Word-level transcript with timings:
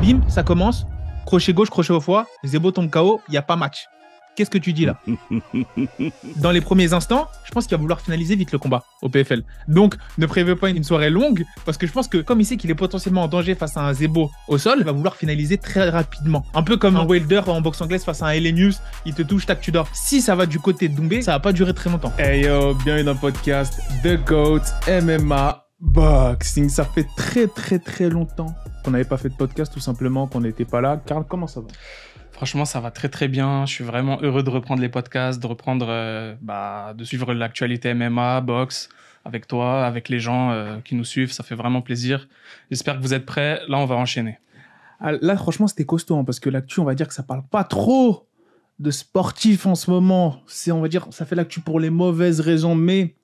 bim, 0.00 0.20
ça 0.28 0.42
commence. 0.42 0.86
Crochet 1.26 1.52
gauche, 1.52 1.70
crochet 1.70 1.92
au 1.92 2.00
foie. 2.00 2.26
Zebo 2.44 2.70
tombe 2.70 2.90
KO, 2.90 3.20
il 3.28 3.32
n'y 3.32 3.36
a 3.36 3.42
pas 3.42 3.56
match. 3.56 3.86
Qu'est-ce 4.36 4.50
que 4.50 4.58
tu 4.58 4.72
dis 4.72 4.86
là 4.86 4.98
Dans 6.36 6.50
les 6.50 6.60
premiers 6.60 6.94
instants, 6.94 7.28
je 7.44 7.50
pense 7.50 7.66
qu'il 7.66 7.76
va 7.76 7.80
vouloir 7.80 8.00
finaliser 8.00 8.36
vite 8.36 8.52
le 8.52 8.58
combat 8.58 8.84
au 9.02 9.08
PFL. 9.08 9.42
Donc, 9.68 9.96
ne 10.16 10.24
prévois 10.24 10.56
pas 10.56 10.70
une 10.70 10.84
soirée 10.84 11.10
longue, 11.10 11.44
parce 11.66 11.76
que 11.76 11.86
je 11.86 11.92
pense 11.92 12.08
que 12.08 12.18
comme 12.18 12.40
il 12.40 12.46
sait 12.46 12.56
qu'il 12.56 12.70
est 12.70 12.74
potentiellement 12.74 13.24
en 13.24 13.28
danger 13.28 13.54
face 13.54 13.76
à 13.76 13.82
un 13.82 13.92
Zebo 13.92 14.30
au 14.48 14.56
sol, 14.56 14.76
il 14.78 14.84
va 14.84 14.92
vouloir 14.92 15.16
finaliser 15.16 15.58
très 15.58 15.90
rapidement. 15.90 16.46
Un 16.54 16.62
peu 16.62 16.76
comme 16.76 16.96
un 16.96 17.04
Wilder 17.04 17.42
en 17.48 17.60
boxe 17.60 17.82
anglaise 17.82 18.04
face 18.04 18.22
à 18.22 18.26
un 18.26 18.30
Elenius, 18.30 18.80
il 19.04 19.14
te 19.14 19.22
touche, 19.22 19.44
tac, 19.44 19.60
tu 19.60 19.72
dors. 19.72 19.88
Si 19.92 20.22
ça 20.22 20.34
va 20.34 20.46
du 20.46 20.58
côté 20.60 20.88
de 20.88 20.96
Doumbé, 20.96 21.20
ça 21.20 21.32
va 21.32 21.40
pas 21.40 21.52
durer 21.52 21.74
très 21.74 21.90
longtemps. 21.90 22.12
Hey 22.18 22.44
yo, 22.44 22.74
bienvenue 22.74 23.04
dans 23.04 23.12
le 23.12 23.18
podcast 23.18 23.80
The 24.02 24.24
GOAT 24.24 24.62
MMA 24.86 25.69
Boxing. 25.80 26.68
Ça 26.68 26.84
fait 26.84 27.06
très 27.16 27.46
très 27.46 27.78
très 27.78 28.08
longtemps 28.08 28.54
qu'on 28.84 28.90
n'avait 28.90 29.04
pas 29.04 29.16
fait 29.16 29.28
de 29.28 29.34
podcast, 29.34 29.72
tout 29.72 29.80
simplement 29.80 30.26
qu'on 30.26 30.40
n'était 30.40 30.64
pas 30.64 30.80
là. 30.80 31.00
Karl, 31.04 31.24
comment 31.28 31.46
ça 31.46 31.60
va? 31.60 31.68
Franchement, 32.32 32.64
ça 32.64 32.80
va 32.80 32.90
très 32.90 33.08
très 33.08 33.28
bien. 33.28 33.66
Je 33.66 33.72
suis 33.72 33.84
vraiment 33.84 34.18
heureux 34.22 34.42
de 34.42 34.50
reprendre 34.50 34.80
les 34.80 34.88
podcasts, 34.88 35.42
de 35.42 35.46
reprendre, 35.46 35.86
euh, 35.88 36.34
bah, 36.40 36.94
de 36.96 37.04
suivre 37.04 37.34
l'actualité 37.34 37.92
MMA, 37.92 38.40
boxe 38.40 38.88
avec 39.24 39.46
toi, 39.46 39.84
avec 39.84 40.08
les 40.08 40.20
gens 40.20 40.50
euh, 40.50 40.78
qui 40.82 40.94
nous 40.94 41.04
suivent. 41.04 41.32
Ça 41.32 41.42
fait 41.42 41.54
vraiment 41.54 41.82
plaisir. 41.82 42.28
J'espère 42.70 42.96
que 42.96 43.02
vous 43.02 43.12
êtes 43.12 43.26
prêts. 43.26 43.60
Là, 43.68 43.78
on 43.78 43.84
va 43.84 43.96
enchaîner. 43.96 44.38
Ah, 45.00 45.12
Là, 45.20 45.36
franchement, 45.36 45.66
c'était 45.66 45.84
costaud 45.84 46.16
hein, 46.16 46.24
parce 46.24 46.40
que 46.40 46.48
l'actu, 46.48 46.80
on 46.80 46.84
va 46.84 46.94
dire 46.94 47.08
que 47.08 47.14
ça 47.14 47.22
parle 47.22 47.42
pas 47.50 47.64
trop 47.64 48.26
de 48.78 48.90
sportifs 48.90 49.66
en 49.66 49.74
ce 49.74 49.90
moment. 49.90 50.40
C'est, 50.46 50.72
on 50.72 50.80
va 50.80 50.88
dire, 50.88 51.06
ça 51.10 51.26
fait 51.26 51.34
l'actu 51.34 51.60
pour 51.60 51.78
les 51.78 51.90
mauvaises 51.90 52.40
raisons, 52.40 52.74
mais 52.74 53.16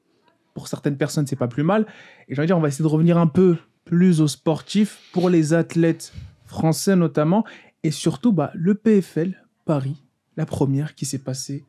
pour 0.56 0.68
certaines 0.68 0.96
personnes, 0.96 1.26
c'est 1.26 1.36
pas 1.36 1.48
plus 1.48 1.62
mal. 1.62 1.86
Et 2.28 2.34
je 2.34 2.40
vais 2.40 2.46
dire, 2.46 2.56
on 2.56 2.62
va 2.62 2.68
essayer 2.68 2.82
de 2.82 2.88
revenir 2.88 3.18
un 3.18 3.26
peu 3.26 3.58
plus 3.84 4.22
aux 4.22 4.26
sportifs, 4.26 5.02
pour 5.12 5.28
les 5.28 5.52
athlètes 5.52 6.14
français 6.46 6.96
notamment, 6.96 7.44
et 7.82 7.90
surtout 7.90 8.32
bah, 8.32 8.50
le 8.54 8.74
PFL 8.74 9.44
Paris, 9.66 10.02
la 10.38 10.46
première 10.46 10.94
qui 10.94 11.04
s'est 11.04 11.18
passée 11.18 11.66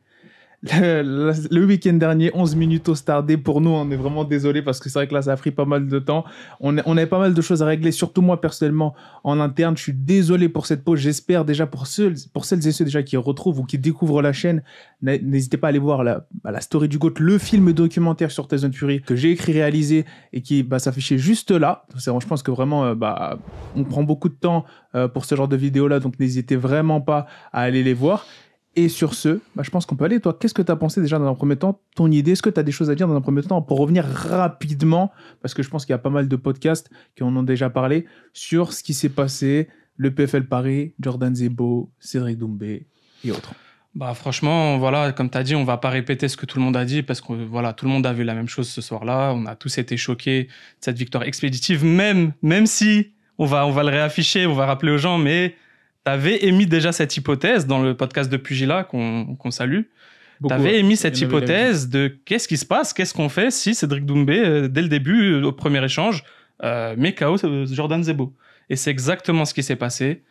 le, 0.64 1.64
week-end 1.64 1.92
dernier, 1.92 2.32
11 2.34 2.56
minutes 2.56 2.88
au 2.88 2.96
Stardé. 2.96 3.36
Pour 3.36 3.60
nous, 3.60 3.70
on 3.70 3.88
est 3.90 3.96
vraiment 3.96 4.24
désolé 4.24 4.60
parce 4.60 4.80
que 4.80 4.88
c'est 4.88 4.98
vrai 4.98 5.06
que 5.06 5.14
là, 5.14 5.22
ça 5.22 5.32
a 5.32 5.36
pris 5.36 5.52
pas 5.52 5.64
mal 5.64 5.86
de 5.86 5.98
temps. 6.00 6.24
On, 6.58 6.76
on 6.84 6.96
avait 6.96 7.06
pas 7.06 7.20
mal 7.20 7.32
de 7.32 7.40
choses 7.40 7.62
à 7.62 7.66
régler, 7.66 7.92
surtout 7.92 8.22
moi 8.22 8.40
personnellement 8.40 8.94
en 9.22 9.38
interne. 9.38 9.76
Je 9.76 9.82
suis 9.82 9.92
désolé 9.92 10.48
pour 10.48 10.66
cette 10.66 10.82
pause. 10.82 10.98
J'espère 10.98 11.44
déjà 11.44 11.66
pour, 11.66 11.86
ceux, 11.86 12.12
pour 12.32 12.44
celles 12.44 12.66
et 12.66 12.72
ceux 12.72 12.84
déjà 12.84 13.04
qui 13.04 13.16
retrouvent 13.16 13.60
ou 13.60 13.64
qui 13.64 13.78
découvrent 13.78 14.20
la 14.20 14.32
chaîne, 14.32 14.62
n'hésitez 15.00 15.58
pas 15.58 15.68
à 15.68 15.70
aller 15.70 15.78
voir 15.78 16.02
la, 16.02 16.26
bah, 16.42 16.50
la 16.50 16.60
story 16.60 16.88
du 16.88 16.98
GOAT, 16.98 17.14
le 17.18 17.38
film 17.38 17.72
documentaire 17.72 18.32
sur 18.32 18.48
Tyson 18.48 18.72
Fury 18.72 19.00
que 19.00 19.14
j'ai 19.14 19.30
écrit, 19.30 19.52
réalisé 19.52 20.06
et 20.32 20.42
qui 20.42 20.64
bah, 20.64 20.80
s'affichait 20.80 21.18
juste 21.18 21.52
là. 21.52 21.86
Je 21.96 22.26
pense 22.26 22.42
que 22.42 22.50
vraiment, 22.50 22.84
euh, 22.84 22.94
bah, 22.96 23.38
on 23.76 23.84
prend 23.84 24.02
beaucoup 24.02 24.28
de 24.28 24.34
temps 24.34 24.64
euh, 24.96 25.06
pour 25.06 25.24
ce 25.24 25.36
genre 25.36 25.48
de 25.48 25.56
vidéos-là, 25.56 26.00
donc 26.00 26.18
n'hésitez 26.18 26.56
vraiment 26.56 27.00
pas 27.00 27.26
à 27.52 27.60
aller 27.60 27.84
les 27.84 27.94
voir. 27.94 28.26
Et 28.78 28.88
sur 28.88 29.14
ce, 29.14 29.40
bah, 29.56 29.64
je 29.64 29.70
pense 29.70 29.86
qu'on 29.86 29.96
peut 29.96 30.04
aller. 30.04 30.20
Toi, 30.20 30.38
qu'est-ce 30.38 30.54
que 30.54 30.62
tu 30.62 30.70
as 30.70 30.76
pensé 30.76 31.00
déjà 31.00 31.18
dans 31.18 31.26
un 31.26 31.34
premier 31.34 31.56
temps? 31.56 31.80
Ton 31.96 32.12
idée 32.12 32.30
Est-ce 32.32 32.42
que 32.42 32.48
tu 32.48 32.60
as 32.60 32.62
des 32.62 32.70
choses 32.70 32.90
à 32.90 32.94
dire 32.94 33.08
dans 33.08 33.16
un 33.16 33.20
premier 33.20 33.42
temps 33.42 33.60
pour 33.60 33.80
revenir 33.80 34.04
rapidement? 34.04 35.10
Parce 35.42 35.52
que 35.52 35.64
je 35.64 35.68
pense 35.68 35.84
qu'il 35.84 35.92
y 35.92 35.96
a 35.96 35.98
pas 35.98 36.10
mal 36.10 36.28
de 36.28 36.36
podcasts 36.36 36.88
qui 37.16 37.24
en 37.24 37.34
ont 37.34 37.42
déjà 37.42 37.70
parlé 37.70 38.06
sur 38.32 38.72
ce 38.72 38.84
qui 38.84 38.94
s'est 38.94 39.08
passé, 39.08 39.66
le 39.96 40.14
PFL 40.14 40.46
Paris, 40.46 40.94
Jordan 41.00 41.34
Zebo, 41.34 41.90
Cédric 41.98 42.38
Doumbé 42.38 42.86
et 43.24 43.32
autres. 43.32 43.52
Bah 43.96 44.14
franchement, 44.14 44.78
voilà, 44.78 45.10
comme 45.10 45.28
tu 45.28 45.38
as 45.38 45.42
dit, 45.42 45.56
on 45.56 45.64
va 45.64 45.78
pas 45.78 45.90
répéter 45.90 46.28
ce 46.28 46.36
que 46.36 46.46
tout 46.46 46.58
le 46.58 46.64
monde 46.64 46.76
a 46.76 46.84
dit 46.84 47.02
parce 47.02 47.20
que 47.20 47.32
voilà, 47.32 47.72
tout 47.72 47.84
le 47.84 47.90
monde 47.90 48.06
a 48.06 48.12
vu 48.12 48.22
la 48.22 48.34
même 48.34 48.48
chose 48.48 48.68
ce 48.68 48.80
soir-là. 48.80 49.32
On 49.34 49.44
a 49.46 49.56
tous 49.56 49.76
été 49.78 49.96
choqués 49.96 50.44
de 50.44 50.48
cette 50.82 50.98
victoire 50.98 51.24
expéditive, 51.24 51.84
même 51.84 52.32
même 52.42 52.66
si 52.66 53.10
on 53.38 53.46
va 53.46 53.66
on 53.66 53.72
va 53.72 53.82
le 53.82 53.88
réafficher, 53.88 54.46
on 54.46 54.54
va 54.54 54.66
rappeler 54.66 54.92
aux 54.92 54.98
gens, 54.98 55.18
mais 55.18 55.56
tu 56.08 56.14
avais 56.14 56.44
émis 56.46 56.66
déjà 56.66 56.92
cette 56.92 57.16
hypothèse 57.16 57.66
dans 57.66 57.82
le 57.82 57.94
podcast 57.94 58.30
de 58.30 58.36
Pugilat 58.36 58.84
qu'on 58.84 59.36
qu'on 59.36 59.50
salue. 59.50 59.82
Tu 60.46 60.52
avais 60.52 60.70
ouais. 60.70 60.78
émis 60.78 60.96
cette 60.96 61.20
hypothèse 61.20 61.88
de 61.88 62.16
qu'est-ce 62.24 62.48
qui 62.48 62.56
se 62.56 62.64
passe, 62.64 62.92
qu'est-ce 62.92 63.12
qu'on 63.12 63.28
fait 63.28 63.50
si 63.50 63.74
Cédric 63.74 64.06
Doumbé, 64.06 64.38
euh, 64.38 64.68
dès 64.68 64.82
le 64.82 64.88
début, 64.88 65.32
euh, 65.32 65.44
au 65.44 65.52
premier 65.52 65.84
échange, 65.84 66.22
euh, 66.62 66.94
met 66.96 67.12
KO 67.14 67.36
Jordan 67.66 68.02
Zebo. 68.02 68.32
Et 68.70 68.76
c'est 68.76 68.90
exactement 68.90 69.44
ce 69.44 69.52
qui 69.52 69.62
s'est 69.62 69.76
passé. 69.76 70.22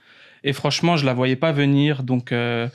Et 0.43 0.53
franchement, 0.53 0.95
je 0.97 1.05
la 1.05 1.13
voyais 1.13 1.35
pas 1.35 1.51
venir. 1.51 2.03
Donc 2.03 2.31
euh, 2.31 2.67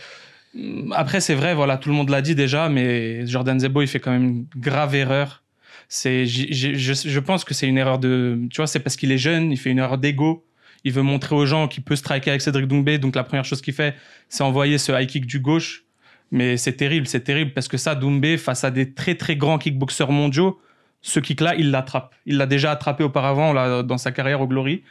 après, 0.92 1.20
c'est 1.20 1.34
vrai, 1.34 1.54
voilà, 1.54 1.78
tout 1.78 1.88
le 1.88 1.94
monde 1.94 2.10
l'a 2.10 2.22
dit 2.22 2.34
déjà, 2.34 2.68
mais 2.68 3.26
Jordan 3.26 3.58
Zebo, 3.58 3.82
il 3.82 3.88
fait 3.88 4.00
quand 4.00 4.12
même 4.12 4.24
une 4.24 4.46
grave 4.56 4.94
erreur. 4.94 5.42
C'est, 5.88 6.26
je, 6.26 6.74
je 6.74 7.20
pense 7.20 7.44
que 7.44 7.54
c'est 7.54 7.66
une 7.66 7.78
erreur 7.78 7.98
de, 7.98 8.40
tu 8.50 8.58
vois, 8.58 8.66
c'est 8.66 8.80
parce 8.80 8.96
qu'il 8.96 9.10
est 9.10 9.18
jeune, 9.18 9.50
il 9.50 9.58
fait 9.58 9.70
une 9.70 9.78
erreur 9.78 9.98
d'ego. 9.98 10.44
Il 10.84 10.92
veut 10.92 11.02
montrer 11.02 11.34
aux 11.34 11.46
gens 11.46 11.68
qu'il 11.68 11.82
peut 11.82 11.96
striker 11.96 12.30
avec 12.30 12.42
Cédric 12.42 12.66
Doumbé. 12.66 12.98
Donc 12.98 13.14
la 13.16 13.24
première 13.24 13.44
chose 13.44 13.60
qu'il 13.62 13.74
fait, 13.74 13.94
c'est 14.28 14.42
envoyer 14.42 14.78
ce 14.78 14.92
high 14.92 15.08
kick 15.08 15.26
du 15.26 15.40
gauche. 15.40 15.84
Mais 16.30 16.56
c'est 16.56 16.72
terrible, 16.72 17.06
c'est 17.06 17.20
terrible 17.20 17.52
parce 17.52 17.68
que 17.68 17.76
ça, 17.76 17.94
Doumbé, 17.94 18.38
face 18.38 18.64
à 18.64 18.70
des 18.70 18.92
très 18.94 19.14
très 19.16 19.36
grands 19.36 19.58
kickboxers 19.58 20.10
mondiaux, 20.10 20.60
ce 21.02 21.20
kick-là, 21.20 21.54
il 21.56 21.70
l'attrape. 21.70 22.14
Il 22.26 22.36
l'a 22.38 22.46
déjà 22.46 22.70
attrapé 22.70 23.04
auparavant 23.04 23.52
là, 23.52 23.82
dans 23.82 23.98
sa 23.98 24.12
carrière 24.12 24.40
au 24.40 24.46
Glory. 24.46 24.82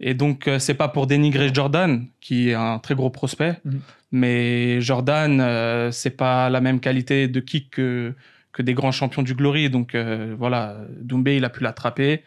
Et 0.00 0.14
donc, 0.14 0.48
euh, 0.48 0.58
c'est 0.58 0.74
pas 0.74 0.88
pour 0.88 1.06
dénigrer 1.06 1.50
Jordan, 1.54 2.06
qui 2.20 2.50
est 2.50 2.54
un 2.54 2.78
très 2.80 2.94
gros 2.96 3.10
prospect, 3.10 3.54
Mhm. 3.64 3.80
mais 4.10 4.80
Jordan, 4.80 5.40
euh, 5.40 5.90
c'est 5.92 6.10
pas 6.16 6.50
la 6.50 6.60
même 6.60 6.80
qualité 6.80 7.28
de 7.28 7.40
kick 7.40 7.70
que, 7.70 8.12
que 8.52 8.62
des 8.62 8.74
grands 8.74 8.90
champions 8.92 9.22
du 9.22 9.34
Glory. 9.34 9.70
Donc 9.70 9.94
euh, 9.94 10.34
voilà, 10.36 10.76
Doumbé, 11.00 11.36
il 11.36 11.44
a 11.44 11.50
pu 11.50 11.62
l'attraper. 11.62 12.22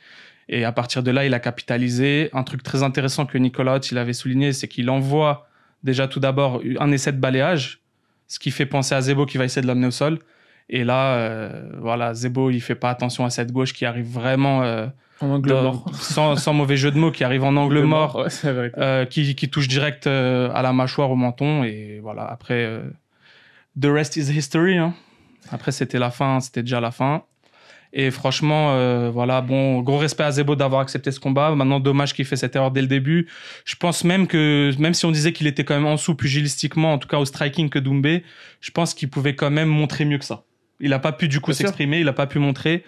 Et 0.49 0.63
à 0.65 0.71
partir 0.71 1.01
de 1.03 1.11
là, 1.11 1.25
il 1.25 1.33
a 1.33 1.39
capitalisé. 1.39 2.29
Un 2.33 2.43
truc 2.43 2.61
très 2.63 2.83
intéressant 2.83 3.25
que 3.25 3.37
Nicolas 3.37 3.79
il 3.91 3.97
avait 3.97 4.13
souligné, 4.13 4.53
c'est 4.53 4.67
qu'il 4.67 4.89
envoie 4.89 5.47
déjà 5.83 6.07
tout 6.07 6.19
d'abord 6.19 6.61
un 6.79 6.91
essai 6.91 7.11
de 7.11 7.17
balayage, 7.19 7.79
ce 8.27 8.39
qui 8.39 8.51
fait 8.51 8.65
penser 8.65 8.93
à 8.95 9.01
Zebo 9.01 9.25
qui 9.25 9.37
va 9.37 9.45
essayer 9.45 9.61
de 9.61 9.67
l'amener 9.67 9.87
au 9.87 9.91
sol. 9.91 10.19
Et 10.69 10.83
là, 10.83 11.15
euh, 11.15 11.69
voilà, 11.79 12.13
Zebo, 12.13 12.49
il 12.49 12.59
fait 12.61 12.75
pas 12.75 12.89
attention 12.89 13.23
à 13.25 13.29
cette 13.29 13.51
gauche 13.51 13.71
qui 13.73 13.85
arrive 13.85 14.07
vraiment 14.07 14.63
euh, 14.63 14.87
En 15.21 15.29
angle 15.29 15.53
mort. 15.53 15.85
sans, 15.93 16.35
sans 16.37 16.53
mauvais 16.53 16.75
jeu 16.77 16.89
de 16.91 16.97
mots, 16.97 17.11
qui 17.11 17.23
arrive 17.23 17.43
en 17.43 17.55
angle 17.55 17.81
mort, 17.83 18.15
Ouais, 18.15 18.29
c'est 18.31 18.51
vrai. 18.51 18.71
euh, 18.77 19.05
qui, 19.05 19.35
qui 19.35 19.49
touche 19.49 19.67
direct 19.67 20.07
à 20.07 20.61
la 20.63 20.73
mâchoire, 20.73 21.11
au 21.11 21.15
menton. 21.15 21.63
Et 21.63 21.99
voilà, 22.01 22.23
après, 22.25 22.81
the 23.79 23.85
rest 23.85 24.15
is 24.17 24.31
history. 24.31 24.77
hein. 24.77 24.93
Après, 25.51 25.71
c'était 25.71 25.99
la 25.99 26.09
fin, 26.09 26.39
c'était 26.39 26.63
déjà 26.63 26.79
la 26.79 26.89
fin. 26.91 27.23
Et 27.97 28.11
franchement, 28.11 28.73
euh, 28.73 29.09
voilà, 29.09 29.39
bon, 29.39 29.79
gros 29.79 29.97
respect 29.97 30.25
à 30.25 30.31
Zebo 30.31 30.57
d'avoir 30.57 30.81
accepté 30.81 31.11
ce 31.11 31.19
combat. 31.21 31.55
Maintenant, 31.55 31.79
dommage 31.79 32.13
qu'il 32.13 32.25
fait 32.25 32.35
cette 32.35 32.53
erreur 32.53 32.71
dès 32.71 32.81
le 32.81 32.87
début. 32.87 33.27
Je 33.63 33.75
pense 33.77 34.03
même 34.03 34.27
que, 34.27 34.73
même 34.77 34.93
si 34.93 35.05
on 35.05 35.11
disait 35.11 35.31
qu'il 35.31 35.47
était 35.47 35.63
quand 35.63 35.75
même 35.75 35.85
en 35.85 35.95
dessous 35.95 36.13
pugilistiquement, 36.13 36.91
en 36.91 36.97
tout 36.97 37.07
cas 37.07 37.17
au 37.17 37.25
striking 37.25 37.69
que 37.69 37.79
Doumbé, 37.79 38.23
je 38.59 38.71
pense 38.71 38.93
qu'il 38.93 39.09
pouvait 39.09 39.33
quand 39.33 39.49
même 39.49 39.69
montrer 39.69 40.03
mieux 40.03 40.17
que 40.17 40.25
ça. 40.25 40.43
Il 40.81 40.89
n'a 40.89 40.99
pas 40.99 41.13
pu 41.13 41.29
du 41.29 41.39
coup 41.39 41.53
s'exprimer, 41.53 41.99
il 41.99 42.05
n'a 42.05 42.13
pas 42.13 42.27
pu 42.27 42.37
montrer. 42.37 42.83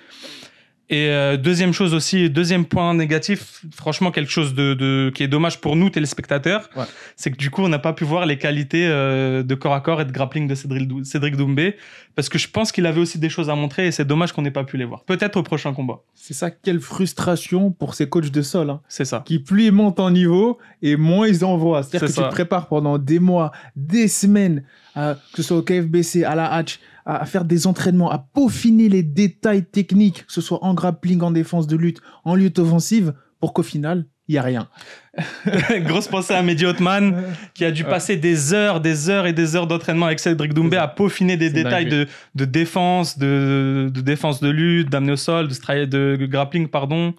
Et 0.90 1.10
euh, 1.10 1.36
deuxième 1.36 1.74
chose 1.74 1.94
aussi, 1.94 2.30
deuxième 2.30 2.64
point 2.64 2.94
négatif, 2.94 3.62
franchement 3.76 4.10
quelque 4.10 4.32
chose 4.32 4.54
de, 4.54 4.74
de 4.74 5.12
qui 5.14 5.22
est 5.22 5.28
dommage 5.28 5.60
pour 5.60 5.76
nous 5.76 5.90
téléspectateurs, 5.90 6.70
Ouais. 6.78 6.86
c'est 7.18 7.30
que 7.30 7.36
du 7.36 7.50
coup 7.50 7.62
on 7.62 7.68
n'a 7.68 7.78
pas 7.80 7.92
pu 7.92 8.06
voir 8.06 8.26
les 8.26 8.38
qualités 8.38 8.88
euh, 8.88 9.44
de 9.44 9.54
corps 9.54 9.74
à 9.74 9.82
corps 9.82 10.00
et 10.00 10.06
de 10.06 10.14
grappling 10.14 10.48
de 10.48 10.56
Cédric, 10.56 10.90
Cédric 11.06 11.36
Doumbé 11.36 11.76
parce 12.16 12.30
que 12.30 12.38
je 12.38 12.48
pense 12.48 12.72
qu'il 12.72 12.86
avait 12.86 13.02
aussi 13.02 13.20
des 13.20 13.28
choses 13.28 13.50
à 13.50 13.56
montrer 13.56 13.88
et 13.88 13.92
c'est 13.92 14.06
dommage 14.06 14.32
qu'on 14.32 14.44
n'ait 14.44 14.50
pas 14.50 14.64
pu 14.64 14.78
les 14.78 14.86
voir. 14.86 15.04
Peut-être 15.04 15.36
au 15.36 15.44
prochain 15.44 15.74
combat. 15.74 16.00
C'est 16.16 16.34
ça, 16.34 16.52
quelle 16.52 16.80
frustration 16.80 17.70
pour 17.72 17.94
ces 17.94 18.08
coachs 18.08 18.32
de 18.32 18.42
sol. 18.42 18.70
hein. 18.70 18.80
C'est 18.88 19.06
ça. 19.06 19.24
qui 19.26 19.40
plus 19.40 19.66
ils 19.66 19.72
montent 19.74 20.00
en 20.00 20.10
niveau 20.10 20.58
et 20.82 20.96
moins 20.96 21.28
ils 21.28 21.44
envoient. 21.44 21.84
C'est-à-dire 21.84 22.08
C'est 22.08 22.14
que 22.14 22.20
tu 22.20 22.24
ça. 22.24 22.30
te 22.30 22.34
prépares 22.34 22.68
pendant 22.70 22.98
des 22.98 23.20
mois, 23.20 23.52
des 23.76 24.08
semaines, 24.08 24.64
à- 24.96 25.16
que 25.34 25.42
ce 25.42 25.44
soit 25.44 25.58
au 25.58 25.62
KFBC, 25.64 26.24
à 26.24 26.34
la 26.36 26.52
Hatch, 26.52 26.80
à, 27.08 27.16
à 27.24 27.26
faire 27.26 27.46
des 27.46 27.66
entraînements, 27.66 28.12
à 28.12 28.20
peaufiner 28.20 28.90
les 28.90 29.02
détails 29.02 29.66
techniques, 29.66 30.26
que 30.28 30.34
ce 30.34 30.42
soit 30.42 30.64
en 30.64 30.74
grappling, 30.76 31.22
en 31.22 31.32
défense 31.32 31.66
de 31.66 31.76
lutte, 31.76 32.02
en 32.26 32.36
lutte 32.36 32.60
offensive, 32.60 33.14
pour 33.40 33.54
qu'au 33.54 33.64
final, 33.64 34.06
il 34.28 34.34
n'y 34.34 34.38
a 34.40 34.42
rien. 34.44 34.68
Grosse 35.86 36.08
pensée 36.10 36.34
à 36.34 36.42
Mehdi 36.44 36.66
Othman 36.66 37.24
qui 37.54 37.64
a 37.64 37.72
dû 37.72 37.84
Ouais. 37.84 37.90
passer 37.90 38.18
des 38.18 38.54
heures, 38.54 38.82
des 38.82 39.10
heures 39.10 39.26
et 39.26 39.32
des 39.34 39.56
heures 39.56 39.68
d'entraînement 39.68 40.08
avec 40.08 40.20
Cédric 40.20 40.54
Doumbé 40.54 40.76
à 40.78 40.88
peaufiner 40.88 41.38
des 41.38 41.50
détails 41.50 41.86
de, 41.88 42.08
de 42.36 42.46
défense, 42.46 43.18
de, 43.18 43.90
de 43.94 44.02
défense 44.02 44.42
de 44.42 44.50
lutte, 44.50 44.90
d'amener 44.90 45.14
au 45.14 45.16
sol, 45.18 45.48
de, 45.48 46.18
grappling, 46.30 46.68
pardon, 46.68 47.14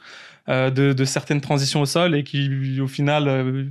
euh, 0.51 0.71
de, 0.71 0.93
de 0.93 1.05
certaines 1.07 1.41
transitions 1.41 1.81
au 1.81 1.87
sol 1.87 2.15
et 2.15 2.25
qui, 2.25 2.79
au 2.81 2.89
final, 2.89 3.27
euh, 3.27 3.65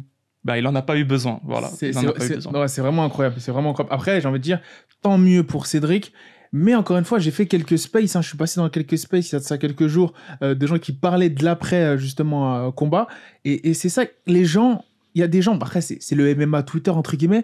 bah, 0.48 0.58
il 0.58 0.66
en 0.66 0.76
a 0.76 0.82
pas 0.82 0.96
eu 0.98 1.04
besoin. 1.04 1.42
Voilà. 1.44 1.68
C'est 1.68 1.94
ouais, 1.94 2.68
vraiment 2.78 3.04
incroyable. 3.04 3.36
C'est 3.40 3.52
vraiment 3.52 3.72
incroyable. 3.72 3.94
Après, 3.94 4.22
j'ai 4.22 4.28
envie 4.30 4.40
de 4.40 4.44
dire, 4.44 4.62
tant 5.02 5.18
mieux 5.18 5.44
pour 5.44 5.66
Cédric. 5.66 6.14
Mais 6.54 6.74
encore 6.74 6.98
une 6.98 7.04
fois, 7.04 7.20
j'ai 7.20 7.32
fait 7.32 7.48
quelques 7.48 7.78
spaces. 7.78 8.16
hein. 8.16 8.22
Je 8.22 8.30
suis 8.30 8.38
passé 8.38 8.62
dans 8.62 8.70
quelques 8.70 8.98
spaces 8.98 9.30
il 9.30 9.34
y 9.34 9.36
a 9.36 9.40
de 9.40 9.44
ça 9.44 9.58
quelques 9.58 9.88
jours, 9.88 10.14
euh, 10.42 10.56
de 10.56 10.66
gens 10.66 10.80
qui 10.80 10.94
parlaient 10.94 11.30
de 11.30 11.44
l'après 11.44 11.84
euh, 11.84 11.98
justement 11.98 12.56
euh, 12.56 12.72
combat. 12.72 13.08
Et, 13.44 13.70
et 13.70 13.74
c'est 13.74 13.90
ça, 13.90 14.06
les 14.26 14.46
gens, 14.46 14.86
il 15.14 15.20
y 15.20 15.24
a 15.24 15.28
des 15.28 15.42
gens. 15.42 15.56
Après, 15.56 15.82
c'est 15.82 15.98
c'est 16.00 16.16
le 16.16 16.34
MMA 16.34 16.64
Twitter 16.64 16.92
entre 16.92 17.18
guillemets. 17.18 17.44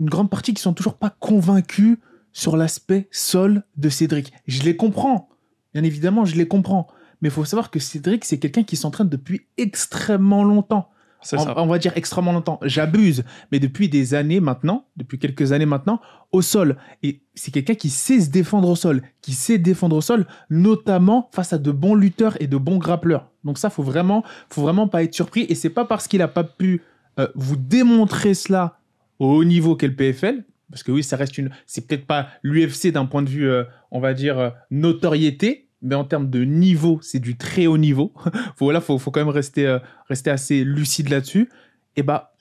Une 0.00 0.10
grande 0.10 0.28
partie 0.28 0.52
qui 0.52 0.60
sont 0.60 0.72
toujours 0.72 0.94
pas 0.98 1.14
convaincus 1.20 1.98
sur 2.32 2.56
l'aspect 2.56 3.06
sol 3.12 3.62
de 3.76 3.88
Cédric. 3.88 4.32
Je 4.48 4.64
les 4.64 4.74
comprends. 4.74 5.28
Bien 5.74 5.84
évidemment, 5.84 6.24
je 6.24 6.34
les 6.34 6.48
comprends. 6.48 6.88
Mais 7.20 7.28
il 7.28 7.32
faut 7.32 7.44
savoir 7.44 7.70
que 7.70 7.78
Cédric, 7.78 8.24
c'est 8.24 8.40
quelqu'un 8.40 8.64
qui 8.64 8.74
s'entraîne 8.74 9.08
depuis 9.08 9.42
extrêmement 9.58 10.42
longtemps. 10.42 10.88
On, 11.32 11.38
ça. 11.38 11.54
on 11.56 11.66
va 11.66 11.78
dire 11.78 11.92
extrêmement 11.96 12.32
longtemps. 12.32 12.58
J'abuse, 12.62 13.24
mais 13.50 13.60
depuis 13.60 13.88
des 13.88 14.14
années 14.14 14.40
maintenant, 14.40 14.86
depuis 14.96 15.18
quelques 15.18 15.52
années 15.52 15.66
maintenant, 15.66 16.00
au 16.32 16.42
sol. 16.42 16.76
Et 17.02 17.22
c'est 17.34 17.50
quelqu'un 17.50 17.74
qui 17.74 17.90
sait 17.90 18.20
se 18.20 18.30
défendre 18.30 18.68
au 18.68 18.76
sol, 18.76 19.02
qui 19.20 19.32
sait 19.32 19.58
défendre 19.58 19.96
au 19.96 20.00
sol, 20.00 20.26
notamment 20.50 21.28
face 21.32 21.52
à 21.52 21.58
de 21.58 21.70
bons 21.70 21.94
lutteurs 21.94 22.36
et 22.40 22.46
de 22.46 22.56
bons 22.56 22.78
grappleurs. 22.78 23.30
Donc 23.44 23.58
ça, 23.58 23.70
faut 23.70 23.82
vraiment, 23.82 24.24
faut 24.50 24.62
vraiment 24.62 24.88
pas 24.88 25.02
être 25.02 25.14
surpris. 25.14 25.46
Et 25.48 25.54
c'est 25.54 25.70
pas 25.70 25.84
parce 25.84 26.08
qu'il 26.08 26.22
a 26.22 26.28
pas 26.28 26.44
pu 26.44 26.82
euh, 27.18 27.28
vous 27.34 27.56
démontrer 27.56 28.34
cela 28.34 28.78
au 29.18 29.26
haut 29.26 29.44
niveau 29.44 29.76
qu'est 29.76 29.88
le 29.88 29.94
PFL, 29.94 30.44
parce 30.70 30.82
que 30.82 30.90
oui, 30.90 31.04
ça 31.04 31.16
reste 31.16 31.38
une, 31.38 31.50
c'est 31.66 31.86
peut-être 31.86 32.06
pas 32.06 32.28
l'UFC 32.42 32.88
d'un 32.88 33.04
point 33.04 33.22
de 33.22 33.28
vue, 33.28 33.48
euh, 33.48 33.64
on 33.90 34.00
va 34.00 34.14
dire 34.14 34.38
euh, 34.38 34.50
notoriété, 34.70 35.68
mais 35.82 35.94
en 35.94 36.04
termes 36.04 36.30
de 36.30 36.44
niveau, 36.44 36.98
c'est 37.02 37.18
du 37.18 37.36
très 37.36 37.66
haut 37.66 37.78
niveau. 37.78 38.12
voilà, 38.58 38.80
faut, 38.80 38.98
faut 38.98 39.10
quand 39.10 39.20
même 39.20 39.28
rester, 39.28 39.66
euh, 39.66 39.78
rester 40.08 40.30
assez 40.30 40.64
lucide 40.64 41.08
là-dessus. 41.08 41.48
Et 41.96 42.02
bah, 42.02 42.34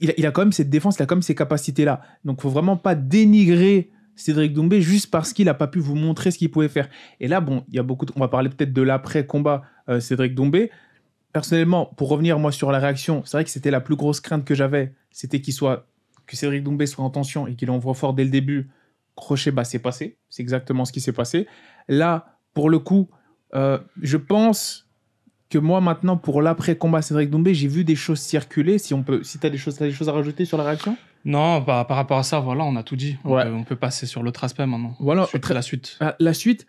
il, 0.00 0.26
a, 0.26 0.32
quand 0.32 0.42
même 0.42 0.52
cette 0.52 0.70
défense, 0.70 0.96
il 0.98 1.02
a 1.02 1.06
quand 1.06 1.14
même 1.14 1.22
ces 1.22 1.36
capacités-là. 1.36 2.00
Donc, 2.24 2.40
faut 2.40 2.50
vraiment 2.50 2.76
pas 2.76 2.96
dénigrer 2.96 3.90
Cédric 4.16 4.52
Doumbé 4.52 4.82
juste 4.82 5.10
parce 5.10 5.32
qu'il 5.32 5.48
a 5.48 5.54
pas 5.54 5.68
pu 5.68 5.78
vous 5.78 5.94
montrer 5.94 6.30
ce 6.30 6.38
qu'il 6.38 6.50
pouvait 6.50 6.68
faire. 6.68 6.88
Et 7.20 7.28
là, 7.28 7.40
bon, 7.40 7.64
il 7.68 7.76
y 7.76 7.78
a 7.78 7.82
beaucoup. 7.82 8.06
On 8.16 8.20
va 8.20 8.28
parler 8.28 8.48
peut-être 8.48 8.72
de 8.72 8.82
l'après-combat 8.82 9.62
euh, 9.88 10.00
Cédric 10.00 10.34
Doumbé. 10.34 10.70
Personnellement, 11.32 11.86
pour 11.86 12.08
revenir 12.08 12.38
moi 12.38 12.52
sur 12.52 12.72
la 12.72 12.78
réaction, 12.78 13.22
c'est 13.24 13.36
vrai 13.36 13.44
que 13.44 13.50
c'était 13.50 13.70
la 13.70 13.80
plus 13.80 13.96
grosse 13.96 14.20
crainte 14.20 14.44
que 14.44 14.54
j'avais, 14.54 14.92
c'était 15.10 15.40
qu'il 15.40 15.54
soit 15.54 15.86
que 16.26 16.36
Cédric 16.36 16.62
Doumbé 16.62 16.86
soit 16.86 17.04
en 17.04 17.10
tension 17.10 17.46
et 17.46 17.54
qu'il 17.54 17.70
envoie 17.70 17.94
fort 17.94 18.14
dès 18.14 18.24
le 18.24 18.30
début. 18.30 18.68
Crochet, 19.14 19.50
bah 19.50 19.64
c'est 19.64 19.78
passé, 19.78 20.16
c'est 20.28 20.42
exactement 20.42 20.84
ce 20.84 20.92
qui 20.92 21.00
s'est 21.00 21.12
passé. 21.12 21.46
Là, 21.88 22.31
pour 22.54 22.70
le 22.70 22.78
coup, 22.78 23.08
euh, 23.54 23.78
je 24.00 24.16
pense 24.16 24.86
que 25.50 25.58
moi 25.58 25.80
maintenant 25.80 26.16
pour 26.16 26.40
l'après-combat 26.40 27.02
Cédric 27.02 27.28
Doumbé, 27.30 27.54
j'ai 27.54 27.68
vu 27.68 27.84
des 27.84 27.94
choses 27.96 28.20
circuler. 28.20 28.78
Si 28.78 28.94
on 28.94 29.02
peut, 29.02 29.22
si 29.22 29.38
t'as 29.38 29.50
des 29.50 29.58
choses, 29.58 29.76
t'as 29.76 29.86
des 29.86 29.92
choses 29.92 30.08
à 30.08 30.12
rajouter 30.12 30.44
sur 30.44 30.56
la 30.58 30.64
réaction? 30.64 30.96
Non, 31.24 31.60
bah, 31.60 31.84
par 31.86 31.96
rapport 31.98 32.18
à 32.18 32.22
ça, 32.24 32.40
voilà, 32.40 32.64
on 32.64 32.74
a 32.76 32.82
tout 32.82 32.96
dit. 32.96 33.16
On, 33.24 33.34
Ouais. 33.34 33.44
peut, 33.44 33.52
on 33.52 33.62
peut 33.64 33.76
passer 33.76 34.06
sur 34.06 34.22
l'autre 34.22 34.42
aspect 34.44 34.66
maintenant. 34.66 34.96
Voilà, 34.98 35.26
Suite, 35.26 35.48
la 35.50 35.62
suite. 35.62 35.96
Ah, 36.00 36.16
La 36.18 36.34
suite. 36.34 36.66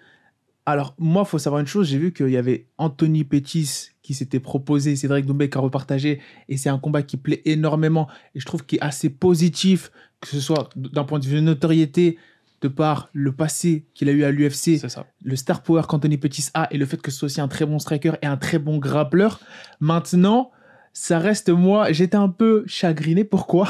Alors, 0.65 0.93
moi, 0.97 1.25
faut 1.25 1.39
savoir 1.39 1.59
une 1.59 1.67
chose. 1.67 1.89
J'ai 1.89 1.97
vu 1.97 2.13
qu'il 2.13 2.29
y 2.29 2.37
avait 2.37 2.67
Anthony 2.77 3.23
Pettis 3.25 3.89
qui 4.01 4.13
s'était 4.13 4.39
proposé, 4.39 4.95
Cédric 4.95 5.25
Doumbé 5.25 5.49
qui 5.49 5.57
a 5.57 5.61
repartagé. 5.61 6.21
Et 6.49 6.57
c'est 6.57 6.69
un 6.69 6.77
combat 6.77 7.01
qui 7.01 7.17
plaît 7.17 7.41
énormément. 7.45 8.07
Et 8.35 8.39
je 8.39 8.45
trouve 8.45 8.65
qu'il 8.65 8.77
est 8.77 8.81
assez 8.83 9.09
positif, 9.09 9.91
que 10.21 10.27
ce 10.29 10.39
soit 10.39 10.69
d'un 10.75 11.03
point 11.03 11.19
de 11.19 11.25
vue 11.25 11.35
de 11.37 11.41
notoriété, 11.41 12.17
de 12.63 12.69
par 12.69 13.09
le 13.13 13.33
passé 13.33 13.85
qu'il 13.93 14.07
a 14.09 14.13
eu 14.13 14.23
à 14.23 14.31
l'UFC, 14.31 14.81
le 15.23 15.35
star 15.35 15.61
power 15.61 15.83
qu'Anthony 15.87 16.17
Pettis 16.17 16.47
a 16.53 16.67
et 16.71 16.77
le 16.77 16.85
fait 16.85 17.01
que 17.01 17.11
ce 17.11 17.17
soit 17.19 17.25
aussi 17.25 17.41
un 17.41 17.49
très 17.49 17.65
bon 17.65 17.77
striker 17.77 18.13
et 18.21 18.25
un 18.25 18.37
très 18.37 18.57
bon 18.57 18.77
grappleur. 18.77 19.41
Maintenant, 19.81 20.51
ça 20.95 21.17
reste 21.17 21.49
moi, 21.49 21.91
j'étais 21.91 22.17
un 22.17 22.29
peu 22.29 22.63
chagriné. 22.67 23.23
Pourquoi? 23.23 23.67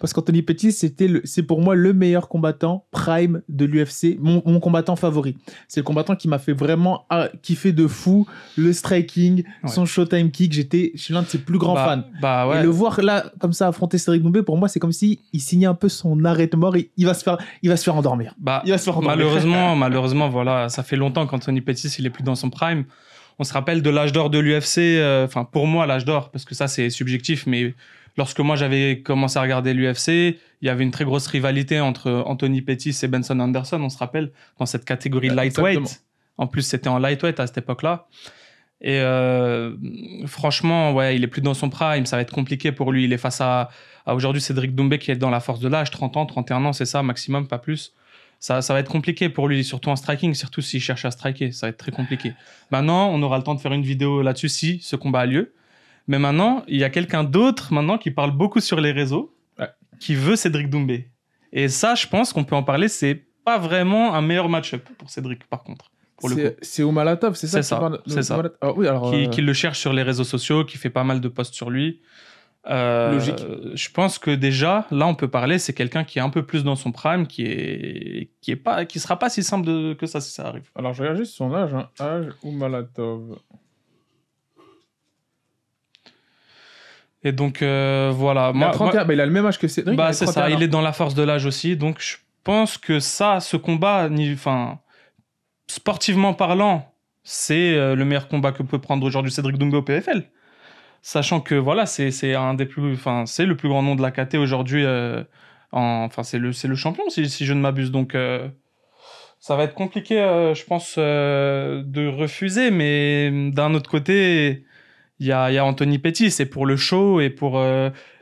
Parce 0.00 0.12
qu'Anthony 0.12 0.42
Pettis, 0.42 0.72
c'était 0.72 1.08
le- 1.08 1.22
c'est 1.24 1.42
pour 1.42 1.62
moi 1.62 1.74
le 1.74 1.92
meilleur 1.94 2.28
combattant 2.28 2.84
prime 2.90 3.40
de 3.48 3.64
l'UFC, 3.64 4.18
mon, 4.20 4.42
mon 4.44 4.60
combattant 4.60 4.94
favori. 4.94 5.36
C'est 5.66 5.80
le 5.80 5.84
combattant 5.84 6.14
qui 6.14 6.28
m'a 6.28 6.38
fait 6.38 6.52
vraiment 6.52 7.06
ah, 7.08 7.28
kiffer 7.42 7.72
de 7.72 7.86
fou, 7.86 8.26
le 8.56 8.72
striking, 8.74 9.44
Ouais. 9.62 9.70
son 9.70 9.86
showtime 9.86 10.30
kick. 10.30 10.52
J'étais, 10.52 10.92
je 10.94 11.02
suis 11.02 11.14
l'un 11.14 11.22
de 11.22 11.26
ses 11.28 11.38
plus 11.38 11.58
grands 11.58 11.74
bah, 11.74 11.84
fans. 11.86 12.04
Bah 12.20 12.46
ouais. 12.48 12.60
Et 12.60 12.62
le 12.62 12.68
voir 12.68 13.00
là, 13.02 13.32
comme 13.40 13.52
ça, 13.54 13.68
affronter 13.68 13.96
Cédric 13.98 14.22
Doumbé, 14.22 14.42
pour 14.42 14.58
moi, 14.58 14.68
c'est 14.68 14.78
comme 14.80 14.92
si 14.92 15.20
il 15.32 15.40
signait 15.40 15.66
un 15.66 15.74
peu 15.74 15.88
son 15.88 16.22
arrêt 16.24 16.48
de 16.48 16.56
mort. 16.56 16.76
Il, 16.76 16.88
il 16.98 17.06
va 17.06 17.14
se 17.14 17.22
faire, 17.22 17.38
il 17.62 17.70
va 17.70 17.76
se 17.78 17.84
faire 17.84 17.96
endormir. 17.96 18.34
Bah, 18.38 18.60
Il 18.66 18.70
va 18.72 18.78
se 18.78 18.84
faire 18.84 18.98
endormir. 18.98 19.16
malheureusement, 19.16 19.74
malheureusement, 19.76 20.28
voilà, 20.28 20.68
ça 20.68 20.82
fait 20.82 20.96
longtemps 20.96 21.26
qu'Anthony 21.26 21.60
Pettis, 21.62 21.88
il 21.98 22.04
est 22.06 22.10
plus 22.10 22.22
dans 22.24 22.34
son 22.34 22.50
prime. 22.50 22.84
On 23.38 23.44
se 23.44 23.52
rappelle 23.52 23.82
de 23.82 23.90
l'âge 23.90 24.12
d'or 24.12 24.30
de 24.30 24.38
l'UFC, 24.38 24.78
euh, 24.78 25.24
enfin, 25.24 25.44
pour 25.44 25.66
moi, 25.66 25.86
l'âge 25.86 26.04
d'or, 26.04 26.30
parce 26.30 26.44
que 26.44 26.54
ça, 26.54 26.66
c'est 26.66 26.90
subjectif, 26.90 27.46
mais 27.46 27.74
lorsque 28.16 28.40
moi, 28.40 28.56
j'avais 28.56 29.00
commencé 29.02 29.38
à 29.38 29.42
regarder 29.42 29.74
l'UFC, 29.74 30.08
il 30.60 30.66
y 30.66 30.68
avait 30.68 30.82
une 30.82 30.90
très 30.90 31.04
grosse 31.04 31.26
rivalité 31.28 31.80
entre 31.80 32.10
Anthony 32.26 32.62
Pettis 32.62 32.96
et 33.02 33.06
Benson 33.08 33.38
Anderson, 33.38 33.80
on 33.80 33.90
se 33.90 33.98
rappelle, 33.98 34.32
dans 34.58 34.66
cette 34.66 34.84
catégorie 34.84 35.28
Ouais, 35.30 35.36
lightweight. 35.36 35.78
exactement. 35.78 36.04
En 36.36 36.46
plus, 36.46 36.62
c'était 36.62 36.88
en 36.88 36.98
lightweight 36.98 37.38
à 37.40 37.46
cette 37.46 37.58
époque-là. 37.58 38.06
Et 38.80 39.00
euh, 39.00 39.74
franchement, 40.26 40.92
ouais, 40.92 41.16
il 41.16 41.24
est 41.24 41.28
plus 41.28 41.42
dans 41.42 41.54
son 41.54 41.68
prime, 41.68 42.06
ça 42.06 42.16
va 42.16 42.22
être 42.22 42.32
compliqué 42.32 42.70
pour 42.70 42.92
lui. 42.92 43.04
Il 43.04 43.12
est 43.12 43.18
face 43.18 43.40
à, 43.40 43.70
à 44.06 44.14
aujourd'hui 44.14 44.40
Cédric 44.40 44.74
Doumbé 44.74 44.98
qui 44.98 45.10
est 45.10 45.16
dans 45.16 45.30
la 45.30 45.40
force 45.40 45.58
de 45.60 45.68
l'âge, 45.68 45.90
30 45.90 46.16
ans, 46.16 46.26
31 46.26 46.64
ans, 46.64 46.72
c'est 46.72 46.86
ça, 46.86 47.02
maximum, 47.02 47.48
pas 47.48 47.58
plus. 47.58 47.92
Ça, 48.40 48.62
ça 48.62 48.72
va 48.72 48.80
être 48.80 48.90
compliqué 48.90 49.28
pour 49.28 49.48
lui, 49.48 49.64
surtout 49.64 49.90
en 49.90 49.96
striking, 49.96 50.32
surtout 50.34 50.60
s'il 50.60 50.80
cherche 50.80 51.04
à 51.04 51.10
striker, 51.10 51.50
ça 51.50 51.66
va 51.66 51.70
être 51.70 51.76
très 51.78 51.90
compliqué. 51.90 52.34
Maintenant, 52.70 53.08
on 53.10 53.20
aura 53.22 53.36
le 53.38 53.42
temps 53.42 53.54
de 53.56 53.60
faire 53.60 53.72
une 53.72 53.82
vidéo 53.82 54.22
là-dessus 54.22 54.48
si 54.48 54.78
ce 54.80 54.94
combat 54.96 55.20
a 55.20 55.26
lieu. 55.26 55.52
Mais 56.06 56.18
maintenant, 56.18 56.62
il 56.68 56.78
y 56.78 56.84
a 56.84 56.90
quelqu'un 56.90 57.24
d'autre 57.24 57.72
maintenant 57.72 57.98
qui 57.98 58.10
parle 58.12 58.30
beaucoup 58.30 58.60
sur 58.60 58.80
les 58.80 58.92
réseaux, 58.92 59.34
Ouais. 59.58 59.68
qui 59.98 60.14
veut 60.14 60.36
Cédric 60.36 60.70
Doumbé. 60.70 61.10
Et 61.52 61.68
ça, 61.68 61.94
je 61.96 62.06
pense 62.06 62.32
qu'on 62.32 62.44
peut 62.44 62.54
en 62.56 62.62
parler, 62.62 62.88
c'est 62.88 63.24
pas 63.44 63.58
vraiment 63.58 64.14
un 64.14 64.20
meilleur 64.22 64.48
match-up 64.48 64.88
pour 64.98 65.10
Cédric, 65.10 65.44
par 65.48 65.64
contre. 65.64 65.90
Pour 66.18 66.28
le 66.28 66.36
coup. 66.36 66.56
C'est- 66.62 66.82
Oumalatov, 66.82 67.34
c'est 67.36 67.46
ça 67.46 67.62
C'est 67.62 67.68
ça, 67.68 67.76
parles 67.78 68.00
c'est 68.06 68.22
ça. 68.22 68.42
Ah 68.60 68.72
oui, 68.72 68.86
alors. 68.88 69.10
qui, 69.10 69.24
euh, 69.26 69.28
qui 69.28 69.40
le 69.40 69.52
cherche 69.52 69.78
sur 69.78 69.92
les 69.92 70.02
réseaux 70.02 70.24
sociaux, 70.24 70.64
qui 70.64 70.76
fait 70.78 70.90
pas 70.90 71.04
mal 71.04 71.20
de 71.20 71.28
posts 71.28 71.54
sur 71.54 71.70
lui. 71.70 72.00
Euh, 72.70 73.12
Logique. 73.12 73.42
Je 73.74 73.88
pense 73.90 74.18
que 74.18 74.30
déjà, 74.30 74.86
là, 74.90 75.06
on 75.06 75.14
peut 75.14 75.28
parler, 75.28 75.58
c'est 75.58 75.72
quelqu'un 75.72 76.04
qui 76.04 76.18
est 76.18 76.22
un 76.22 76.28
peu 76.28 76.44
plus 76.44 76.64
dans 76.64 76.76
son 76.76 76.92
prime, 76.92 77.26
qui 77.26 77.44
est, 77.44 78.28
qui 78.42 78.50
est 78.50 78.56
pas, 78.56 78.84
qui 78.84 79.00
sera 79.00 79.18
pas 79.18 79.30
si 79.30 79.42
simple 79.42 79.66
de- 79.66 79.94
que 79.94 80.06
ça 80.06 80.20
si 80.20 80.30
ça 80.32 80.46
arrive. 80.48 80.68
Alors, 80.76 80.92
je 80.92 81.00
regarde 81.02 81.16
juste 81.18 81.34
son 81.34 81.54
âge. 81.54 81.72
hein. 81.74 81.88
Âge 82.00 82.26
Oumalatov. 82.42 83.38
Et 87.24 87.32
donc 87.32 87.62
euh, 87.62 88.12
voilà, 88.14 88.52
Il, 88.54 88.62
a 88.62 88.66
moi, 88.66 88.70
31 88.70 89.04
bah, 89.04 89.12
il 89.14 89.20
a 89.20 89.26
le 89.26 89.32
même 89.32 89.44
âge 89.46 89.58
que 89.58 89.66
Cédric. 89.66 89.96
bah 89.96 90.12
c'est 90.12 90.26
ça, 90.26 90.32
31 90.42 90.56
il 90.56 90.62
est 90.62 90.68
dans 90.68 90.80
la 90.80 90.92
force 90.92 91.14
de 91.14 91.22
l'âge 91.24 91.46
aussi, 91.46 91.76
donc 91.76 92.00
je 92.00 92.16
pense 92.44 92.78
que 92.78 93.00
ça, 93.00 93.40
ce 93.40 93.56
combat, 93.56 94.08
ni- 94.08 94.32
enfin, 94.32 94.78
sportivement 95.66 96.32
parlant, 96.34 96.94
c'est 97.24 97.74
euh, 97.74 97.96
le 97.96 98.04
meilleur 98.04 98.28
combat 98.28 98.52
que 98.52 98.62
peut 98.62 98.78
prendre 98.78 99.04
aujourd'hui 99.04 99.32
Cédric 99.32 99.58
Doumbé 99.58 99.76
au 99.78 99.82
PFL. 99.82 100.30
Sachant 101.10 101.40
que 101.40 101.54
voilà, 101.54 101.86
c'est 101.86 102.10
c'est 102.10 102.34
un 102.34 102.52
des 102.52 102.66
plus, 102.66 102.92
enfin, 102.92 103.24
c'est 103.24 103.46
le 103.46 103.56
plus 103.56 103.70
grand 103.70 103.82
nom 103.82 103.94
de 103.96 104.02
la 104.02 104.10
KT 104.10 104.34
aujourd'hui. 104.36 104.84
euh, 104.84 105.24
en- 105.72 106.04
Enfin, 106.04 106.22
c'est 106.22 106.38
le, 106.38 106.52
c'est 106.52 106.68
le 106.68 106.74
champion 106.74 107.04
si, 107.08 107.30
si 107.30 107.46
je 107.46 107.54
ne 107.54 107.60
m'abuse. 107.60 107.90
Donc, 107.90 108.14
euh, 108.14 108.46
ça 109.40 109.56
va 109.56 109.62
être 109.64 109.72
compliqué, 109.74 110.20
euh, 110.20 110.52
je 110.54 110.64
pense, 110.66 110.98
de 110.98 112.08
refuser. 112.08 112.70
Mais 112.70 113.30
d'un 113.52 113.72
autre 113.72 113.88
côté, 113.90 114.66
il 115.18 115.26
y 115.26 115.32
a, 115.32 115.50
y 115.50 115.56
a 115.56 115.64
Anthony 115.64 115.98
Pettis. 115.98 116.30
C'est 116.30 116.44
pour 116.44 116.66
le 116.66 116.76
show 116.76 117.20
et 117.22 117.30
pour 117.30 117.58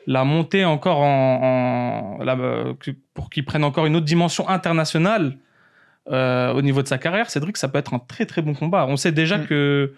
la 0.07 0.23
montée 0.25 0.65
encore 0.65 1.01
en, 1.01 2.19
en- 2.21 2.23
la- 2.25 2.37
que- 2.79 2.93
pour 3.15 3.31
qu'il 3.31 3.45
prenne 3.45 3.65
encore 3.65 3.87
une 3.87 3.97
autre 3.97 4.07
dimension 4.07 4.49
internationale 4.49 5.39
au 6.09 6.63
niveau 6.63 6.83
de 6.83 6.89
sa 6.89 6.99
carrière. 6.99 7.31
Cédric, 7.31 7.57
ça 7.57 7.67
peut 7.67 7.79
être 7.81 7.95
un 7.95 7.99
très 7.99 8.27
très 8.27 8.43
bon 8.43 8.55
combat. 8.55 8.87
On 8.89 8.97
sait 8.97 9.11
déjà 9.11 9.39
Mm. 9.39 9.47
que 9.49 9.93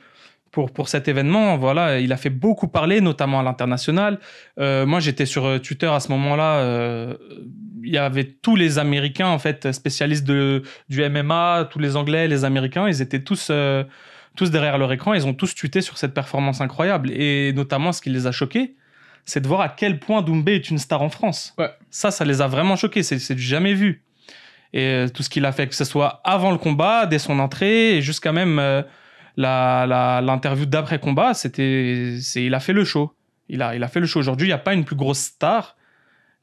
pour, 0.51 0.73
pour 0.73 0.89
cet 0.89 1.09
événement, 1.09 1.57
voilà, 1.59 2.01
il 2.01 2.13
a 2.13 2.17
fait 2.17 2.31
beaucoup 2.31 2.69
parler, 2.69 3.01
notamment 3.01 3.41
à 3.41 3.43
l'international. 3.43 4.19
Euh, 4.59 4.87
moi, 4.87 5.01
j'étais 5.01 5.27
sur 5.27 5.45
euh, 5.47 5.59
Twitter 5.59 5.87
à 5.87 6.01
ce 6.01 6.11
moment-là. 6.13 6.59
euh, 6.59 7.15
il 7.83 7.93
y 7.95 7.99
avait 7.99 8.25
tous 8.25 8.57
les 8.57 8.79
Américains, 8.79 9.29
en 9.29 9.39
fait, 9.39 9.73
spécialistes 9.73 10.25
de, 10.27 10.63
du 10.89 11.09
MMA, 11.09 11.69
tous 11.71 11.79
les 11.79 11.97
Anglais, 11.97 12.29
les 12.29 12.45
Américains, 12.45 12.89
ils 12.89 13.01
étaient 13.01 13.23
tous, 13.23 13.49
euh, 13.51 13.85
tous 14.37 14.51
derrière 14.51 14.79
leur 14.79 14.93
écran. 14.93 15.15
Ils 15.15 15.27
ont 15.27 15.35
tous 15.35 15.55
tweeté 15.55 15.81
sur 15.81 15.97
cette 15.97 16.13
performance 16.13 16.61
incroyable. 16.61 17.11
Et 17.13 17.53
notamment, 17.55 17.93
ce 17.93 18.03
qui 18.03 18.11
les 18.11 18.27
a 18.27 18.33
choqués, 18.33 18.77
c'est 19.25 19.41
de 19.41 19.49
voir 19.49 19.61
à 19.61 19.69
quel 19.69 20.01
point 20.01 20.23
Doumbé 20.23 20.55
est 20.55 20.71
une 20.71 20.79
star 20.79 21.03
en 21.03 21.09
France. 21.09 21.55
Ouais. 21.59 21.71
Ça, 21.91 22.11
ça 22.11 22.25
les 22.25 22.43
a 22.43 22.47
vraiment 22.47 22.77
choqués. 22.77 23.03
C'est 23.03 23.35
du 23.35 23.43
jamais 23.43 23.75
vu. 23.75 24.03
Et 24.75 25.07
tout 25.15 25.23
ce 25.23 25.31
qu'il 25.31 25.47
a 25.47 25.53
fait, 25.53 25.67
que 25.67 25.75
ce 25.75 25.85
soit 25.85 26.21
avant 26.25 26.51
le 26.51 26.59
combat, 26.59 27.07
dès 27.07 27.19
son 27.19 27.39
entrée, 27.39 27.97
et 27.97 28.03
jusqu'à 28.03 28.33
même 28.33 28.85
l'interview 29.39 30.67
d'après 30.67 30.99
combat, 30.99 31.33
c'était, 31.33 32.19
c'est, 32.21 32.45
il 32.45 32.55
a 32.55 32.61
fait 32.61 32.73
le 32.73 32.85
show. 32.85 33.13
Il 33.49 33.63
a, 33.63 33.75
il 33.75 33.83
a 33.83 33.89
fait 33.89 34.01
le 34.01 34.07
show. 34.07 34.19
Aujourd'hui, 34.19 34.47
il 34.47 34.51
n'y 34.51 34.55
a 34.55 34.59
pas 34.59 34.75
une 34.75 34.85
plus 34.85 34.97
grosse 34.97 35.21
star 35.21 35.77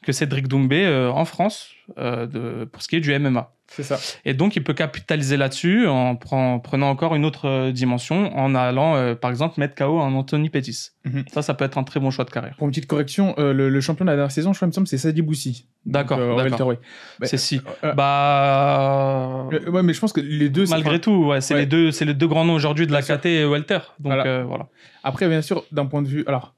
que 0.06 0.12
Cédric 0.14 0.48
Doumbé 0.48 0.86
euh, 0.86 1.12
en 1.12 1.26
France 1.26 1.72
euh, 1.98 2.26
de, 2.28 2.66
pour 2.66 2.82
ce 2.82 2.88
qui 2.88 2.96
est 2.96 3.02
du 3.02 3.18
MMA. 3.18 3.52
C'est 3.68 3.82
ça. 3.82 3.98
Et 4.26 4.36
donc, 4.36 4.56
il 4.56 4.64
peut 4.64 4.76
capitaliser 4.76 5.38
là-dessus 5.38 5.88
en 5.88 6.16
prenant 6.16 6.62
encore 6.88 7.16
une 7.16 7.26
autre 7.26 7.50
euh, 7.50 7.72
dimension, 7.72 8.32
en 8.38 8.54
allant, 8.54 8.96
euh, 8.96 9.16
par 9.16 9.32
exemple, 9.32 9.60
mettre 9.60 9.74
KO 9.74 10.00
un 10.02 10.14
Anthony 10.14 10.52
Pettis. 10.52 10.90
Mhm. 11.04 11.26
Ça, 11.34 11.42
ça 11.42 11.56
peut 11.56 11.66
être 11.66 11.80
un 11.80 11.84
très 11.84 12.00
bon 12.00 12.12
choix 12.12 12.26
de 12.26 12.30
carrière. 12.30 12.56
Pour 12.58 12.68
une 12.68 12.72
petite 12.72 12.86
correction, 12.86 13.34
euh, 13.40 13.54
le, 13.54 13.70
le 13.70 13.82
champion 13.82 14.06
de 14.06 14.12
la 14.12 14.16
dernière 14.16 14.32
saison, 14.32 14.54
je 14.54 14.60
crois, 14.60 14.68
il 14.68 14.70
me 14.70 14.74
semble, 14.74 14.88
c'est 14.88 15.00
Sadi 15.00 15.24
Boussi. 15.24 15.68
D'accord, 15.84 16.20
euh. 16.20 16.36
Bah, 17.20 17.26
c'est 17.28 17.38
si. 17.38 17.60
Bah, 17.82 19.48
ouais, 19.68 19.84
mais 19.84 19.94
je 19.94 20.00
pense 20.00 20.14
que 20.14 20.22
les 20.22 20.50
deux. 20.50 20.66
c'est- 20.68 20.72
malgré 20.74 21.00
tout, 21.02 21.26
ouais, 21.26 21.42
c'est 21.42 21.54
Ouais. 21.56 21.62
les 21.62 21.66
deux, 21.66 21.92
c'est 21.92 22.06
les 22.06 22.14
deux 22.14 22.28
grands 22.28 22.46
noms 22.46 22.54
aujourd'hui 22.56 22.86
de 22.88 22.92
la 22.94 23.02
Bien. 23.02 23.18
KT 23.18 23.26
et 23.26 23.46
Welter. 23.46 23.80
Donc 24.00 24.14
Voilà. 24.14 24.44
voilà. 24.44 24.68
Après, 25.04 25.28
bien 25.28 25.42
sûr, 25.42 25.64
d'un 25.72 25.86
point 25.86 26.02
de 26.02 26.08
vue. 26.08 26.24
Alors, 26.28 26.54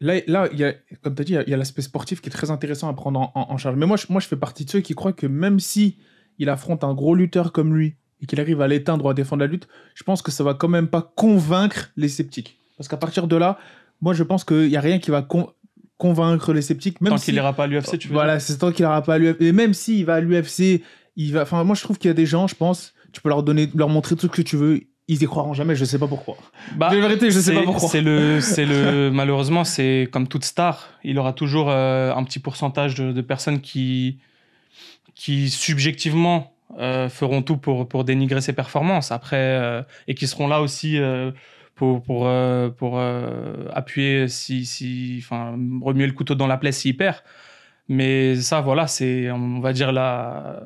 là, 0.00 0.14
là 0.26 0.48
il 0.52 0.58
y 0.58 0.64
a, 0.64 0.74
comme 1.02 1.14
tu 1.14 1.22
as 1.22 1.24
dit, 1.24 1.32
il 1.46 1.50
y 1.50 1.54
a- 1.54 1.56
l'aspect 1.56 1.82
sportif 1.82 2.20
qui 2.20 2.28
est 2.28 2.32
très 2.32 2.50
intéressant 2.50 2.88
à 2.88 2.94
prendre 2.94 3.20
en, 3.20 3.32
en- 3.34 3.52
en 3.52 3.56
charge. 3.56 3.76
Mais 3.76 3.86
moi 3.86 3.96
je, 3.96 4.06
moi, 4.10 4.20
je 4.20 4.26
fais 4.28 4.36
partie 4.36 4.64
de 4.64 4.70
ceux 4.70 4.80
qui 4.80 4.94
croient 4.94 5.12
que 5.12 5.26
même 5.26 5.60
si 5.60 5.96
il 6.38 6.48
affronte 6.48 6.84
un 6.84 6.94
gros 6.94 7.14
lutteur 7.14 7.52
comme 7.52 7.74
lui 7.76 7.96
et 8.20 8.26
qu'il 8.26 8.40
arrive 8.40 8.60
à 8.60 8.68
l'éteindre 8.68 9.04
ou 9.04 9.08
à 9.08 9.14
défendre 9.14 9.40
la 9.40 9.46
lutte, 9.46 9.68
je 9.94 10.02
pense 10.04 10.22
que 10.22 10.30
ça 10.30 10.44
va 10.44 10.54
quand 10.54 10.68
même 10.68 10.88
pas 10.88 11.12
convaincre 11.16 11.90
les 11.96 12.08
sceptiques. 12.08 12.58
Parce 12.76 12.88
qu'à 12.88 12.96
partir 12.96 13.26
de 13.26 13.36
là, 13.36 13.58
moi, 14.00 14.14
je 14.14 14.22
pense 14.22 14.44
qu'il 14.44 14.68
n'y 14.68 14.76
a 14.76 14.80
rien 14.80 14.98
qui 15.00 15.10
va 15.10 15.22
con- 15.22 15.50
convaincre 15.96 16.52
les 16.52 16.62
sceptiques. 16.62 17.00
Même 17.00 17.10
Tant 17.12 17.18
si- 17.18 17.26
qu'il 17.26 17.34
ira 17.34 17.52
pas 17.52 17.64
à 17.64 17.66
l'UFC, 17.66 17.98
tu 17.98 18.08
veux 18.08 18.14
Voilà, 18.14 18.38
c'est 18.40 18.58
tant 18.58 18.70
qu'il 18.70 18.84
n'ira 18.84 19.02
pas 19.02 19.14
à 19.14 19.18
l'UFC. 19.18 19.40
Et 19.42 19.52
même 19.52 19.74
s'il 19.74 20.04
va 20.04 20.14
à 20.14 20.20
l'UFC, 20.20 20.82
il 21.16 21.32
va. 21.32 21.42
Enfin, 21.42 21.64
moi, 21.64 21.74
je 21.74 21.82
trouve 21.82 21.98
qu'il 21.98 22.08
y 22.08 22.10
a 22.12 22.14
des 22.14 22.26
gens, 22.26 22.46
je 22.46 22.54
pense, 22.54 22.94
tu 23.12 23.20
peux 23.20 23.28
leur 23.28 23.42
donner, 23.42 23.68
leur 23.74 23.88
montrer 23.88 24.14
tout 24.14 24.26
ce 24.28 24.32
que 24.32 24.42
tu 24.42 24.56
veux, 24.56 24.80
ils 25.08 25.22
y 25.22 25.26
croiront 25.26 25.54
jamais. 25.54 25.74
Je 25.74 25.84
sais 25.84 25.98
pas 25.98 26.06
pourquoi. 26.06 26.36
Bah, 26.76 26.90
de 26.90 26.98
vérité, 26.98 27.30
je 27.30 27.40
sais 27.40 27.54
pas 27.54 27.62
pourquoi. 27.62 27.88
C'est 27.88 28.02
le, 28.02 28.40
c'est 28.40 28.66
le, 28.66 29.10
malheureusement, 29.12 29.64
c'est 29.64 30.08
comme 30.12 30.28
toute 30.28 30.44
star, 30.44 30.90
il 31.02 31.18
aura 31.18 31.32
toujours 31.32 31.70
euh, 31.70 32.14
un 32.14 32.22
petit 32.24 32.38
pourcentage 32.38 32.94
de, 32.94 33.12
de 33.12 33.20
personnes 33.22 33.60
qui, 33.60 34.18
qui 35.14 35.48
subjectivement 35.48 36.52
euh, 36.78 37.08
feront 37.08 37.40
tout 37.42 37.56
pour, 37.56 37.88
pour 37.88 38.04
dénigrer 38.04 38.42
ses 38.42 38.52
performances. 38.52 39.10
Après, 39.10 39.36
euh, 39.36 39.82
et 40.06 40.14
qui 40.14 40.26
seront 40.26 40.46
là 40.46 40.60
aussi 40.60 40.98
pour, 41.74 42.02
pour, 42.02 42.28
pour 42.76 43.00
appuyer 43.72 44.28
si, 44.28 44.66
si, 44.66 45.16
enfin, 45.22 45.58
remuer 45.80 46.06
le 46.06 46.12
couteau 46.12 46.34
dans 46.34 46.46
la 46.46 46.58
plaie 46.58 46.72
s'il 46.72 46.96
perd. 46.96 47.16
Mais 47.88 48.36
ça, 48.36 48.60
voilà, 48.60 48.86
c'est, 48.86 49.30
on 49.30 49.60
va 49.60 49.72
dire 49.72 49.92
la, 49.92 50.60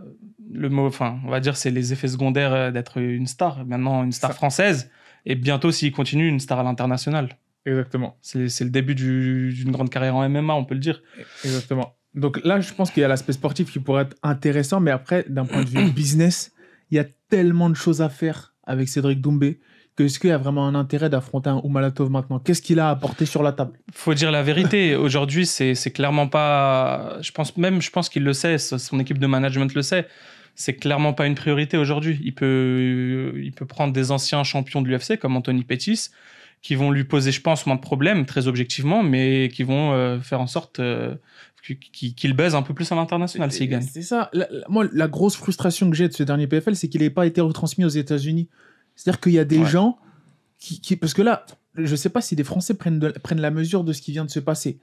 le 0.53 0.69
mot, 0.69 0.87
enfin, 0.87 1.19
on 1.27 1.31
va 1.31 1.41
dire, 1.41 1.57
c'est 1.57 1.71
les 1.71 1.93
effets 1.93 2.09
secondaires 2.09 2.53
euh, 2.53 2.71
d'être 2.71 2.99
une 2.99 3.27
star. 3.27 3.65
Maintenant, 3.65 4.05
une 4.05 4.13
star 4.13 4.31
Ça- 4.31 4.37
française. 4.37 4.91
Et 5.27 5.35
bientôt, 5.35 5.71
s'il 5.71 5.93
continue, 5.93 6.29
une 6.29 6.41
star 6.41 6.59
à 6.59 6.63
l'international. 6.63 7.39
Exactement. 7.65 8.17
C'est 8.23 8.39
le 8.65 8.71
début 8.71 8.95
du- 8.95 9.53
d'une 9.55 9.71
grande 9.71 9.89
carrière 9.89 10.17
en 10.17 10.29
MMA, 10.29 10.53
on 10.55 10.65
peut 10.65 10.75
le 10.75 10.81
dire. 10.81 11.01
Exactement. 11.45 11.95
Donc 12.15 12.41
là, 12.45 12.61
je 12.61 12.73
pense 12.75 12.91
qu'il 12.91 13.01
y 13.01 13.05
a 13.05 13.09
l'aspect 13.09 13.33
sportif 13.33 13.71
qui 13.73 13.79
pourrait 13.79 14.03
être 14.03 14.17
intéressant, 14.23 14.81
mais 14.81 14.91
après, 14.91 15.25
d'un 15.29 15.45
point 15.47 15.63
de 15.63 15.69
vue 15.69 15.91
business, 15.93 16.53
il 16.91 16.97
y 16.97 17.01
a 17.01 17.05
tellement 17.31 17.71
de 17.71 17.75
choses 17.77 18.03
à 18.03 18.09
faire 18.09 18.55
avec 18.65 18.89
Cédric 18.89 19.21
Doumbé 19.21 19.61
que 19.95 20.03
est-ce 20.05 20.19
qu'il 20.19 20.31
y 20.31 20.33
a 20.33 20.39
vraiment 20.39 20.67
un 20.67 20.75
intérêt 20.75 21.09
d'affronter 21.11 21.51
un 21.51 21.61
Oumalatov 21.65 22.11
maintenant? 22.11 22.39
Qu'est-ce 22.39 22.63
qu'il 22.63 22.81
a 22.81 22.91
apporté 22.91 23.25
sur 23.27 23.43
la 23.43 23.53
table? 23.53 23.79
Faut 23.93 24.15
dire 24.15 24.31
la 24.33 24.43
vérité. 24.43 24.97
Aujourd'hui, 25.07 25.47
c'est 25.47 25.75
c'est 25.75 25.91
clairement 25.91 26.27
pas. 26.29 27.19
Je 27.21 27.31
pense 27.31 27.57
même, 27.59 27.81
je 27.83 27.91
pense 27.91 28.09
qu'il 28.09 28.25
le 28.25 28.33
sait. 28.33 28.57
Son 28.59 28.99
équipe 28.99 29.19
de 29.19 29.27
management 29.27 29.73
le 29.75 29.83
sait. 29.83 30.07
C'est 30.55 30.75
clairement 30.75 31.13
pas 31.15 31.27
une 31.27 31.35
priorité 31.35 31.77
aujourd'hui. 31.77 32.21
Il 32.23 32.35
peut, 32.35 33.33
il 33.43 33.53
peut 33.53 33.67
prendre 33.67 33.93
des 33.93 34.11
anciens 34.11 34.45
champions 34.45 34.83
de 34.83 34.89
l'UFC 34.89 35.19
comme 35.19 35.37
Anthony 35.37 35.65
Pettis, 35.65 36.09
qui 36.61 36.75
vont 36.75 36.91
lui 36.91 37.05
poser, 37.05 37.33
je 37.33 37.41
pense, 37.41 37.67
moins 37.67 37.77
de 37.77 37.81
problèmes, 37.81 38.27
très 38.27 38.47
objectivement, 38.47 39.03
mais 39.03 39.51
qui 39.53 39.63
vont 39.65 39.93
euh, 39.93 40.21
faire 40.21 40.41
en 40.41 40.47
sorte 40.47 40.79
euh, 40.79 41.15
qu'il 41.93 42.35
baise 42.35 42.55
un 42.55 42.63
peu 42.63 42.75
plus 42.75 42.91
à 42.93 42.95
l'international 42.95 43.51
s'il 43.53 43.69
gagne. 43.69 43.83
C'est 43.83 44.03
ça. 44.03 44.31
La- 44.33 44.47
la- 44.51 44.67
moi, 44.69 44.87
la 44.93 45.09
grosse 45.09 45.37
frustration 45.37 45.89
que 45.91 45.97
j'ai 45.97 46.09
de 46.09 46.13
ce 46.13 46.23
dernier 46.23 46.47
PFL, 46.47 46.77
c'est 46.77 46.89
qu'il 46.89 47.01
n'ait 47.01 47.11
pas 47.11 47.27
été 47.27 47.41
retransmis 47.41 47.85
aux 47.85 47.89
États-Unis. 47.89 48.49
C'est-à-dire 48.95 49.21
qu'il 49.21 49.33
y 49.33 49.39
a 49.39 49.45
des 49.45 49.59
Ouais. 49.61 49.69
gens 49.71 49.99
qui, 50.59 50.81
qui- 50.81 50.97
Parce 50.97 51.15
que 51.15 51.23
là, 51.23 51.47
je 51.77 51.97
sais 51.97 52.11
pas 52.11 52.21
si 52.21 52.37
des 52.37 52.45
Français 52.45 52.75
prennent, 52.75 52.99
de- 52.99 53.11
prennent 53.11 53.41
la 53.41 53.51
mesure 53.51 53.85
de 53.85 53.93
ce 53.93 54.03
qui 54.03 54.13
vient 54.13 54.25
de 54.25 54.31
se 54.31 54.41
passer. 54.41 54.79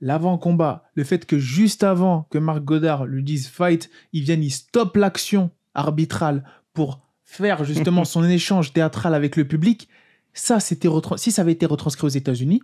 L'avant-combat, 0.00 0.84
le 0.94 1.04
fait 1.04 1.26
que 1.26 1.38
juste 1.38 1.82
avant 1.84 2.26
que 2.30 2.38
Marc 2.38 2.62
Godard 2.64 3.04
lui 3.06 3.22
dise 3.22 3.48
fight, 3.48 3.90
il 4.12 4.22
vienne, 4.22 4.42
il 4.42 4.50
stoppe 4.50 4.96
l'action 4.96 5.50
arbitrale 5.74 6.44
pour 6.72 7.00
faire 7.24 7.64
justement 7.64 8.04
son 8.06 8.24
échange 8.24 8.72
théâtral 8.72 9.14
avec 9.14 9.36
le 9.36 9.46
public. 9.46 9.88
Ça, 10.32 10.58
c'était 10.60 10.88
si 11.16 11.30
ça 11.32 11.42
avait 11.42 11.52
été 11.52 11.66
retranscrit 11.66 12.06
aux 12.06 12.10
États-Unis, 12.10 12.62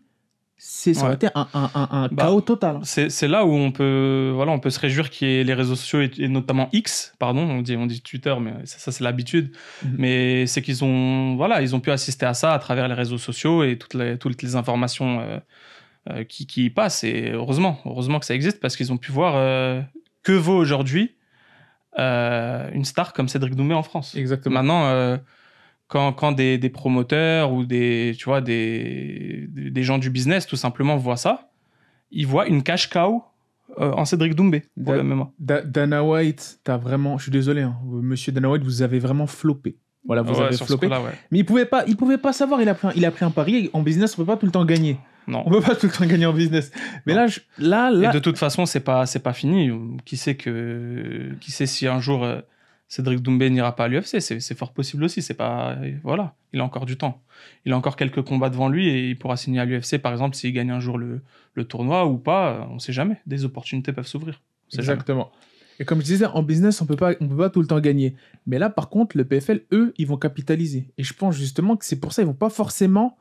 c'est 0.58 0.94
ça 0.94 1.00
aurait 1.02 1.10
Ouais. 1.10 1.14
été 1.16 1.28
un, 1.34 1.46
un- 1.52 1.70
un- 1.74 1.88
un 1.90 2.08
Bah, 2.08 2.24
chaos 2.24 2.40
total. 2.40 2.78
C'est 2.84 3.10
c'est 3.10 3.28
là 3.28 3.44
où 3.44 3.52
on 3.52 3.70
peut, 3.72 4.32
voilà, 4.34 4.52
on 4.52 4.58
peut 4.58 4.70
se 4.70 4.80
réjouir 4.80 5.10
qu'il 5.10 5.28
y 5.28 5.32
ait 5.40 5.44
les 5.44 5.52
réseaux 5.52 5.74
sociaux 5.76 6.00
et, 6.00 6.10
et 6.16 6.28
notamment 6.28 6.70
X, 6.72 7.12
pardon, 7.18 7.42
on 7.42 7.60
dit, 7.60 7.76
on 7.76 7.84
dit 7.84 8.00
Twitter, 8.00 8.34
mais 8.40 8.52
ça, 8.64 8.78
ça, 8.78 8.90
c'est 8.92 9.04
l'habitude. 9.04 9.52
Mhm. 9.84 9.94
Mais 9.98 10.46
c'est 10.46 10.62
qu'ils 10.62 10.82
ont, 10.82 11.36
voilà, 11.36 11.60
ils 11.60 11.76
ont 11.76 11.80
pu 11.80 11.90
assister 11.90 12.24
à 12.24 12.32
ça 12.32 12.54
à 12.54 12.58
travers 12.58 12.88
les 12.88 12.94
réseaux 12.94 13.18
sociaux 13.18 13.64
et 13.64 13.76
toutes 13.76 13.92
les, 13.92 14.16
toutes 14.16 14.40
les 14.42 14.56
informations 14.56 15.20
euh, 15.20 15.38
euh, 16.10 16.24
qui, 16.24 16.46
qui 16.46 16.64
y 16.66 16.70
passent. 16.70 17.04
Et 17.04 17.30
heureusement, 17.32 17.78
heureusement 17.84 18.18
que 18.20 18.26
ça 18.26 18.34
existe 18.34 18.60
parce 18.60 18.76
qu'ils 18.76 18.92
ont 18.92 18.96
pu 18.98 19.12
voir 19.12 19.34
euh, 19.36 19.80
que 20.22 20.32
vaut 20.32 20.56
aujourd'hui 20.56 21.14
euh, 21.98 22.68
une 22.72 22.84
star 22.84 23.12
comme 23.12 23.28
Cédric 23.28 23.54
Doumbé 23.54 23.74
en 23.74 23.82
France. 23.82 24.14
Exactement. 24.14 24.62
Maintenant, 24.62 25.18
quand, 25.88 26.12
quand 26.12 26.32
des, 26.32 26.58
des 26.58 26.68
promoteurs 26.68 27.52
ou 27.52 27.64
des, 27.64 28.14
tu 28.18 28.24
vois, 28.26 28.40
des, 28.40 29.46
des 29.48 29.82
gens 29.82 29.98
du 29.98 30.10
business 30.10 30.46
tout 30.46 30.56
simplement 30.56 30.96
voient 30.96 31.16
ça, 31.16 31.50
ils 32.10 32.26
voient 32.26 32.46
une 32.46 32.62
cash 32.62 32.88
cow 32.90 33.22
euh, 33.80 33.92
en 33.92 34.04
Cédric 34.04 34.34
Doumbé 34.34 34.60
pour 34.76 34.92
Da- 34.92 34.96
le 34.96 35.02
MMA. 35.04 35.30
Da- 35.38 35.62
Dana 35.62 36.04
White, 36.04 36.60
t'as 36.64 36.76
vraiment, 36.76 37.18
je 37.18 37.24
suis 37.24 37.32
désolé, 37.32 37.62
hein, 37.62 37.76
monsieur 37.84 38.32
Dana 38.32 38.48
White, 38.50 38.62
vous 38.62 38.82
avez 38.82 38.98
vraiment 38.98 39.26
floppé. 39.26 39.76
Voilà, 40.04 40.22
vous 40.22 40.34
Ouais, 40.34 40.46
avez 40.46 40.56
floppé. 40.56 40.86
ouais. 40.86 40.98
Mais 41.32 41.38
il 41.40 41.44
pouvait 41.44 41.64
pas, 41.64 41.84
il 41.88 41.96
pouvait 41.96 42.18
pas 42.18 42.32
savoir. 42.32 42.60
Il 42.62 42.68
a 42.68 42.74
pris, 42.74 42.86
un, 42.86 42.92
il 42.94 43.04
a 43.04 43.10
pris 43.10 43.24
un 43.24 43.32
pari. 43.32 43.70
En 43.72 43.82
business, 43.82 44.14
on 44.14 44.22
peut 44.22 44.26
pas 44.26 44.36
tout 44.36 44.46
le 44.46 44.52
temps 44.52 44.64
gagner. 44.64 44.98
Non. 45.28 45.42
On 45.46 45.50
peut 45.50 45.60
pas 45.60 45.74
tout 45.76 45.86
le 45.86 45.92
temps 45.92 46.06
gagner 46.06 46.26
en 46.26 46.32
business. 46.32 46.70
Mais 47.06 47.14
Non. 47.14 47.20
là, 47.22 47.26
je- 47.26 47.40
là, 47.58 47.90
Et 47.92 47.96
là, 47.96 48.12
de 48.12 48.18
toute 48.18 48.38
façon, 48.38 48.64
c'est 48.66 48.80
pas 48.80 49.06
c'est 49.06 49.18
pas 49.22 49.32
fini. 49.32 49.70
Qui 50.04 50.16
sait 50.16 50.36
que 50.36 51.32
qui 51.40 51.50
sait 51.52 51.66
si 51.66 51.86
un 51.86 52.00
jour 52.00 52.24
euh, 52.24 52.40
Cédric 52.88 53.20
Doumbé 53.20 53.50
n'ira 53.50 53.74
pas 53.74 53.84
à 53.84 53.88
l'UFC, 53.88 54.20
c'est 54.20 54.38
c'est 54.40 54.56
fort 54.56 54.72
possible 54.72 55.02
aussi. 55.04 55.22
C'est 55.22 55.34
pas 55.34 55.76
voilà, 56.04 56.34
il 56.52 56.60
a 56.60 56.64
encore 56.64 56.86
du 56.86 56.96
temps. 56.96 57.22
Il 57.64 57.72
a 57.72 57.76
encore 57.76 57.96
quelques 57.96 58.22
combats 58.22 58.50
devant 58.50 58.68
lui 58.68 58.88
et 58.88 59.10
il 59.10 59.18
pourra 59.18 59.36
signer 59.36 59.60
à 59.60 59.64
l'UFC 59.64 59.98
par 59.98 60.12
exemple 60.12 60.36
s'il 60.36 60.52
gagne 60.52 60.70
un 60.70 60.80
jour 60.80 60.96
le, 60.98 61.20
le 61.54 61.64
tournoi 61.64 62.06
ou 62.06 62.18
pas. 62.18 62.68
On 62.70 62.78
sait 62.78 62.92
jamais. 62.92 63.16
Des 63.26 63.44
opportunités 63.44 63.92
peuvent 63.92 64.06
s'ouvrir. 64.06 64.40
Jamais. 64.70 64.82
exactement. 64.82 65.30
Et 65.78 65.84
comme 65.84 66.00
je 66.00 66.06
disais, 66.06 66.24
en 66.24 66.42
business, 66.42 66.80
on 66.80 66.86
peut 66.86 66.96
pas, 66.96 67.12
on 67.20 67.28
peut 67.28 67.36
pas 67.36 67.50
tout 67.50 67.60
le 67.60 67.66
temps 67.66 67.78
gagner. 67.80 68.14
Mais 68.46 68.58
là, 68.58 68.70
par 68.70 68.88
contre, 68.88 69.14
le 69.18 69.26
PFL, 69.26 69.60
eux, 69.72 69.92
ils 69.98 70.06
vont 70.06 70.16
capitaliser. 70.16 70.88
Et 70.96 71.04
je 71.04 71.12
pense 71.12 71.36
justement 71.36 71.76
que 71.76 71.84
c'est 71.84 72.00
pour 72.00 72.14
ça, 72.14 72.22
ils 72.22 72.26
vont 72.26 72.32
pas 72.32 72.48
forcément 72.48 73.18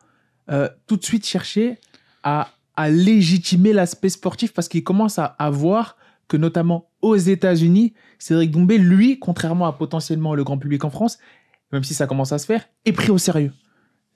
euh, 0.49 0.69
tout 0.87 0.95
de 0.95 1.03
suite 1.03 1.25
chercher 1.25 1.77
à, 2.25 2.49
à 2.75 2.89
légitimer 2.89 3.71
l'aspect 3.71 4.09
sportif 4.09 4.51
parce 4.53 4.67
qu'ils 4.67 4.83
commencent 4.83 5.19
à, 5.19 5.25
à 5.39 5.49
voir 5.49 5.95
que 6.27 6.35
notamment 6.37 6.89
aux 7.01 7.15
États-Unis, 7.15 7.93
Cédric 8.19 8.51
Doumbé, 8.51 8.77
lui, 8.77 9.19
contrairement 9.19 9.67
à 9.67 9.71
potentiellement 9.73 10.35
le 10.35 10.43
grand 10.43 10.57
public 10.57 10.83
en 10.83 10.89
France, 10.89 11.19
même 11.71 11.83
si 11.83 11.93
ça 11.93 12.07
commence 12.07 12.31
à 12.33 12.37
se 12.39 12.45
faire, 12.47 12.65
est 12.85 12.91
pris 12.93 13.11
au 13.11 13.17
sérieux. 13.17 13.53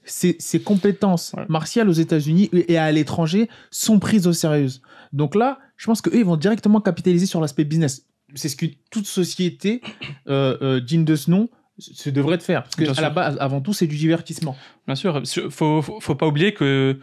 Ses, 0.06 0.36
ses 0.40 0.60
compétences 0.62 1.34
Ouais. 1.38 1.46
martiales 1.50 1.88
aux 1.88 1.94
États-Unis 1.94 2.50
et 2.54 2.78
à 2.78 2.92
l'étranger 2.92 3.48
sont 3.70 4.00
prises 4.00 4.26
au 4.28 4.34
sérieux. 4.34 4.70
Donc 5.14 5.36
là, 5.36 5.60
je 5.78 5.86
pense 5.86 6.02
qu'eux, 6.02 6.16
ils 6.18 6.26
vont 6.26 6.38
directement 6.38 6.82
capitaliser 6.82 7.26
sur 7.28 7.40
l'aspect 7.42 7.64
business. 7.64 8.08
C'est 8.34 8.50
ce 8.50 8.56
que 8.56 8.66
toute 8.92 9.06
société 9.06 9.82
euh, 10.28 10.58
euh, 10.62 10.80
digne 10.80 11.04
de 11.06 11.16
ce 11.16 11.30
nom 11.30 11.48
se 11.78 12.10
devrait 12.10 12.38
de 12.38 12.44
faire. 12.44 12.64
Parce 12.64 12.76
que 12.76 12.84
Bien 12.84 12.92
à 12.92 12.96
sûr. 12.96 13.04
la 13.04 13.10
base, 13.10 13.38
avant 13.40 13.62
tout, 13.62 13.74
c'est 13.74 13.88
du 13.88 13.98
divertissement. 13.98 14.56
Bien 14.88 14.96
sûr, 14.96 15.22
faut, 15.52 15.82
faut, 15.82 16.00
faut 16.00 16.16
pas 16.16 16.28
oublier 16.28 16.54
que 16.54 17.00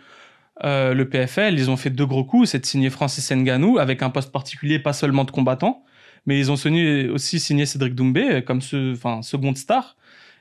euh, 0.64 0.94
le 0.94 1.08
PFL, 1.08 1.54
ils 1.54 1.70
ont 1.70 1.76
fait 1.76 1.90
deux 1.90 2.06
gros 2.06 2.24
coups, 2.24 2.50
c'est 2.50 2.58
de 2.60 2.66
signer 2.66 2.90
Francis 2.90 3.30
Ngannou 3.30 3.78
avec 3.78 4.02
un 4.02 4.10
poste 4.10 4.32
particulier, 4.32 4.78
pas 4.78 4.92
seulement 4.92 5.24
de 5.24 5.30
combattant, 5.30 5.84
mais 6.24 6.38
ils 6.38 6.50
ont 6.50 6.56
signé- 6.56 7.08
aussi 7.08 7.38
signé 7.40 7.66
Cédric 7.66 7.94
Doumbé 7.94 8.42
comme 8.42 8.60
ce, 8.60 8.94
seconde 9.22 9.58
star. 9.58 9.96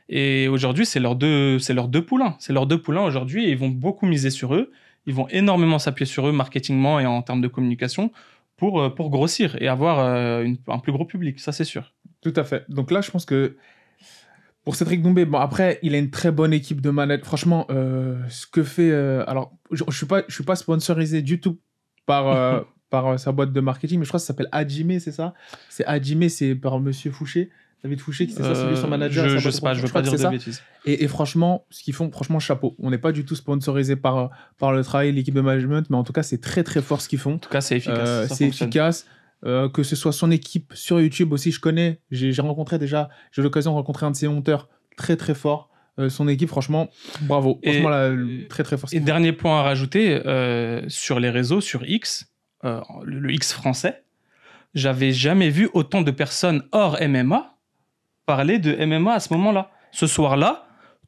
Et 0.07 0.47
aujourd'hui, 0.47 0.85
c'est 0.85 0.99
leurs 0.99 1.15
deux, 1.15 1.59
poulains. 2.05 2.35
C'est 2.39 2.53
leurs 2.53 2.67
deux 2.67 2.81
poulains 2.81 3.03
aujourd'hui 3.03 3.45
et 3.45 3.51
ils 3.51 3.57
vont 3.57 3.69
beaucoup 3.69 4.05
miser 4.05 4.29
sur 4.29 4.53
eux. 4.55 4.71
Ils 5.07 5.13
vont 5.13 5.27
énormément 5.29 5.79
s'appuyer 5.79 6.05
sur 6.05 6.27
eux 6.27 6.31
marketingement 6.31 6.99
et 6.99 7.05
en 7.05 7.21
termes 7.21 7.41
de 7.41 7.47
communication 7.47 8.11
pour, 8.57 8.81
euh, 8.81 8.89
grossir 8.89 9.57
et 9.61 9.67
avoir 9.67 9.99
euh, 9.99 10.47
un 10.67 10.79
plus 10.79 10.91
gros 10.91 11.05
public, 11.05 11.39
ça 11.39 11.51
c'est 11.51 11.65
sûr. 11.65 11.93
Tout 12.21 12.33
à 12.35 12.43
fait. 12.43 12.65
Donc 12.69 12.91
là, 12.91 13.01
je 13.01 13.11
pense 13.11 13.25
que 13.25 13.57
pour 14.65 14.75
Cédric 14.75 15.01
Doumbé, 15.01 15.25
bon, 15.25 15.37
après, 15.37 15.79
il 15.83 15.93
a 15.95 15.97
une 15.97 16.09
très 16.09 16.31
bonne 16.31 16.51
équipe 16.51 16.81
de 16.81 16.89
manettes. 16.89 17.23
Franchement, 17.23 17.65
euh, 17.69 18.17
ce 18.29 18.45
que 18.47 18.63
fait. 18.63 18.91
euh, 18.91 19.23
alors, 19.27 19.53
je 19.71 19.83
ne 19.85 19.91
suis, 19.91 20.05
pas- 20.07 20.23
je 20.27 20.33
suis 20.33 20.43
pas 20.43 20.55
sponsorisé 20.55 21.21
du 21.21 21.39
tout 21.39 21.59
par, 22.05 22.27
euh, 22.27 22.59
par 22.89 23.19
sa 23.19 23.31
boîte 23.31 23.53
de 23.53 23.59
marketing, 23.61 23.99
mais 23.99 24.05
je 24.05 24.09
crois 24.09 24.19
que 24.19 24.23
ça 24.23 24.27
s'appelle 24.27 24.49
Hajime, 24.51 24.99
c'est 24.99 25.11
ça? 25.11 25.33
C'est 25.69 25.85
Hajime, 25.85 26.27
c'est 26.29 26.55
par 26.55 26.79
monsieur 26.79 27.11
Fouché. 27.11 27.49
David 27.83 27.99
Fouché, 27.99 28.25
qui 28.25 28.33
c'est 28.33 28.41
ça, 28.41 28.55
c'est 28.55 28.67
lui 28.67 28.75
son 28.77 28.87
manager. 28.87 29.29
je, 29.29 29.37
boîte 29.37 29.53
sais 29.53 29.61
pas, 29.61 29.75
je 29.75 29.81
veux 29.81 29.87
pas 29.89 30.01
dire 30.01 30.13
de 30.13 30.17
ça. 30.17 30.31
bêtises. 30.31 30.63
Et, 30.85 31.03
et 31.03 31.07
franchement, 31.07 31.67
ce 31.69 31.83
qu'ils 31.83 31.93
font, 31.93 32.09
franchement, 32.09 32.39
chapeau. 32.39 32.75
On 32.79 32.89
n'est 32.89 32.97
pas 32.97 33.11
du 33.11 33.25
tout 33.25 33.35
sponsorisé 33.35 33.95
par, 33.95 34.31
par 34.57 34.71
le 34.71 34.83
travail, 34.83 35.11
l'équipe 35.11 35.35
de 35.35 35.41
management, 35.41 35.87
mais 35.91 35.95
en 35.95 36.03
tout 36.03 36.11
cas, 36.13 36.23
c'est 36.23 36.39
très 36.41 36.63
très 36.63 36.81
fort 36.81 36.99
ce 37.01 37.07
qu'ils 37.07 37.19
font. 37.19 37.35
En 37.35 37.37
tout 37.37 37.49
cas, 37.49 37.61
c'est 37.61 37.77
efficace. 37.77 38.33
C'est 38.33 38.47
efficace. 38.47 39.05
Euh, 39.45 39.69
que 39.69 39.83
ce 39.83 39.95
soit 39.95 40.11
son 40.11 40.31
équipe 40.31 40.73
sur 40.75 40.99
YouTube 40.99 41.31
aussi, 41.31 41.51
je 41.51 41.59
connais. 41.59 41.99
J'ai 42.11 42.33
rencontré 42.41 42.79
déjà, 42.79 43.09
j'ai 43.31 43.41
eu 43.41 43.43
l'occasion 43.43 43.71
de 43.71 43.75
rencontrer 43.75 44.05
un 44.05 44.11
de 44.11 44.15
ses 44.15 44.27
monteurs 44.27 44.69
très 44.97 45.15
très 45.17 45.35
fort. 45.35 45.69
Euh, 45.99 46.09
son 46.09 46.27
équipe, 46.27 46.49
franchement, 46.49 46.89
bravo. 47.21 47.59
Et- 47.63 47.71
Franchement, 47.73 47.89
là, 47.89 48.09
le- 48.09 48.47
très 48.47 48.63
très 48.63 48.77
fort. 48.77 48.89
Et 48.91 48.99
dernier 48.99 49.31
point 49.33 49.59
à 49.59 49.63
rajouter, 49.63 50.19
euh, 50.25 50.81
sur 50.89 51.19
les 51.19 51.29
réseaux, 51.29 51.61
sur 51.61 51.85
X, 51.87 52.31
le, 52.63 53.19
le 53.19 53.31
X 53.31 53.53
français, 53.53 54.03
j'avais 54.73 55.11
jamais 55.11 55.49
vu 55.49 55.69
autant 55.73 56.01
de 56.01 56.09
personnes 56.11 56.63
hors 56.71 56.97
MMA 56.99 57.55
parler 58.25 58.57
de 58.57 58.73
MMA 58.85 59.13
à 59.13 59.19
ce 59.19 59.31
moment-là. 59.35 59.69
Ce 59.91 60.07
soir-là, 60.07 60.64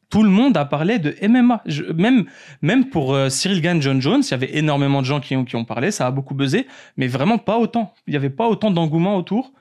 tout 0.10 0.24
le 0.24 0.30
monde 0.30 0.56
a 0.56 0.66
parlé 0.66 1.00
de 1.00 1.16
MMA. 1.28 1.64
Même, 1.96 2.26
même 2.62 2.90
pour 2.90 3.14
euh, 3.14 3.30
Cyril 3.30 3.62
Gann, 3.62 3.82
John 3.82 4.02
Jones, 4.02 4.22
il 4.24 4.32
y 4.32 4.34
avait 4.34 4.58
énormément 4.58 5.02
de 5.02 5.06
gens 5.06 5.20
qui 5.20 5.36
ont, 5.36 5.44
qui 5.44 5.56
ont 5.56 5.66
parlé, 5.66 5.92
ça 5.92 6.08
a 6.08 6.12
beaucoup 6.12 6.34
buzzé, 6.34 6.68
mais 6.96 7.08
vraiment 7.08 7.38
pas 7.38 7.58
autant. 7.58 7.94
Il 8.08 8.12
n'y 8.12 8.18
avait 8.18 8.30
pas 8.30 8.48
autant 8.48 8.72
d'engouement 8.72 9.18
autour. 9.18 9.52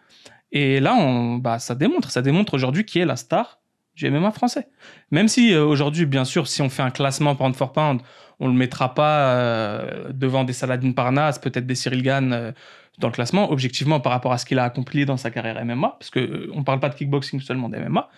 Et 0.53 0.81
là, 0.81 0.95
on, 0.95 1.37
bah, 1.37 1.59
ça 1.59 1.75
démontre, 1.75 2.11
ça 2.11 2.23
démontre 2.23 2.55
aujourd'hui 2.55 2.85
qui 2.85 2.99
est 3.01 3.05
la 3.05 3.17
star 3.17 3.59
du 3.95 4.09
MMA 4.11 4.31
français. 4.31 4.69
Même 5.11 5.27
si 5.27 5.53
euh, 5.53 5.65
aujourd'hui, 5.65 6.07
bien 6.07 6.25
sûr, 6.25 6.47
si 6.47 6.63
on 6.63 6.69
fait 6.69 6.83
un 6.83 6.91
classement 6.91 7.35
pound 7.35 7.57
for 7.57 7.73
pound, 7.73 8.01
on 8.39 8.49
le 8.49 8.55
mettra 8.55 8.95
pas 8.95 9.35
euh, 9.35 10.13
devant 10.13 10.45
des 10.45 10.53
Saladin 10.53 10.93
Parnasse, 10.93 11.39
peut-être 11.39 11.67
des 11.67 11.75
Cyril 11.75 12.03
Gann 12.03 12.53
dans 12.99 13.09
le 13.09 13.13
classement, 13.13 13.51
objectivement 13.51 14.01
par 14.01 14.13
rapport 14.13 14.33
à 14.33 14.39
ce 14.39 14.47
qu'il 14.47 14.59
a 14.59 14.65
accompli 14.65 15.05
dans 15.05 15.17
sa 15.17 15.31
carrière 15.31 15.63
MMA, 15.65 15.97
parce 15.99 16.11
que 16.11 16.21
euh, 16.21 16.51
on 16.55 16.65
parle 16.65 16.81
pas 16.81 16.89
de 16.89 16.95
kickboxing 16.95 17.41
seulement 17.41 17.69
d'MMA. 17.69 18.09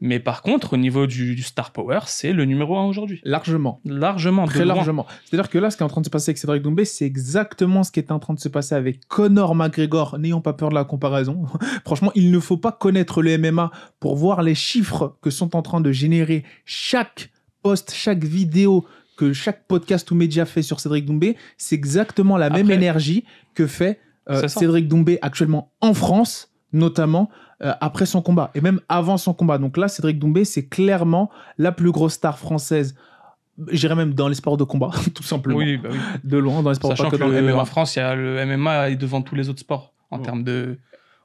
Mais 0.00 0.18
par 0.18 0.42
contre, 0.42 0.74
au 0.74 0.76
niveau 0.76 1.06
du, 1.06 1.34
du 1.34 1.42
star 1.42 1.70
power, 1.70 2.00
c'est 2.06 2.32
le 2.32 2.44
numéro 2.44 2.76
un 2.76 2.84
aujourd'hui. 2.84 3.20
Largement. 3.24 3.80
Largement, 3.84 4.44
Très 4.44 4.64
largement. 4.64 5.06
C'est-à-dire 5.24 5.48
que 5.48 5.58
là, 5.58 5.70
ce 5.70 5.76
qui 5.76 5.82
est 5.82 5.86
en 5.86 5.88
train 5.88 6.00
de 6.00 6.06
se 6.06 6.10
passer 6.10 6.30
avec 6.30 6.38
Cédric 6.38 6.62
Doumbé, 6.62 6.84
c'est 6.84 7.06
exactement 7.06 7.82
ce 7.84 7.92
qui 7.92 8.00
est 8.00 8.10
en 8.10 8.18
train 8.18 8.34
de 8.34 8.40
se 8.40 8.48
passer 8.48 8.74
avec 8.74 9.06
Conor 9.06 9.54
McGregor. 9.54 10.18
N'ayons 10.18 10.40
pas 10.40 10.52
peur 10.52 10.70
de 10.70 10.74
la 10.74 10.84
comparaison. 10.84 11.46
Franchement, 11.84 12.10
il 12.14 12.30
ne 12.30 12.38
faut 12.40 12.56
pas 12.56 12.72
connaître 12.72 13.22
le 13.22 13.38
MMA 13.38 13.70
pour 14.00 14.16
voir 14.16 14.42
les 14.42 14.54
chiffres 14.54 15.16
que 15.22 15.30
sont 15.30 15.56
en 15.56 15.62
train 15.62 15.80
de 15.80 15.92
générer 15.92 16.44
chaque 16.64 17.30
post, 17.62 17.92
chaque 17.94 18.24
vidéo 18.24 18.84
que 19.16 19.32
chaque 19.32 19.66
podcast 19.68 20.10
ou 20.10 20.16
média 20.16 20.44
fait 20.44 20.62
sur 20.62 20.80
Cédric 20.80 21.06
Doumbé. 21.06 21.36
C'est 21.56 21.76
exactement 21.76 22.36
la 22.36 22.50
même 22.50 22.70
énergie 22.70 23.24
que 23.54 23.66
fait 23.66 24.00
euh. 24.30 24.48
Cédric 24.48 24.88
Doumbé 24.88 25.18
actuellement 25.22 25.72
en 25.80 25.94
France, 25.94 26.52
notamment 26.72 27.30
euh, 27.62 27.72
après 27.80 28.06
son 28.06 28.22
combat 28.22 28.50
et 28.54 28.60
même 28.60 28.80
avant 28.88 29.16
son 29.16 29.34
combat. 29.34 29.58
Donc 29.58 29.76
là, 29.76 29.88
Cédric 29.88 30.18
Doumbé, 30.18 30.44
c'est 30.44 30.66
clairement 30.66 31.30
la 31.58 31.72
plus 31.72 31.90
grosse 31.92 32.14
star 32.14 32.38
française. 32.38 32.96
J'irais 33.70 33.94
même 33.94 34.14
dans 34.14 34.28
les 34.28 34.34
sports 34.34 34.56
de 34.56 34.64
combat, 34.64 34.90
tout 35.14 35.22
simplement. 35.22 35.58
Oui, 35.58 35.76
bah 35.76 35.90
oui. 35.92 35.98
De 36.24 36.38
loin, 36.38 36.62
dans 36.62 36.70
les 36.70 36.74
sports 36.76 36.90
Sachant 36.90 37.04
pas 37.04 37.10
que 37.10 37.16
que 37.16 37.24
le 37.24 37.40
de- 37.40 37.52
MMA 37.52 37.60
en 37.60 37.64
France, 37.64 37.94
il 37.96 38.00
y 38.00 38.02
a 38.02 38.14
le 38.14 38.44
MMA 38.44 38.90
est 38.90 38.96
devant 38.96 39.22
tous 39.22 39.34
les 39.34 39.48
autres 39.48 39.60
sports 39.60 39.92
en 40.10 40.18
termes 40.18 40.42
de 40.44 40.78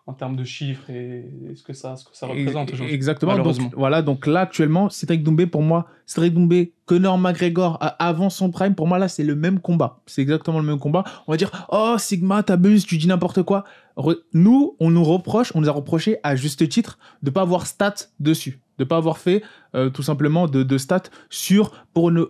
en 0.10 0.14
termes 0.14 0.36
de 0.36 0.44
chiffres 0.44 0.90
et 0.90 1.24
ce 1.56 1.62
que 1.62 1.74
ça 1.74 1.96
ce 1.96 2.04
que 2.04 2.10
ça 2.14 2.26
représente 2.26 2.74
aujourd'hui. 2.74 2.96
Exactement. 2.96 3.38
Donc, 3.38 3.58
voilà, 3.76 4.02
donc 4.02 4.26
là, 4.26 4.42
actuellement, 4.42 4.90
Cédric 4.90 5.22
Doumbé, 5.22 5.46
pour 5.46 5.62
moi, 5.62 5.86
Cédric 6.08 6.34
Doumbé, 6.34 6.74
Conor 6.88 7.20
McGregor, 7.20 7.78
avant 8.00 8.32
son 8.32 8.50
prime, 8.50 8.74
pour 8.74 8.88
moi, 8.88 8.98
là, 8.98 9.08
c'est 9.08 9.24
le 9.24 9.36
même 9.36 9.60
combat. 9.60 10.00
C'est 10.08 10.24
exactement 10.24 10.60
le 10.60 10.66
même 10.66 10.80
combat. 10.80 11.04
On 11.28 11.32
va 11.32 11.38
dire, 11.38 11.68
oh, 11.70 11.96
Sigma, 12.00 12.42
t'abuses, 12.42 12.88
tu 12.88 12.98
dis 12.98 13.08
n'importe 13.08 13.44
quoi. 13.44 13.66
Re- 13.98 14.18
Nous, 14.34 14.76
on 14.80 14.90
nous 14.90 15.04
reproche, 15.04 15.52
on 15.54 15.62
nous 15.62 15.70
a 15.70 15.74
reproché, 15.74 16.18
à 16.24 16.36
juste 16.36 16.68
titre, 16.68 16.98
de 17.22 17.30
pas 17.30 17.42
avoir 17.42 17.68
stats 17.68 18.08
dessus. 18.20 18.60
De 18.80 18.86
pas 18.86 18.98
avoir 18.98 19.18
fait, 19.20 19.44
euh, 19.76 19.90
tout 19.92 20.04
simplement, 20.04 20.48
de, 20.48 20.64
de 20.64 20.78
stats 20.80 21.04
sur, 21.30 21.86
pour 21.94 22.12
ne, 22.12 22.24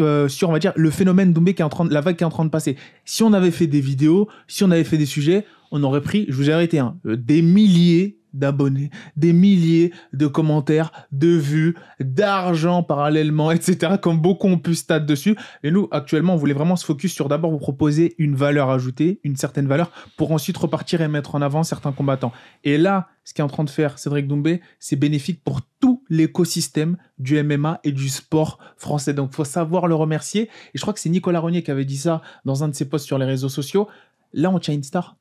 euh, 0.00 0.28
sur, 0.28 0.48
on 0.48 0.52
va 0.52 0.60
dire, 0.60 0.72
le 0.76 0.90
phénomène 0.90 1.34
Doumbé 1.34 1.52
qui 1.54 1.60
est 1.60 1.64
en 1.64 1.68
train 1.68 1.84
de, 1.84 1.92
la 1.92 2.00
vague 2.00 2.16
qui 2.16 2.22
est 2.22 2.26
en 2.26 2.30
train 2.30 2.44
de 2.46 2.50
passer. 2.50 2.76
Si 3.04 3.22
on 3.22 3.34
avait 3.34 3.50
fait 3.50 3.66
des 3.66 3.82
vidéos, 3.82 4.28
si 4.46 4.64
on 4.64 4.70
avait 4.70 4.84
fait 4.84 4.96
des 4.96 5.06
sujets, 5.06 5.44
on 5.70 5.82
aurait 5.82 6.00
pris, 6.00 6.26
je 6.28 6.34
vous 6.34 6.50
ai 6.50 6.52
arrêté, 6.52 6.78
hein, 6.78 6.98
euh, 7.06 7.16
des 7.16 7.42
milliers 7.42 8.18
d'abonnés, 8.34 8.90
des 9.16 9.32
milliers 9.32 9.92
de 10.12 10.26
commentaires, 10.26 10.92
de 11.12 11.28
vues, 11.28 11.76
d'argent 12.00 12.82
parallèlement, 12.82 13.50
etc., 13.52 13.94
comme 14.00 14.20
beaucoup 14.20 14.48
ont 14.48 14.58
pu 14.58 14.74
stat 14.74 15.00
dessus. 15.00 15.36
Et 15.62 15.70
nous, 15.70 15.88
actuellement, 15.90 16.34
on 16.34 16.36
voulait 16.36 16.54
vraiment 16.54 16.76
se 16.76 16.84
focus 16.84 17.12
sur 17.12 17.28
d'abord 17.28 17.50
vous 17.50 17.58
proposer 17.58 18.14
une 18.18 18.34
valeur 18.34 18.70
ajoutée, 18.70 19.20
une 19.24 19.36
certaine 19.36 19.66
valeur, 19.66 19.90
pour 20.16 20.32
ensuite 20.32 20.56
repartir 20.56 21.00
et 21.00 21.08
mettre 21.08 21.34
en 21.34 21.42
avant 21.42 21.62
certains 21.62 21.92
combattants. 21.92 22.32
Et 22.64 22.78
là, 22.78 23.08
ce 23.24 23.34
qu'est 23.34 23.42
en 23.42 23.48
train 23.48 23.64
de 23.64 23.70
faire 23.70 23.98
Cédric 23.98 24.26
Doumbé, 24.26 24.60
c'est 24.78 24.96
bénéfique 24.96 25.42
pour 25.44 25.60
tout 25.80 26.02
l'écosystème 26.08 26.96
du 27.18 27.42
MMA 27.42 27.80
et 27.84 27.92
du 27.92 28.08
sport 28.08 28.58
français. 28.76 29.12
Donc, 29.12 29.34
faut 29.34 29.44
savoir 29.44 29.86
le 29.86 29.94
remercier. 29.94 30.42
Et 30.42 30.48
je 30.74 30.80
crois 30.80 30.94
que 30.94 31.00
c'est 31.00 31.10
Nicolas 31.10 31.40
Rognier 31.40 31.62
qui 31.62 31.70
avait 31.70 31.84
dit 31.84 31.98
ça 31.98 32.22
dans 32.44 32.64
un 32.64 32.68
de 32.68 32.74
ses 32.74 32.88
posts 32.88 33.06
sur 33.06 33.18
les 33.18 33.26
réseaux 33.26 33.48
sociaux. 33.48 33.88
Là, 34.32 34.50
on 34.50 34.58
tient 34.58 34.74
une 34.74 34.82
star. 34.82 35.16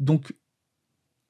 Donc, 0.00 0.34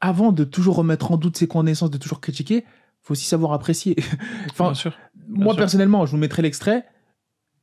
avant 0.00 0.32
de 0.32 0.44
toujours 0.44 0.76
remettre 0.76 1.12
en 1.12 1.16
doute 1.16 1.36
ses 1.36 1.46
connaissances, 1.46 1.90
de 1.90 1.98
toujours 1.98 2.20
critiquer, 2.20 2.64
faut 3.02 3.12
aussi 3.12 3.26
savoir 3.26 3.52
apprécier. 3.52 3.96
enfin, 4.50 4.66
Bien 4.66 4.74
sûr. 4.74 4.98
moi 5.28 5.52
sûr. 5.52 5.58
personnellement, 5.58 6.06
je 6.06 6.12
vous 6.12 6.16
mettrai 6.16 6.42
l'extrait. 6.42 6.86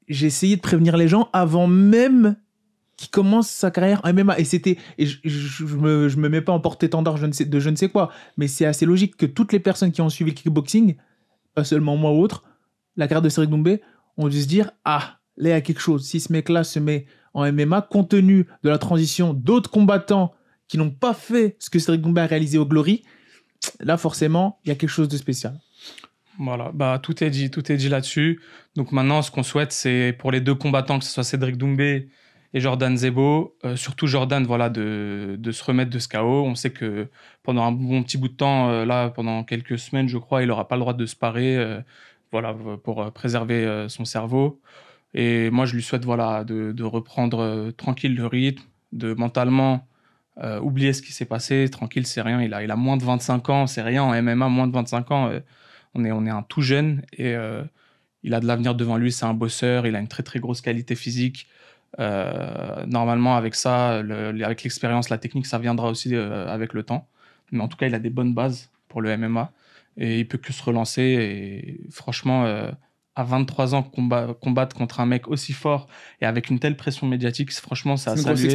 J'ai 0.08 0.28
essayé 0.28 0.56
de 0.56 0.62
prévenir 0.62 0.98
les 0.98 1.08
gens 1.08 1.30
avant 1.34 1.68
même 1.68 2.36
qu'il 2.98 3.10
commence 3.10 3.50
sa 3.50 3.72
carrière 3.72 4.02
en 4.04 4.14
MMA. 4.14 4.40
Et 4.40 4.44
c'était, 4.44 4.78
et 4.98 5.06
je, 5.06 5.18
je, 5.24 5.66
je 5.66 5.76
me, 5.76 6.10
je 6.10 6.18
me 6.18 6.30
mets 6.30 6.42
pas 6.42 6.52
en 6.52 6.60
porte-étendard 6.60 7.18
je 7.18 7.28
ne 7.28 7.32
sais, 7.32 7.46
de 7.46 7.60
je 7.60 7.70
ne 7.70 7.76
sais 7.76 7.90
quoi, 7.90 8.12
mais 8.38 8.48
c'est 8.48 8.66
assez 8.66 8.86
logique 8.86 9.16
que 9.16 9.26
toutes 9.26 9.54
les 9.54 9.60
personnes 9.60 9.92
qui 9.92 10.02
ont 10.02 10.10
suivi 10.10 10.32
le 10.32 10.36
kickboxing, 10.36 10.96
pas 11.54 11.64
seulement 11.64 11.96
moi 11.96 12.12
ou 12.12 12.22
autre, 12.22 12.44
la 12.96 13.08
carrière 13.08 13.22
de 13.22 13.30
Cédric 13.30 13.52
Doumbé, 13.52 13.82
ont 14.18 14.28
dû 14.28 14.42
se 14.42 14.48
dire 14.48 14.72
ah 14.84 15.20
là 15.38 15.50
il 15.50 15.52
y 15.52 15.56
a 15.56 15.62
quelque 15.62 15.82
chose. 15.82 16.06
Si 16.06 16.20
ce 16.20 16.34
mec-là 16.34 16.64
se 16.64 16.80
met 16.80 17.06
en 17.36 17.50
MMA, 17.52 17.84
compte 17.84 18.10
tenu 18.10 18.48
de 18.64 18.70
la 18.70 18.80
transition 18.80 19.34
d'autres 19.34 19.70
combattants 19.70 20.34
qui 20.68 20.78
n'ont 20.78 20.92
pas 20.92 21.14
fait 21.14 21.56
ce 21.60 21.70
que 21.70 21.80
Cédric 21.80 22.02
Doumbé 22.02 22.22
a 22.22 22.28
réalisé 22.28 22.58
au 22.58 22.66
Glory, 22.66 23.04
là 23.80 23.98
forcément 23.98 24.60
il 24.64 24.70
y 24.70 24.72
a 24.72 24.76
quelque 24.76 24.90
chose 24.90 25.10
de 25.10 25.18
spécial. 25.18 25.60
Voilà, 26.40 26.72
bah 26.74 27.00
tout 27.02 27.24
est 27.24 27.32
dit, 27.32 27.50
tout 27.50 27.72
est 27.72 27.78
dit 27.78 27.90
là-dessus. 27.90 28.42
Donc 28.76 28.92
maintenant, 28.92 29.24
ce 29.24 29.32
qu'on 29.32 29.42
souhaite, 29.42 29.72
c'est 29.72 30.16
pour 30.20 30.32
les 30.32 30.40
deux 30.40 30.54
combattants, 30.54 31.00
que 31.00 31.06
ce 31.06 31.12
soit 31.12 31.24
Cédric 31.24 31.58
Doumbé 31.58 32.10
et 32.54 32.60
Jordan 32.60 32.96
Zebo, 32.96 33.56
euh, 33.66 33.76
surtout 33.76 34.06
Jordan, 34.06 34.46
voilà, 34.46 34.70
de, 34.70 35.36
de 35.38 35.52
se 35.52 35.64
remettre 35.64 35.90
de 35.90 36.00
ce 36.00 36.08
chaos. 36.08 36.46
On 36.46 36.54
sait 36.54 36.70
que 36.70 37.08
pendant 37.42 37.64
un 37.64 37.72
bon 37.72 38.04
petit 38.04 38.18
bout 38.20 38.28
de 38.28 38.36
temps, 38.36 38.70
euh, 38.70 38.86
là, 38.86 39.10
pendant 39.10 39.44
quelques 39.44 39.80
semaines, 39.80 40.08
je 40.08 40.18
crois, 40.18 40.44
il 40.44 40.48
n'aura 40.48 40.68
pas 40.68 40.76
le 40.76 40.82
droit 40.82 40.94
de 40.94 41.06
se 41.08 41.16
parer, 41.16 41.58
euh, 41.58 41.82
voilà, 42.32 42.56
pour 42.84 43.12
préserver 43.14 43.88
son 43.90 44.06
cerveau. 44.06 44.62
Et 45.14 45.50
moi, 45.50 45.66
je 45.66 45.76
lui 45.76 45.82
souhaite, 45.82 46.06
voilà, 46.06 46.44
de, 46.44 46.72
de 46.72 46.84
reprendre 46.84 47.72
tranquille 47.78 48.14
le 48.16 48.28
rythme, 48.28 48.64
de 48.92 49.14
mentalement 49.14 49.88
euh, 50.44 50.60
oublier 50.60 50.94
ce 50.94 51.02
qui 51.02 51.14
s'est 51.14 51.26
passé. 51.26 51.68
Tranquille, 51.70 52.06
c'est 52.06 52.22
rien. 52.22 52.42
Il 52.42 52.54
a, 52.54 52.64
il 52.64 52.72
a 52.72 52.76
moins 52.76 52.98
de 52.98 53.04
25 53.04 53.50
ans, 53.50 53.68
c'est 53.68 53.82
rien 53.82 54.04
en 54.04 54.14
MMA, 54.14 54.50
moins 54.50 54.68
de 54.68 54.74
25 54.74 55.12
ans. 55.12 55.30
euh, 55.30 55.40
on 55.96 56.06
est, 56.06 56.12
on 56.12 56.26
est 56.26 56.30
un 56.30 56.44
tout 56.44 56.62
jeune 56.62 57.02
et 57.14 57.34
euh, 57.36 57.64
il 58.24 58.34
a 58.34 58.40
de 58.40 58.46
l'avenir 58.46 58.76
devant 58.76 58.98
lui. 58.98 59.12
C'est 59.12 59.26
un 59.26 59.34
bosseur. 59.34 59.88
Il 59.88 59.96
a 59.96 60.00
une 60.00 60.08
très 60.08 60.24
très 60.24 60.40
grosse 60.40 60.62
qualité 60.62 60.96
physique. 60.96 61.48
Normalement, 61.98 63.36
avec 63.36 63.56
ça, 63.56 64.02
le- 64.04 64.44
avec 64.44 64.64
l'expérience, 64.64 65.10
la 65.10 65.18
technique, 65.18 65.46
ça 65.48 65.58
viendra 65.58 65.90
aussi 65.90 66.14
avec 66.16 66.74
le 66.74 66.84
temps. 66.84 67.08
Mais 67.52 67.62
en 67.64 67.68
tout 67.68 67.78
cas, 67.78 67.88
il 67.88 67.96
a 67.96 68.00
des 68.00 68.10
bonnes 68.10 68.34
bases 68.34 68.70
pour 68.88 69.02
le 69.02 69.10
MMA 69.12 69.52
et 69.98 70.20
il 70.20 70.28
peut 70.28 70.38
que 70.38 70.54
se 70.54 70.62
relancer. 70.64 71.02
Et 71.02 71.80
franchement, 71.92 72.46
à 73.20 73.24
23 73.24 73.74
ans, 73.76 73.84
combat- 73.84 74.36
combattre 74.42 74.76
contre 74.76 75.00
un 75.00 75.06
mec 75.06 75.28
aussi 75.28 75.54
fort 75.54 75.88
et 76.22 76.26
avec 76.26 76.50
une 76.50 76.60
telle 76.60 76.78
pression 76.78 77.08
médiatique, 77.08 77.52
franchement, 77.54 77.98
ça 77.98 78.12
a 78.12 78.16
salué. 78.36 78.50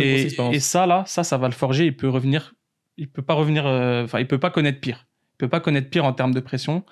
Et, 0.00 0.22
et 0.52 0.60
ça 0.60 0.86
là, 0.86 1.04
ça, 1.06 1.24
ça 1.24 1.36
va 1.38 1.46
le 1.48 1.54
forger. 1.54 1.86
Il 1.86 1.96
peut 1.96 2.08
revenir. 2.08 2.54
Il 2.96 3.08
peut 3.08 3.22
pas 3.22 3.34
revenir. 3.34 3.66
euh, 3.66 4.04
Enfin, 4.04 4.18
il 4.20 4.26
peut 4.26 4.38
pas 4.38 4.50
connaître 4.50 4.80
pire. 4.80 5.06
Il 5.34 5.36
peut 5.38 5.48
pas 5.48 5.60
connaître 5.60 5.90
pire 5.90 6.04
en 6.04 6.12
termes 6.12 6.32
de 6.34 6.40
pression. 6.40 6.84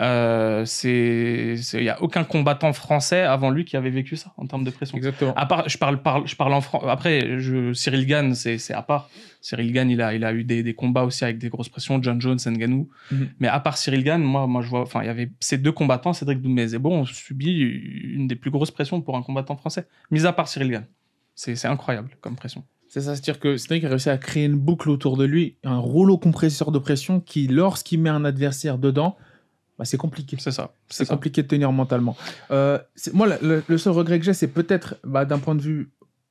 Euh, 0.00 0.64
c'est, 0.64 1.54
il 1.74 1.82
y 1.82 1.88
a 1.88 2.00
aucun 2.02 2.22
combattant 2.24 2.72
français 2.72 3.22
avant 3.22 3.50
lui 3.50 3.64
qui 3.64 3.76
avait 3.76 3.90
vécu 3.90 4.16
ça 4.16 4.32
en 4.36 4.46
termes 4.46 4.64
de 4.64 4.70
pression. 4.70 4.96
Exactement. 4.96 5.34
À 5.34 5.46
part, 5.46 5.68
je 5.68 5.78
parle, 5.78 6.02
parle- 6.02 6.26
je 6.26 6.36
parle 6.36 6.52
en 6.52 6.60
France. 6.60 6.84
Après, 6.86 7.38
je, 7.40 7.72
Cyril 7.72 8.06
Gann, 8.06 8.34
c'est, 8.34 8.58
à 8.72 8.82
part. 8.82 9.08
Cyril 9.40 9.72
Gann, 9.72 9.90
il 9.90 10.02
a, 10.02 10.14
il 10.14 10.24
a 10.24 10.32
eu 10.32 10.44
des, 10.44 10.62
des 10.62 10.74
combats 10.74 11.04
aussi 11.04 11.24
avec 11.24 11.38
des 11.38 11.48
grosses 11.48 11.68
pressions. 11.68 12.02
John 12.02 12.20
Jones, 12.20 12.38
Ngannou. 12.44 12.88
Mhm. 13.10 13.28
Mais 13.40 13.48
à 13.48 13.60
part 13.60 13.76
Cyril 13.78 14.04
Gann, 14.04 14.22
moi, 14.22 14.46
moi, 14.46 14.62
je 14.62 14.68
vois. 14.68 14.82
Enfin, 14.82 15.02
il 15.02 15.06
y 15.06 15.10
avait 15.10 15.30
ces 15.40 15.58
deux 15.58 15.72
combattants, 15.72 16.12
Cédric 16.12 16.40
Doumbé 16.42 16.62
et 16.62 16.68
Zebo, 16.68 16.90
ont 16.90 17.04
subi 17.04 17.58
une 17.58 18.28
des 18.28 18.36
plus 18.36 18.50
grosses 18.50 18.70
pressions 18.70 19.00
pour 19.00 19.16
un 19.16 19.22
combattant 19.22 19.56
français. 19.56 19.86
Mis 20.10 20.26
à 20.26 20.32
part 20.32 20.48
Cyril 20.48 20.70
Gann. 20.70 20.84
C'est, 21.34 21.54
c'est 21.56 21.68
incroyable 21.68 22.10
comme 22.20 22.36
pression. 22.36 22.64
C'est 22.90 23.02
ça, 23.02 23.14
c'est-à-dire 23.14 23.38
que 23.38 23.56
Cédric 23.58 23.84
a 23.84 23.90
réussi 23.90 24.08
à 24.08 24.16
créer 24.16 24.46
une 24.46 24.56
boucle 24.56 24.88
autour 24.88 25.16
de 25.18 25.24
lui, 25.24 25.56
un 25.62 25.76
rouleau 25.76 26.16
compresseur 26.16 26.72
de 26.72 26.78
pression 26.78 27.20
qui, 27.20 27.46
lorsqu'il 27.46 28.00
met 28.00 28.08
un 28.08 28.24
adversaire 28.24 28.78
dedans, 28.78 29.16
bah, 29.78 29.84
c'est 29.84 29.96
compliqué. 29.96 30.36
C'est 30.40 30.50
ça. 30.50 30.72
C'est 30.88 31.06
compliqué 31.08 31.42
de 31.42 31.48
tenir 31.48 31.70
mentalement. 31.72 32.16
Euh, 32.50 32.78
moi, 33.12 33.28
le, 33.40 33.78
seul 33.78 33.92
regret 33.92 34.18
que 34.18 34.24
j'ai, 34.24 34.34
c'est 34.34 34.48
peut-être 34.48 34.96
bah, 35.04 35.24
d'un 35.24 35.38
point 35.38 35.54
de 35.54 35.62
vue. 35.62 35.90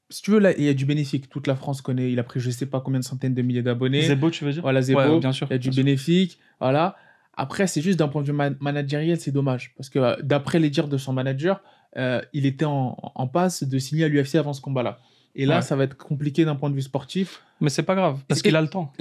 Si 0.09 0.21
tu 0.21 0.31
veux, 0.31 0.39
là, 0.39 0.51
il 0.57 0.63
y 0.63 0.69
a 0.69 0.73
du 0.73 0.85
bénéfique. 0.85 1.29
Toute 1.29 1.47
la 1.47 1.55
France 1.55 1.81
connaît. 1.81 2.11
Il 2.11 2.19
a 2.19 2.23
pris 2.23 2.39
je 2.39 2.49
sais 2.49 2.65
pas 2.65 2.79
combien 2.81 2.99
de 2.99 3.05
centaines 3.05 3.33
de 3.33 3.41
milliers 3.41 3.61
d'abonnés. 3.61 4.01
Zebo, 4.03 4.29
tu 4.29 4.45
veux 4.45 4.53
dire? 4.53 4.61
Voilà, 4.61 4.81
Zebo. 4.81 4.99
Ouais, 4.99 5.19
bien 5.19 5.31
sûr. 5.31 5.47
Il 5.49 5.53
y 5.53 5.55
a 5.55 5.57
du 5.57 5.71
sûr. 5.71 5.83
bénéfique. 5.83 6.39
Voilà. 6.59 6.95
Après, 7.35 7.67
c'est 7.67 7.81
juste 7.81 7.99
d'un 7.99 8.07
point 8.07 8.21
de 8.21 8.27
vue 8.27 8.33
man- 8.33 8.57
managériel, 8.59 9.19
c'est 9.19 9.31
dommage. 9.31 9.73
Parce 9.77 9.89
que 9.89 9.99
euh, 9.99 10.15
d'après 10.23 10.59
les 10.59 10.69
dires 10.69 10.87
de 10.87 10.97
son 10.97 11.13
manager, 11.13 11.61
euh, 11.97 12.21
il 12.33 12.45
était 12.45 12.65
en, 12.65 12.97
en 13.15 13.27
passe 13.27 13.63
de 13.63 13.77
signer 13.79 14.05
à 14.05 14.07
l'UFC 14.07 14.35
avant 14.35 14.53
ce 14.53 14.61
combat-là. 14.61 14.99
Et 15.35 15.45
là, 15.45 15.57
Ouais. 15.57 15.61
ça 15.61 15.75
va 15.75 15.83
être 15.83 15.95
compliqué 15.97 16.45
d'un 16.45 16.55
point 16.55 16.69
de 16.71 16.75
vue 16.75 16.81
sportif. 16.81 17.41
Mais 17.61 17.69
c'est 17.69 17.83
pas 17.83 17.93
grave, 17.95 18.19
parce 18.27 18.41
qu'il 18.41 18.55
a 18.55 18.61
le 18.61 18.69
temps. 18.69 18.91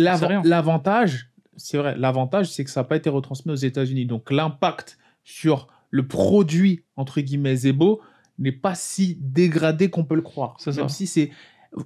L'avantage, 0.44 1.30
c'est 1.56 1.78
vrai, 1.78 1.94
l'avantage, 1.96 2.50
c'est 2.50 2.64
que 2.64 2.70
ça 2.70 2.80
n'a 2.80 2.84
pas 2.84 2.96
été 2.96 3.10
retransmis 3.10 3.52
aux 3.52 3.56
États-Unis. 3.56 4.06
Donc 4.06 4.30
l'impact 4.30 4.98
sur 5.24 5.68
le 5.90 6.06
produit, 6.06 6.84
entre 6.96 7.20
guillemets, 7.20 7.56
Zebo, 7.56 8.00
n'est 8.38 8.52
pas 8.52 8.74
si 8.74 9.18
dégradé 9.20 9.88
qu'on 9.90 10.04
peut 10.04 10.14
le 10.14 10.22
croire. 10.22 10.56
C'est 10.58 10.76
Même 10.76 10.88
ça. 10.88 10.94
si 10.94 11.06
c'est. 11.06 11.30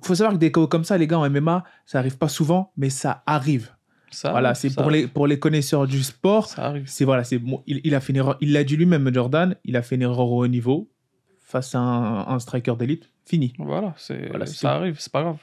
faut 0.02 0.14
savoir 0.14 0.35
que 0.35 0.38
des 0.38 0.50
KO 0.50 0.66
comme 0.66 0.85
ça, 0.85 0.98
les 0.98 1.06
gars, 1.06 1.18
en 1.18 1.30
MMA, 1.30 1.64
ça 1.87 1.98
arrive 1.98 2.18
pas 2.18 2.28
souvent, 2.28 2.72
mais 2.76 2.90
ça 2.90 3.22
arrive. 3.26 3.70
Ça 4.11 4.33
voilà, 4.33 4.54
c'est 4.54 4.70
ça 4.70 4.83
pour 4.83 4.90
les, 4.90 5.06
pour 5.06 5.28
les 5.28 5.38
connaisseurs 5.38 5.87
du 5.87 6.02
sport. 6.02 6.48
Ça 6.48 6.64
arrive. 6.66 6.85
C'est 6.87 7.04
voilà, 7.04 7.22
c'est 7.22 7.38
bon, 7.38 7.62
il, 7.66 7.80
il 7.85 7.94
a 7.94 8.00
fait 8.00 8.12
une 8.12 8.16
erreur. 8.16 8.37
Il 8.40 8.52
l'a 8.52 8.64
dit 8.64 8.76
lui-même, 8.76 9.12
Jordan. 9.14 9.54
Il 9.64 9.76
a 9.76 9.83
fait 9.83 9.94
une 9.94 10.02
erreur 10.02 10.30
au 10.30 10.42
haut 10.42 10.48
niveau 10.48 10.90
face 11.38 11.74
à 11.74 11.78
un, 11.78 12.26
un 12.26 12.38
striker 12.40 12.74
d'élite. 12.76 13.09
Fini. 13.24 13.52
Voilà, 13.59 13.94
c'est, 13.96 14.28
Voilà, 14.28 14.46
ça 14.46 14.74
arrive, 14.74 14.96
c'est 14.98 15.12
pas 15.12 15.22
grave. 15.22 15.38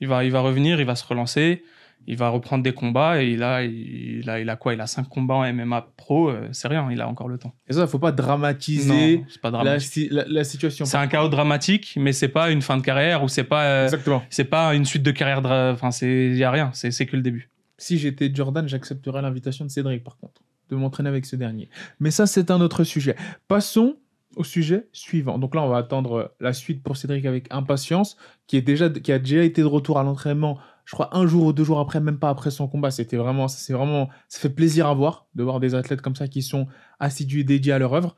Il 0.00 0.08
va, 0.08 0.24
il 0.24 0.30
va 0.30 0.40
revenir, 0.40 0.78
il 0.80 0.86
va 0.86 0.94
se 0.94 1.06
relancer. 1.06 1.64
Il 2.06 2.16
va 2.16 2.28
reprendre 2.28 2.62
des 2.62 2.72
combats 2.72 3.22
et 3.22 3.30
il 3.30 3.42
a, 3.42 3.62
il 3.64 4.28
a, 4.30 4.40
il 4.40 4.48
a 4.48 4.56
quoi? 4.56 4.74
Il 4.74 4.80
a 4.80 4.86
5 4.86 5.08
combats 5.08 5.34
en 5.34 5.52
MMA 5.52 5.88
pro, 5.96 6.28
euh, 6.30 6.48
c'est 6.52 6.68
rien, 6.68 6.88
il 6.90 7.00
a 7.00 7.08
encore 7.08 7.28
le 7.28 7.38
temps. 7.38 7.54
Et 7.68 7.72
ça, 7.72 7.86
faut 7.86 7.98
pas 7.98 8.12
dramatiser 8.12 9.18
Non, 9.18 9.24
c'est 9.28 9.40
pas 9.40 9.50
la, 9.50 9.62
dramatique. 9.64 10.08
la- 10.10 10.24
la 10.28 10.44
situation. 10.44 10.84
C'est 10.84 10.96
un 10.96 11.06
chaos 11.06 11.28
dramatique, 11.28 11.94
mais 12.00 12.12
c'est 12.12 12.28
pas 12.28 12.50
une 12.50 12.62
fin 12.62 12.76
de 12.76 12.82
carrière 12.82 13.22
ou 13.22 13.28
c'est 13.28 13.44
pas, 13.44 13.64
euh, 13.64 13.84
Exactement. 13.84 14.22
c'est 14.30 14.44
pas 14.44 14.74
une 14.74 14.84
suite 14.84 15.02
de 15.02 15.10
carrière. 15.10 15.40
Enfin, 15.72 15.90
c'est, 15.90 16.28
y 16.30 16.44
a 16.44 16.50
rien, 16.50 16.70
c'est, 16.74 16.90
c'est 16.90 17.06
que 17.06 17.16
le 17.16 17.22
début. 17.22 17.50
Si 17.78 17.98
j'étais 17.98 18.30
Jordan, 18.34 18.66
j'accepterais 18.68 19.20
l'invitation 19.22 19.64
de 19.64 19.70
Cédric, 19.70 20.02
par 20.02 20.16
contre, 20.16 20.42
de 20.70 20.76
m'entraîner 20.76 21.08
avec 21.08 21.26
ce 21.26 21.36
dernier. 21.36 21.68
Mais 22.00 22.10
ça, 22.10 22.26
c'est 22.26 22.50
un 22.50 22.60
autre 22.60 22.84
sujet. 22.84 23.16
Passons 23.48 23.96
au 24.36 24.44
sujet 24.44 24.86
suivant. 24.92 25.38
Donc 25.38 25.54
là, 25.54 25.62
on 25.62 25.68
va 25.68 25.78
attendre 25.78 26.34
la 26.40 26.52
suite 26.52 26.82
pour 26.82 26.96
Cédric 26.96 27.24
avec 27.26 27.46
impatience, 27.50 28.16
qui, 28.46 28.56
est 28.56 28.62
déjà, 28.62 28.90
qui 28.90 29.12
a 29.12 29.18
déjà 29.18 29.42
été 29.42 29.62
de 29.62 29.66
retour 29.66 29.98
à 29.98 30.02
l'entraînement, 30.02 30.58
je 30.86 30.92
crois, 30.92 31.14
un 31.16 31.26
jour 31.26 31.46
ou 31.46 31.52
deux 31.52 31.64
jours 31.64 31.80
après, 31.80 32.00
même 32.00 32.18
pas 32.18 32.30
après 32.30 32.52
son 32.52 32.68
combat. 32.68 32.92
C'était 32.92 33.16
vraiment, 33.16 33.48
c'est 33.48 33.72
vraiment, 33.72 34.08
ça 34.28 34.38
fait 34.38 34.48
plaisir 34.48 34.86
à 34.86 34.94
voir, 34.94 35.26
de 35.34 35.42
voir 35.42 35.58
des 35.58 35.74
athlètes 35.74 36.00
comme 36.00 36.14
ça 36.14 36.28
qui 36.28 36.42
sont 36.42 36.68
assidus 37.00 37.40
et 37.40 37.44
dédiés 37.44 37.72
à 37.72 37.78
leur 37.78 37.92
œuvre. 37.92 38.16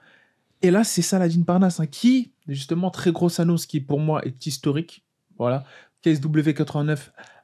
Et 0.60 0.70
là, 0.70 0.84
c'est 0.84 1.02
Saladin 1.02 1.42
Parnasse, 1.42 1.80
hein, 1.80 1.86
qui, 1.86 2.32
justement, 2.46 2.90
très 2.90 3.10
grosse 3.10 3.40
annonce 3.40 3.64
qui, 3.64 3.80
pour 3.80 4.00
moi, 4.00 4.22
est 4.26 4.46
historique. 4.46 5.04
Voilà. 5.38 5.64
KSW89 6.04 6.98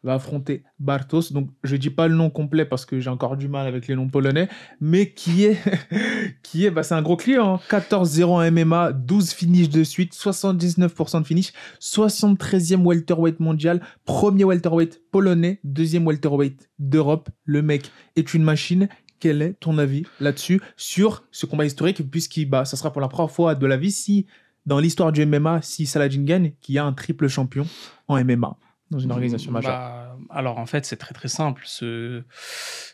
va 0.04 0.14
affronter 0.14 0.62
Bartos. 0.78 1.32
Donc, 1.32 1.48
je 1.64 1.76
dis 1.76 1.90
pas 1.90 2.06
le 2.06 2.14
nom 2.14 2.30
complet 2.30 2.64
parce 2.64 2.84
que 2.84 3.00
j'ai 3.00 3.10
encore 3.10 3.36
du 3.36 3.48
mal 3.48 3.66
avec 3.66 3.88
les 3.88 3.96
noms 3.96 4.08
polonais, 4.08 4.48
mais 4.80 5.10
qui 5.10 5.44
est, 5.44 5.58
qui 6.42 6.66
est, 6.66 6.70
bah, 6.70 6.82
c'est 6.82 6.94
un 6.94 7.02
gros 7.02 7.16
client. 7.16 7.54
hein. 7.54 7.60
14-0 7.70 8.24
en 8.24 8.50
MMA, 8.50 8.92
12 8.92 9.32
finishes 9.32 9.70
de 9.70 9.82
suite, 9.82 10.14
79% 10.14 11.22
de 11.22 11.26
finish, 11.26 11.52
73e 11.80 12.84
welterweight 12.84 13.40
mondial, 13.40 13.80
premier 14.04 14.44
welterweight 14.44 15.00
polonais, 15.10 15.58
deuxième 15.64 16.06
welterweight 16.06 16.68
d'Europe. 16.78 17.30
Le 17.44 17.62
mec 17.62 17.90
est 18.16 18.34
une 18.34 18.44
machine. 18.44 18.88
Quel 19.20 19.40
est 19.40 19.54
ton 19.54 19.78
avis 19.78 20.04
là-dessus 20.20 20.60
sur 20.76 21.24
ce 21.30 21.46
combat 21.46 21.64
historique 21.64 22.10
puisqu'il 22.10 22.44
bah, 22.44 22.66
ça 22.66 22.76
sera 22.76 22.92
pour 22.92 23.00
la 23.00 23.08
première 23.08 23.30
fois 23.30 23.54
de 23.54 23.66
la 23.66 23.78
vie 23.78 23.92
si 23.92 24.26
dans 24.66 24.78
l'histoire 24.78 25.12
du 25.12 25.24
MMA 25.24 25.62
si 25.62 25.86
Saladin 25.86 26.24
gagne 26.24 26.52
qu'il 26.60 26.74
y 26.74 26.78
a 26.78 26.84
un 26.84 26.92
triple 26.92 27.28
champion 27.28 27.66
en 28.06 28.22
MMA 28.22 28.58
dans 28.90 28.98
une 28.98 29.10
organisation 29.10 29.50
majeure. 29.50 29.72
Bah, 29.72 30.16
alors 30.30 30.58
en 30.58 30.66
fait, 30.66 30.84
c'est 30.84 30.96
très 30.96 31.14
très 31.14 31.28
simple. 31.28 31.62
Ce, 31.64 32.22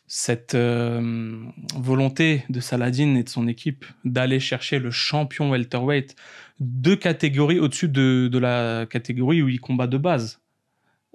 cette 0.06 0.54
euh, 0.54 1.34
volonté 1.76 2.44
de 2.48 2.60
Saladin 2.60 3.14
et 3.16 3.22
de 3.22 3.28
son 3.28 3.48
équipe 3.48 3.84
d'aller 4.04 4.40
chercher 4.40 4.78
le 4.78 4.90
champion 4.90 5.50
welterweight 5.50 6.16
deux 6.60 6.96
catégories 6.96 7.58
au-dessus 7.58 7.88
de, 7.88 8.28
de 8.30 8.38
la 8.38 8.86
catégorie 8.88 9.42
où 9.42 9.48
il 9.48 9.60
combat 9.60 9.86
de 9.86 9.98
base. 9.98 10.40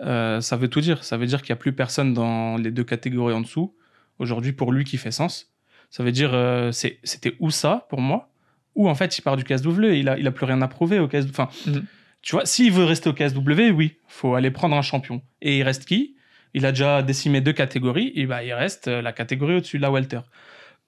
Euh, 0.01 0.41
ça 0.41 0.57
veut 0.57 0.67
tout 0.67 0.81
dire. 0.81 1.03
Ça 1.03 1.17
veut 1.17 1.25
dire 1.25 1.41
qu'il 1.41 1.53
n'y 1.53 1.57
a 1.57 1.61
plus 1.61 1.73
personne 1.73 2.13
dans 2.13 2.57
les 2.57 2.71
deux 2.71 2.83
catégories 2.83 3.33
en 3.33 3.41
dessous. 3.41 3.73
Aujourd'hui, 4.19 4.53
pour 4.53 4.71
lui, 4.71 4.83
qui 4.83 4.97
fait 4.97 5.11
sens. 5.11 5.53
Ça 5.89 6.03
veut 6.03 6.11
dire, 6.11 6.31
euh, 6.33 6.71
c'était 6.71 7.35
où 7.39 7.49
ça 7.49 7.85
pour 7.89 8.01
moi? 8.01 8.29
Ou 8.75 8.89
en 8.89 8.95
fait, 8.95 9.17
il 9.17 9.21
part 9.21 9.38
du 9.38 9.43
KSW, 9.45 9.93
il 9.93 10.09
a, 10.09 10.17
il 10.19 10.27
a 10.27 10.31
plus 10.31 10.45
rien 10.45 10.61
à 10.61 10.67
prouver 10.67 10.99
au 10.99 11.07
KSW. 11.07 11.29
Enfin, 11.29 11.47
Mhm. 11.67 11.85
Tu 12.25 12.35
vois, 12.35 12.45
s'il 12.47 12.71
veut 12.73 12.85
rester 12.85 13.07
au 13.07 13.13
KSW, 13.13 13.69
oui, 13.75 13.99
faut 14.07 14.33
aller 14.33 14.49
prendre 14.49 14.75
un 14.75 14.81
champion. 14.81 15.21
Et 15.43 15.59
il 15.59 15.63
reste 15.63 15.85
qui? 15.85 16.15
Il 16.55 16.65
a 16.65 16.71
déjà 16.71 17.03
décimé 17.03 17.39
deux 17.39 17.53
catégories, 17.53 18.11
et 18.15 18.25
bah, 18.25 18.43
il 18.43 18.51
reste 18.51 18.88
euh, 18.88 19.01
la 19.03 19.13
catégorie 19.13 19.57
au-dessus, 19.57 19.77
la 19.77 19.91
welter. 19.91 20.21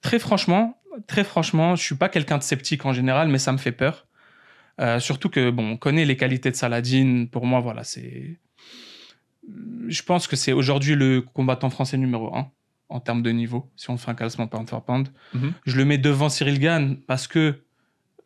Très 0.02 0.17
franchement, 0.17 0.82
très 1.06 1.23
franchement, 1.23 1.76
je 1.76 1.84
suis 1.84 1.95
pas 1.95 2.10
quelqu'un 2.10 2.39
de 2.39 2.43
sceptique 2.43 2.86
en 2.88 2.91
général, 2.91 3.28
mais 3.28 3.38
ça 3.38 3.52
me 3.52 3.60
fait 3.60 3.71
peur. 3.71 4.08
Euh, 4.82 5.00
surtout 5.00 5.30
que, 5.30 5.52
bon, 5.52 5.73
on 5.73 5.78
connaît 5.78 6.06
les 6.06 6.17
qualités 6.17 6.50
de 6.50 6.56
Saladin. 6.56 7.28
Pour 7.32 7.45
moi, 7.45 7.60
voilà, 7.60 7.84
c'est. 7.84 8.39
Je 9.88 10.02
pense 10.02 10.26
que 10.26 10.36
c'est 10.36 10.54
aujourd'hui 10.54 10.95
le 10.95 11.21
combattant 11.21 11.69
français 11.69 11.97
numéro 11.97 12.36
un 12.36 12.52
en 12.89 13.00
termes 13.00 13.21
de 13.21 13.30
niveau, 13.30 13.69
si 13.76 13.91
on 13.91 13.97
fait 13.97 14.10
un 14.10 14.15
classement 14.15 14.47
pound 14.47 14.67
for 14.67 14.84
pound. 14.84 15.10
Mhm. 15.36 15.54
Je 15.67 15.78
le 15.78 15.86
mets 15.86 16.00
devant 16.00 16.30
Cyril 16.30 16.60
Gann 16.60 16.97
parce 17.06 17.28
que, 17.28 17.63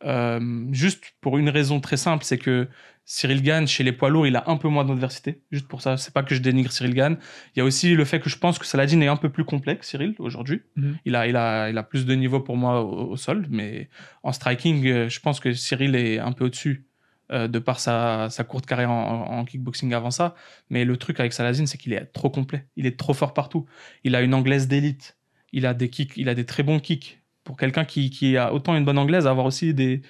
euh, 0.04 0.66
juste 0.72 1.14
pour 1.20 1.38
une 1.38 1.48
raison 1.48 1.80
très 1.80 1.96
simple, 1.96 2.24
c'est 2.24 2.38
que 2.38 2.68
Cyril 3.04 3.42
Gann, 3.42 3.66
chez 3.66 3.82
les 3.82 3.92
poids 3.92 4.10
lourds, 4.10 4.26
il 4.26 4.36
a 4.36 4.44
un 4.48 4.56
peu 4.56 4.68
moins 4.68 4.84
d'adversité. 4.84 5.42
Juste 5.50 5.66
pour 5.66 5.82
ça, 5.82 5.96
c'est 5.96 6.14
pas 6.14 6.22
que 6.22 6.34
je 6.34 6.40
dénigre 6.40 6.70
Cyril 6.70 6.94
Gann. 6.94 7.18
Il 7.54 7.58
y 7.58 7.62
a 7.62 7.64
aussi 7.64 7.94
le 7.94 8.04
fait 8.04 8.20
que 8.20 8.30
je 8.30 8.38
pense 8.38 8.58
que 8.58 8.66
Saladin 8.66 9.00
est 9.00 9.08
un 9.08 9.16
peu 9.16 9.28
plus 9.28 9.44
complet 9.44 9.76
que 9.76 9.84
Cyril 9.84 10.14
aujourd'hui. 10.18 10.62
Mhm. 10.76 10.98
Il, 11.04 11.16
a, 11.16 11.26
il, 11.26 11.36
a, 11.36 11.68
il 11.68 11.78
a 11.78 11.82
plus 11.82 12.06
de 12.06 12.14
niveau 12.14 12.40
pour 12.40 12.56
moi 12.56 12.82
au, 12.82 13.10
au 13.10 13.16
sol, 13.16 13.46
mais 13.50 13.88
en 14.22 14.32
striking, 14.32 14.86
euh, 14.86 15.08
je 15.08 15.20
pense 15.20 15.40
que 15.40 15.52
Cyril 15.52 15.96
est 15.96 16.18
un 16.18 16.32
peu 16.32 16.44
au-dessus 16.44 16.86
euh, 17.32 17.48
de 17.48 17.58
par 17.58 17.80
sa, 17.80 18.28
sa 18.30 18.44
courte 18.44 18.66
carrière 18.66 18.90
en, 18.90 19.38
en 19.38 19.44
kickboxing 19.44 19.94
avant 19.94 20.10
ça. 20.10 20.34
Mais 20.70 20.84
le 20.84 20.96
truc 20.96 21.18
avec 21.18 21.32
Saladin, 21.32 21.66
c'est 21.66 21.78
qu'il 21.78 21.92
est 21.92 22.04
trop 22.06 22.30
complet. 22.30 22.66
Il 22.76 22.86
est 22.86 22.98
trop 22.98 23.14
fort 23.14 23.34
partout. 23.34 23.66
Il 24.04 24.14
a 24.14 24.22
une 24.22 24.34
anglaise 24.34 24.68
d'élite. 24.68 25.18
Il 25.52 25.66
a 25.66 25.74
des 25.74 25.90
kicks, 25.90 26.16
il 26.16 26.28
a 26.28 26.34
des 26.34 26.46
très 26.46 26.62
bons 26.62 26.78
kicks. 26.78 27.21
Pour 27.44 27.56
quelqu'un 27.56 27.84
qui, 27.84 28.36
a 28.36 28.52
autant 28.52 28.76
une 28.76 28.84
bonne 28.84 28.98
anglaise, 28.98 29.26
avoir 29.26 29.46
aussi 29.46 29.74
des, 29.74 30.02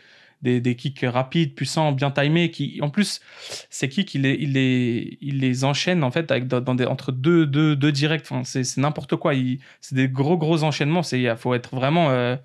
kicks 0.76 1.04
rapides, 1.04 1.54
puissants, 1.54 1.92
bien 1.92 2.10
timés, 2.10 2.50
qui, 2.50 2.78
en 2.82 2.90
plus, 2.90 3.20
ces 3.70 3.88
kicks, 3.88 4.14
il 4.14 4.22
les, 4.22 5.18
il 5.20 5.64
enchaîne, 5.64 6.04
en 6.04 6.10
fait, 6.10 6.30
avec, 6.30 6.52
entre 6.52 7.12
deux, 7.12 7.76
directs. 7.92 8.26
Enfin, 8.30 8.42
c'est, 8.44 8.76
n'importe 8.76 9.16
quoi. 9.16 9.32
C'est 9.80 9.94
des 9.94 10.08
gros, 10.08 10.36
gros 10.36 10.62
enchaînements. 10.62 11.02
Il 11.12 11.34
faut 11.38 11.54
être 11.54 11.74
vraiment, 11.74 12.10
euh, 12.10 12.36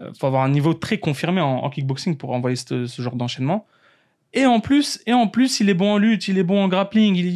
euh, 0.00 0.10
faut 0.18 0.26
avoir 0.26 0.42
un 0.42 0.50
niveau 0.50 0.74
très 0.74 0.98
confirmé 0.98 1.40
en, 1.40 1.68
kickboxing 1.70 2.16
pour 2.16 2.32
envoyer 2.32 2.56
ce, 2.56 2.86
ce 2.86 3.02
genre 3.02 3.16
d'enchaînement. 3.16 3.66
Et 4.34 4.46
en 4.46 4.60
plus, 4.60 5.02
et 5.06 5.12
en 5.12 5.28
plus, 5.28 5.60
il 5.60 5.68
est 5.68 5.74
bon 5.74 5.92
en 5.92 5.98
lutte, 5.98 6.28
il 6.28 6.38
est 6.38 6.42
bon 6.42 6.62
en 6.64 6.68
grappling, 6.68 7.16
il, 7.16 7.26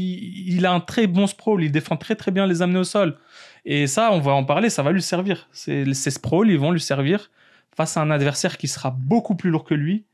il 0.49 0.64
a 0.64 0.73
un 0.73 0.81
très 0.81 1.07
bon 1.07 1.27
sprawl, 1.27 1.62
il 1.62 1.71
défend 1.71 1.97
très 1.97 2.16
très 2.16 2.31
bien 2.31 2.47
les 2.47 2.62
amener 2.62 2.79
au 2.79 2.85
sol. 2.85 3.19
Et 3.67 3.89
ça, 3.89 4.13
on 4.13 4.21
va 4.21 4.33
en 4.33 4.45
parler, 4.45 4.71
ça 4.71 4.85
va 4.85 4.93
lui 4.93 5.03
servir. 5.03 5.49
Ces, 5.53 5.85
sprawls, 5.95 6.49
ils 6.51 6.59
vont 6.59 6.71
lui 6.71 6.81
servir 6.81 7.33
face 7.77 7.97
à 7.97 8.01
un 8.01 8.11
adversaire 8.13 8.57
qui 8.57 8.69
sera 8.69 8.91
beaucoup 8.91 9.35
plus 9.35 9.51
lourd 9.51 9.65
que 9.65 9.75
lui. 9.75 10.05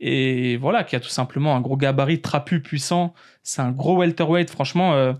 Et 0.00 0.56
voilà, 0.56 0.82
qui 0.82 0.96
a 0.96 1.00
tout 1.00 1.08
simplement 1.08 1.56
un 1.56 1.60
gros 1.60 1.76
gabarit 1.76 2.20
trapu, 2.20 2.60
puissant. 2.60 3.14
C'est 3.44 3.62
un 3.62 3.70
gros 3.70 3.96
welterweight, 3.96 4.50
franchement. 4.50 4.94
euh, 4.94 5.12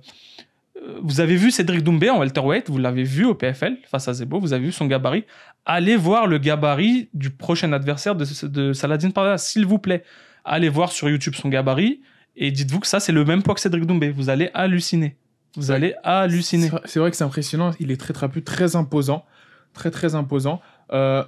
euh, 0.83 0.99
vous 1.03 1.21
avez 1.21 1.37
vu 1.37 1.53
Cédric 1.53 1.83
Doumbé 1.83 2.11
en 2.11 2.19
welterweight, 2.19 2.69
vous 2.69 2.79
l'avez 2.79 3.05
vu 3.05 3.25
au 3.25 3.35
PFL 3.35 3.79
face 3.87 4.09
à 4.09 4.13
Zebo, 4.13 4.41
vous 4.41 4.53
avez 4.53 4.67
vu 4.67 4.73
son 4.73 4.87
gabarit. 4.87 5.25
Allez 5.65 5.97
voir 5.97 6.27
le 6.27 6.39
gabarit 6.39 7.09
du 7.15 7.31
prochain 7.31 7.73
adversaire 7.73 8.15
de, 8.17 8.47
de 8.47 8.73
Saladin 8.73 9.11
Parda, 9.11 9.39
s'il 9.39 9.67
vous 9.67 9.79
plaît. 9.79 10.03
Allez 10.45 10.69
voir 10.69 10.93
sur 10.93 11.09
YouTube 11.09 11.35
son 11.35 11.49
gabarit 11.49 12.01
et 12.37 12.51
dites-vous 12.51 12.81
que 12.81 12.87
ça, 12.87 13.01
c'est 13.01 13.13
le 13.13 13.25
même 13.25 13.43
poids 13.43 13.55
que 13.55 13.61
Cédric 13.61 13.87
Doumbé. 13.87 14.11
Vous 14.11 14.31
allez 14.31 14.51
halluciner. 14.55 15.17
Vous 15.57 15.71
allez 15.71 15.95
halluciner. 16.05 16.71
C'est 16.85 16.99
vrai- 17.01 17.11
que 17.11 17.17
c'est 17.17 17.25
impressionnant. 17.25 17.73
Il 17.81 17.91
est 17.91 17.97
très 17.97 18.13
trapu, 18.15 18.43
très 18.43 18.77
imposant. 18.77 19.25
Très, 19.73 19.91
très 19.91 20.15
imposant. 20.15 20.61
Euh, 20.93 21.25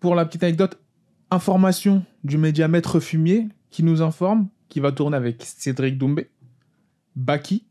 pour 0.00 0.14
la 0.14 0.24
petite 0.24 0.42
anecdote, 0.42 0.78
information 1.30 2.04
du 2.24 2.38
médiamètre 2.38 3.00
fumier 3.00 3.48
qui 3.70 3.82
nous 3.82 4.02
informe 4.02 4.48
qu'il 4.68 4.82
va 4.82 4.92
tourner 4.92 5.16
avec 5.16 5.42
Cédric 5.42 5.96
Doumbé, 5.98 6.30
Baki, 7.16 7.64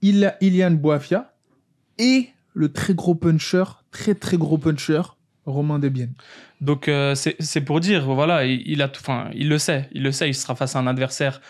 Il 0.00 0.34
Ilian 0.40 0.72
Boafia 0.72 1.32
et 1.98 2.28
le 2.54 2.72
très 2.72 2.94
gros 2.94 3.14
puncher, 3.14 3.64
très 3.90 4.14
très 4.14 4.36
gros 4.36 4.58
puncher, 4.58 5.02
Romain 5.46 5.78
Desbiennes. 5.78 6.14
Donc 6.60 6.88
euh, 6.88 7.14
c'est 7.14 7.60
pour 7.60 7.80
dire, 7.80 8.04
voilà, 8.12 8.44
il, 8.44 8.62
il 8.66 8.82
a, 8.82 8.88
tout- 8.88 9.00
enfin, 9.00 9.30
il 9.34 9.48
le 9.48 9.58
sait, 9.58 9.88
il 9.92 10.02
le 10.02 10.12
sait, 10.12 10.28
il 10.28 10.34
sera 10.34 10.54
face 10.54 10.74
à 10.76 10.78
un 10.80 10.86
adversaire 10.86 11.40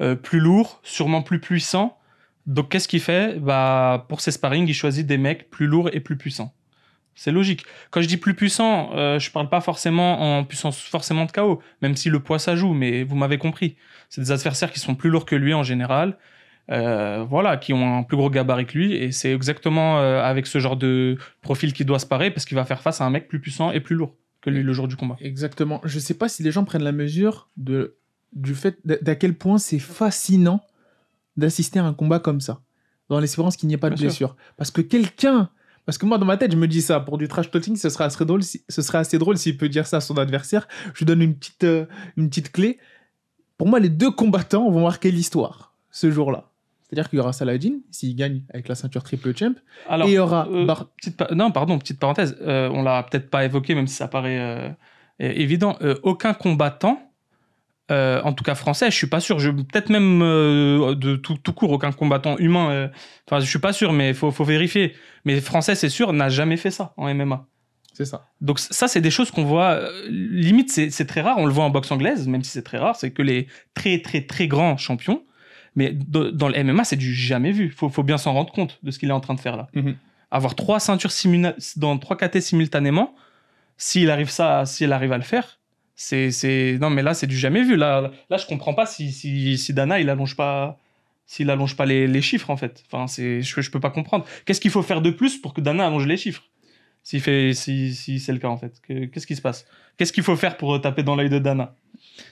euh, 0.00 0.14
plus 0.14 0.40
lourd, 0.40 0.80
sûrement 0.82 1.22
plus 1.22 1.40
puissant. 1.40 1.98
Donc 2.46 2.70
qu'est-ce 2.70 2.88
qu'il 2.88 3.00
fait? 3.00 3.38
Bah 3.38 4.06
pour 4.08 4.20
ses 4.20 4.30
sparring, 4.30 4.66
il 4.66 4.74
choisit 4.74 5.06
des 5.06 5.18
mecs 5.18 5.50
plus 5.50 5.66
lourds 5.66 5.90
et 5.92 6.00
plus 6.00 6.16
puissants. 6.16 6.54
C'est 7.14 7.30
logique. 7.30 7.64
Quand 7.90 8.00
je 8.00 8.08
dis 8.08 8.16
plus 8.16 8.34
puissant, 8.34 8.90
euh, 8.94 9.18
je 9.18 9.30
parle 9.30 9.48
pas 9.48 9.60
forcément 9.60 10.38
en 10.38 10.44
puissance 10.44 10.80
forcément 10.80 11.26
de 11.26 11.32
KO, 11.32 11.62
même 11.82 11.94
si 11.94 12.08
le 12.08 12.20
poids 12.20 12.38
ça 12.38 12.56
joue, 12.56 12.72
mais 12.72 13.04
vous 13.04 13.16
m'avez 13.16 13.38
compris. 13.38 13.76
C'est 14.08 14.22
des 14.22 14.32
adversaires 14.32 14.72
qui 14.72 14.80
sont 14.80 14.94
plus 14.94 15.10
lourds 15.10 15.26
que 15.26 15.36
lui 15.36 15.52
en 15.52 15.62
général, 15.62 16.16
euh, 16.70 17.24
voilà, 17.28 17.58
qui 17.58 17.72
ont 17.72 17.98
un 17.98 18.02
plus 18.02 18.16
gros 18.16 18.30
gabarit 18.30 18.66
que 18.66 18.78
lui, 18.78 18.94
et 18.94 19.12
c'est 19.12 19.32
exactement 19.32 19.98
euh, 19.98 20.22
avec 20.22 20.46
ce 20.46 20.58
genre 20.58 20.76
de 20.76 21.18
profil 21.42 21.72
qu'il 21.72 21.86
doit 21.86 21.98
se 21.98 22.06
parer 22.06 22.30
parce 22.30 22.46
qu'il 22.46 22.56
va 22.56 22.64
faire 22.64 22.80
face 22.80 23.00
à 23.00 23.04
un 23.04 23.10
mec 23.10 23.28
plus 23.28 23.40
puissant 23.40 23.72
et 23.72 23.80
plus 23.80 23.94
lourd 23.94 24.14
que 24.40 24.50
lui 24.50 24.62
le 24.62 24.72
jour 24.72 24.88
du 24.88 24.96
combat. 24.96 25.16
Exactement. 25.20 25.80
Je 25.84 25.98
sais 25.98 26.14
pas 26.14 26.28
si 26.28 26.42
les 26.42 26.50
gens 26.50 26.64
prennent 26.64 26.82
la 26.82 26.92
mesure 26.92 27.50
de, 27.56 27.98
du 28.32 28.54
fait 28.54 28.78
d'à 28.84 28.96
d'à 28.96 29.16
quel 29.16 29.34
point 29.34 29.58
c'est 29.58 29.78
fascinant 29.78 30.62
d'assister 31.36 31.78
à 31.78 31.84
un 31.84 31.94
combat 31.94 32.18
comme 32.18 32.40
ça, 32.40 32.60
dans 33.08 33.18
l'espérance 33.20 33.56
qu'il 33.56 33.68
n'y 33.68 33.74
ait 33.74 33.78
pas 33.78 33.90
de 33.90 33.94
Bien 33.94 34.10
sûr. 34.10 34.28
blessure. 34.28 34.36
Parce 34.56 34.70
que 34.70 34.80
quelqu'un, 34.80 35.48
parce 35.86 35.98
que 35.98 36.06
moi 36.06 36.18
dans 36.18 36.26
ma 36.26 36.36
tête 36.36 36.52
je 36.52 36.56
me 36.56 36.68
dis 36.68 36.82
ça, 36.82 37.00
pour 37.00 37.18
du 37.18 37.28
trash 37.28 37.50
talking, 37.50 37.76
ce 37.76 37.88
serait 37.88 38.04
assez 38.04 38.24
drôle, 38.24 38.42
si- 38.42 38.62
ce 38.68 38.82
serait 38.82 38.98
assez 38.98 39.18
drôle 39.18 39.36
s'il 39.38 39.56
peut 39.56 39.68
dire 39.68 39.86
ça 39.86 39.98
à 39.98 40.00
son 40.00 40.16
adversaire. 40.18 40.68
Je 40.94 40.98
lui 41.00 41.06
donne 41.06 41.22
une 41.22 41.34
petite, 41.36 41.64
euh, 41.64 41.86
une 42.16 42.28
petite 42.28 42.52
clé. 42.52 42.78
Pour 43.58 43.68
moi, 43.68 43.80
les 43.80 43.88
deux 43.88 44.10
combattants 44.10 44.70
vont 44.70 44.82
marquer 44.82 45.10
l'histoire 45.10 45.74
ce 45.90 46.10
jour-là. 46.10 46.48
C'est-à-dire 46.82 47.08
qu'il 47.08 47.16
y 47.18 47.20
aura 47.20 47.32
Saladin, 47.32 47.78
s'il 47.90 48.14
gagne 48.14 48.42
avec 48.52 48.68
la 48.68 48.74
ceinture 48.74 49.02
triple 49.02 49.34
champ, 49.36 49.54
Alors, 49.88 50.06
et 50.06 50.10
il 50.10 50.14
y 50.14 50.18
aura 50.18 50.46
euh, 50.48 50.66
Bar- 50.66 50.90
petite 50.96 51.16
pa- 51.16 51.28
non, 51.34 51.50
pardon, 51.50 51.78
petite 51.78 51.98
parenthèse, 51.98 52.36
euh, 52.42 52.68
on 52.70 52.82
l'a 52.82 53.02
peut-être 53.04 53.30
pas 53.30 53.44
évoqué, 53.46 53.74
même 53.74 53.86
si 53.86 53.94
ça 53.94 54.08
paraît 54.08 54.38
euh, 54.38 54.68
évident. 55.18 55.78
Aucun 56.02 56.34
combattant 56.34 57.00
Euh, 57.90 58.22
en 58.22 58.32
tout 58.32 58.44
cas 58.44 58.54
français, 58.54 58.90
je 58.90 58.96
suis 58.96 59.08
pas 59.08 59.20
sûr. 59.20 59.38
Je 59.38 59.50
peut-être 59.50 59.90
même 59.90 60.22
euh, 60.22 60.94
de 60.94 61.16
tout, 61.16 61.36
tout, 61.36 61.52
court 61.52 61.72
aucun 61.72 61.92
combattant 61.92 62.38
humain. 62.38 62.70
euh, 62.70 62.88
Enfin, 63.28 63.40
je 63.40 63.48
suis 63.48 63.58
pas 63.58 63.72
sûr, 63.72 63.92
mais 63.92 64.14
faut 64.14 64.30
faut 64.30 64.44
vérifier. 64.44 64.94
Mais 65.24 65.40
français, 65.40 65.74
c'est 65.74 65.88
sûr, 65.88 66.12
n'a 66.12 66.28
jamais 66.28 66.56
fait 66.56 66.70
ça 66.70 66.94
en 66.96 67.12
MMA. 67.12 67.46
C'est 67.92 68.06
ça. 68.06 68.26
Donc 68.40 68.58
ça, 68.58 68.88
c'est 68.88 69.00
des 69.02 69.10
choses 69.10 69.30
qu'on 69.30 69.44
voit. 69.44 69.72
euh, 69.72 70.06
limite, 70.08 70.70
c'est 70.70 71.04
très 71.06 71.20
rare. 71.20 71.36
On 71.38 71.44
le 71.46 71.52
voit 71.52 71.64
en 71.64 71.70
boxe 71.70 71.90
anglaise, 71.90 72.26
même 72.28 72.42
si 72.42 72.50
c'est 72.50 72.62
très 72.62 72.78
rare. 72.78 72.96
C'est 72.96 73.10
que 73.10 73.20
les 73.22 73.48
très 73.74 74.00
très 74.00 74.22
très 74.22 74.46
grands 74.48 74.76
champions. 74.76 75.24
Mais 75.74 75.92
de- 75.92 76.30
dans 76.30 76.48
le 76.48 76.54
MMA, 76.64 76.84
c'est 76.84 76.96
du 76.96 77.12
jamais 77.14 77.50
vu. 77.52 77.70
Faut 77.70 77.88
faut 77.90 78.02
bien 78.02 78.16
s'en 78.16 78.32
rendre 78.32 78.52
compte 78.52 78.78
de 78.82 78.90
ce 78.90 78.98
qu'il 78.98 79.08
est 79.10 79.12
en 79.12 79.20
train 79.20 79.34
de 79.34 79.40
faire 79.40 79.56
là. 79.56 79.68
Mhm. 79.74 79.96
Avoir 80.30 80.54
trois 80.54 80.80
ceintures 80.80 81.10
dans 81.76 81.98
trois 81.98 82.16
KT 82.16 82.40
simultanément, 82.40 83.14
s'il 83.76 84.10
arrive 84.10 84.30
ça, 84.30 84.64
s'il 84.64 84.92
arrive 84.92 85.12
à 85.12 85.18
le 85.18 85.22
faire, 85.24 85.58
c'est 85.94 86.78
non 86.80 86.90
mais 86.90 87.02
là 87.02 87.14
c'est 87.14 87.26
du 87.26 87.36
jamais 87.36 87.62
vu. 87.62 87.76
Là 87.76 88.10
là 88.30 88.36
je 88.36 88.46
comprends 88.46 88.74
pas 88.74 88.86
si 88.86 89.12
si, 89.12 89.58
si 89.58 89.74
Dana 89.74 90.00
il 90.00 90.08
allonge 90.10 90.36
pas 90.36 90.78
s'il 91.26 91.48
allonge 91.50 91.76
pas 91.76 91.86
les, 91.86 92.06
les 92.06 92.22
chiffres 92.22 92.50
en 92.50 92.56
fait. 92.56 92.82
Enfin 92.86 93.06
c'est 93.06 93.42
je 93.42 93.60
je 93.60 93.70
peux 93.70 93.80
pas 93.80 93.90
comprendre. 93.90 94.24
Qu'est-ce 94.44 94.60
qu'il 94.60 94.70
faut 94.70 94.82
faire 94.82 95.00
de 95.02 95.10
plus 95.10 95.38
pour 95.40 95.54
que 95.54 95.60
Dana 95.60 95.86
allonge 95.86 96.06
les 96.06 96.16
chiffres? 96.16 96.44
S'il 97.02 97.20
fait 97.20 97.52
si 97.52 97.94
si 97.94 98.20
c'est 98.20 98.32
le 98.32 98.38
cas 98.38 98.48
en 98.48 98.56
fait. 98.56 98.80
Que- 98.82 99.06
Qu'est-ce 99.06 99.26
qui 99.26 99.36
se 99.36 99.42
passe? 99.42 99.66
Qu'est-ce 99.96 100.12
qu'il 100.12 100.22
faut 100.22 100.36
faire 100.36 100.56
pour 100.56 100.74
euh, 100.74 100.78
taper 100.78 101.02
dans 101.02 101.16
l'œil 101.16 101.28
de 101.30 101.38
Dana? 101.38 101.74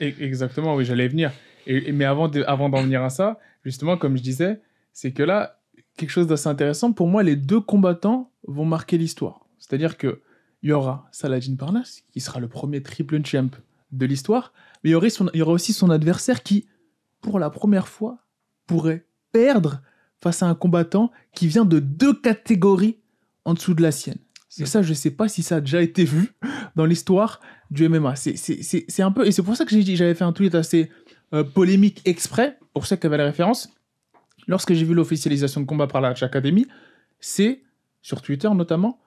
E- 0.00 0.12
Exactement, 0.20 0.74
oui, 0.76 0.84
j'allais 0.84 1.08
venir. 1.08 1.32
Et, 1.66 1.92
mais 1.92 2.04
avant 2.04 2.28
d'en 2.28 2.82
venir 2.82 3.02
à 3.02 3.10
ça, 3.10 3.38
justement, 3.64 3.96
comme 3.96 4.16
je 4.16 4.22
disais, 4.22 4.60
c'est 4.92 5.12
que 5.12 5.22
là, 5.22 5.58
quelque 5.96 6.10
chose 6.10 6.26
d'assez 6.26 6.48
intéressant, 6.48 6.92
pour 6.92 7.06
moi, 7.08 7.22
les 7.22 7.36
deux 7.36 7.60
combattants 7.60 8.30
vont 8.46 8.64
marquer 8.64 8.96
l'histoire. 8.96 9.44
C'est-à-dire 9.58 9.98
que 9.98 10.22
il 10.62 10.70
y 10.70 10.72
aura 10.72 11.08
Saladin 11.12 11.56
Parnas, 11.56 12.00
qui 12.12 12.20
sera 12.20 12.40
le 12.40 12.48
premier 12.48 12.82
triple 12.82 13.24
champ 13.24 13.48
de 13.92 14.06
l'histoire, 14.06 14.52
mais 14.82 14.90
il 14.90 14.92
y, 14.92 14.96
aurait 14.96 15.10
son- 15.10 15.30
il 15.34 15.38
y 15.38 15.42
aura 15.42 15.52
aussi 15.52 15.72
son 15.72 15.90
adversaire 15.90 16.42
qui, 16.42 16.66
pour 17.20 17.38
la 17.38 17.50
première 17.50 17.88
fois, 17.88 18.18
pourrait 18.66 19.06
perdre 19.32 19.80
face 20.22 20.42
à 20.42 20.46
un 20.48 20.54
combattant 20.54 21.10
qui 21.34 21.46
vient 21.46 21.64
de 21.64 21.78
deux 21.78 22.14
catégories 22.14 22.98
en 23.44 23.54
dessous 23.54 23.74
de 23.74 23.82
la 23.82 23.90
sienne. 23.90 24.18
Et 24.58 24.66
ça, 24.66 24.82
je 24.82 24.92
sais 24.94 25.10
pas 25.12 25.28
si 25.28 25.42
ça 25.42 25.56
a 25.56 25.60
déjà 25.60 25.80
été 25.80 26.04
vu 26.04 26.32
dans 26.76 26.84
l'histoire 26.84 27.40
du 27.70 27.84
MMA. 27.88 28.16
C'est- 28.16 29.00
un 29.00 29.12
peu. 29.12 29.26
Et 29.26 29.32
c'est 29.32 29.42
pour 29.42 29.56
ça 29.56 29.64
que 29.64 29.70
j'ai 29.70 29.82
dit- 29.82 29.96
j'avais 29.96 30.14
fait 30.14 30.24
un 30.24 30.32
tweet 30.32 30.54
assez 30.54 30.90
euh, 31.32 31.44
polémique 31.44 32.02
exprès, 32.04 32.58
pour 32.74 32.86
ça 32.86 32.96
qu'il 32.96 33.04
y 33.04 33.06
avait 33.06 33.16
la 33.18 33.24
référence. 33.26 33.72
Lorsque 34.48 34.72
j'ai 34.74 34.84
vu 34.84 34.94
l'officialisation 34.94 35.60
de 35.60 35.66
combat 35.66 35.86
par 35.86 36.00
la 36.00 36.08
Hatch 36.08 36.24
Academy, 36.24 36.66
c'est, 37.20 37.62
sur 38.02 38.20
Twitter 38.20 38.50
notamment, 38.52 38.98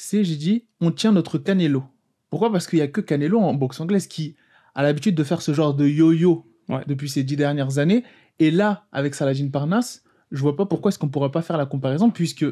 c'est, 0.00 0.24
j'ai 0.24 0.36
dit, 0.36 0.64
on 0.80 0.90
tient 0.90 1.12
notre 1.12 1.38
Canelo. 1.38 1.84
Pourquoi? 2.30 2.52
Parce 2.52 2.66
qu'il 2.66 2.78
y 2.78 2.82
a 2.82 2.88
que 2.88 3.00
Canelo 3.00 3.38
en 3.40 3.54
boxe 3.54 3.80
anglaise 3.80 4.06
qui 4.06 4.36
a 4.74 4.82
l'habitude 4.82 5.14
de 5.14 5.24
faire 5.24 5.42
ce 5.42 5.52
genre 5.52 5.74
de 5.74 5.86
yo-yo 5.86 6.44
Ouais. 6.68 6.82
depuis 6.86 7.08
ces 7.08 7.24
dix 7.24 7.36
dernières 7.36 7.78
années. 7.78 8.04
Et 8.38 8.50
là, 8.50 8.84
avec 8.92 9.14
Saladin 9.14 9.48
Parnas, 9.48 10.02
je 10.30 10.38
vois 10.42 10.54
pas 10.54 10.66
pourquoi 10.66 10.90
est-ce 10.90 10.98
qu'on 10.98 11.08
pourrait 11.08 11.30
pas 11.30 11.40
faire 11.40 11.56
la 11.56 11.64
comparaison, 11.64 12.10
puisque 12.10 12.44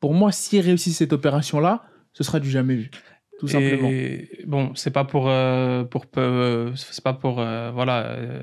pour 0.00 0.14
moi, 0.14 0.32
s'il 0.32 0.60
réussit 0.62 0.92
cette 0.92 1.12
opération-là, 1.12 1.84
ce 2.12 2.24
sera 2.24 2.40
du 2.40 2.50
jamais 2.50 2.74
vu. 2.74 2.90
Tout 3.38 3.46
simplement. 3.46 3.88
Et 3.88 4.28
bon, 4.46 4.72
c'est 4.74 4.90
pas 4.90 5.04
pour 5.04 5.28
euh, 5.28 5.84
pour 5.84 6.06
peu- 6.06 6.72
c'est 6.74 7.04
pas 7.04 7.12
pour 7.12 7.38
euh, 7.40 7.70
voilà 7.70 8.06
euh, 8.06 8.42